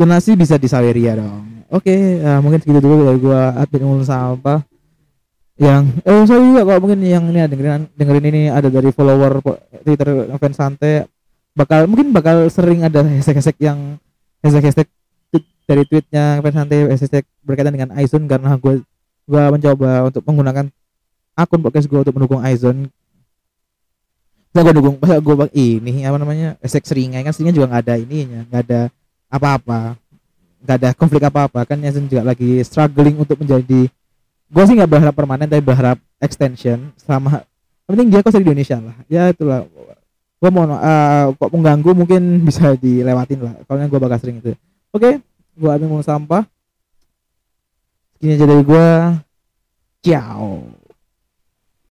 donasi 0.01 0.33
bisa 0.33 0.57
di 0.57 0.65
Saweria 0.65 1.21
dong. 1.21 1.69
Oke 1.69 1.93
okay, 1.93 2.01
uh, 2.25 2.41
mungkin 2.41 2.65
segitu 2.65 2.81
dulu 2.81 3.05
dari 3.05 3.21
gua 3.21 3.53
admin 3.53 3.85
umum 3.85 4.01
sampah. 4.01 4.65
Yang 5.61 6.01
eh 6.09 6.25
sorry 6.25 6.45
juga 6.57 6.63
kalau 6.65 6.81
mungkin 6.89 7.05
yang 7.05 7.29
ini 7.29 7.45
dengerin 7.45 7.85
dengerin 8.01 8.25
ini 8.33 8.43
ada 8.49 8.73
dari 8.73 8.89
follower 8.91 9.45
Twitter 9.85 10.25
fans 10.41 10.59
bakal 11.55 11.85
mungkin 11.87 12.17
bakal 12.17 12.49
sering 12.49 12.81
ada 12.83 13.05
hashtag-hashtag 13.05 13.61
yang 13.61 14.01
hashtag-hashtag 14.41 14.89
dari 15.65 15.83
tweetnya 15.89 16.41
santai 16.53 16.89
hashtag 16.93 17.25
berkaitan 17.45 17.73
dengan 17.73 17.91
Aizon 17.97 18.29
karena 18.29 18.57
gue 18.61 18.85
gue 19.25 19.43
mencoba 19.49 20.13
untuk 20.13 20.23
menggunakan 20.29 20.69
akun 21.35 21.61
podcast 21.65 21.89
gue 21.89 22.01
untuk 22.01 22.15
mendukung 22.15 22.45
Aizon 22.45 22.89
Nah, 24.55 24.63
gue 24.63 24.71
dukung 24.71 24.95
masa 25.03 25.19
gue 25.19 25.35
bang 25.35 25.51
ini 25.51 26.07
apa 26.07 26.15
namanya 26.15 26.55
hashtag 26.63 26.87
seringai 26.87 27.27
kan 27.27 27.35
seringnya 27.35 27.59
juga 27.59 27.75
nggak 27.75 27.83
ada 27.91 27.95
ininya 27.99 28.41
nggak 28.47 28.63
ada 28.71 28.81
apa-apa. 29.27 29.99
Nggak 30.63 30.77
ada 30.79 30.91
konflik 30.95 31.27
apa-apa 31.27 31.67
kan 31.67 31.83
Aizon 31.83 32.07
juga 32.07 32.23
lagi 32.23 32.63
struggling 32.63 33.19
untuk 33.19 33.35
menjadi 33.43 33.91
gue 34.47 34.63
sih 34.63 34.75
nggak 34.79 34.87
berharap 34.87 35.15
permanen 35.19 35.51
tapi 35.51 35.59
berharap 35.59 35.99
extension 36.23 36.95
selama 37.03 37.43
penting 37.91 38.15
dia 38.15 38.23
kok 38.23 38.31
di 38.31 38.47
Indonesia 38.47 38.79
lah. 38.79 38.95
Ya 39.11 39.23
itulah. 39.35 39.67
Gue 40.39 40.51
mau 40.55 40.71
uh, 40.71 41.35
kok 41.35 41.51
mengganggu 41.51 41.91
mungkin 41.91 42.23
bisa 42.47 42.79
dilewatin 42.79 43.43
lah. 43.43 43.59
Kalau 43.67 43.91
gue 43.91 44.01
bakal 44.07 44.19
sering 44.23 44.39
itu. 44.39 44.55
Oke. 44.95 45.03
okay? 45.03 45.15
Gua 45.55 45.79
ambil 45.79 46.03
sampah. 46.03 46.45
Segini 48.19 48.35
aja 48.35 48.45
dari 48.47 48.65
gua. 48.67 49.19
Ciao 50.05 50.74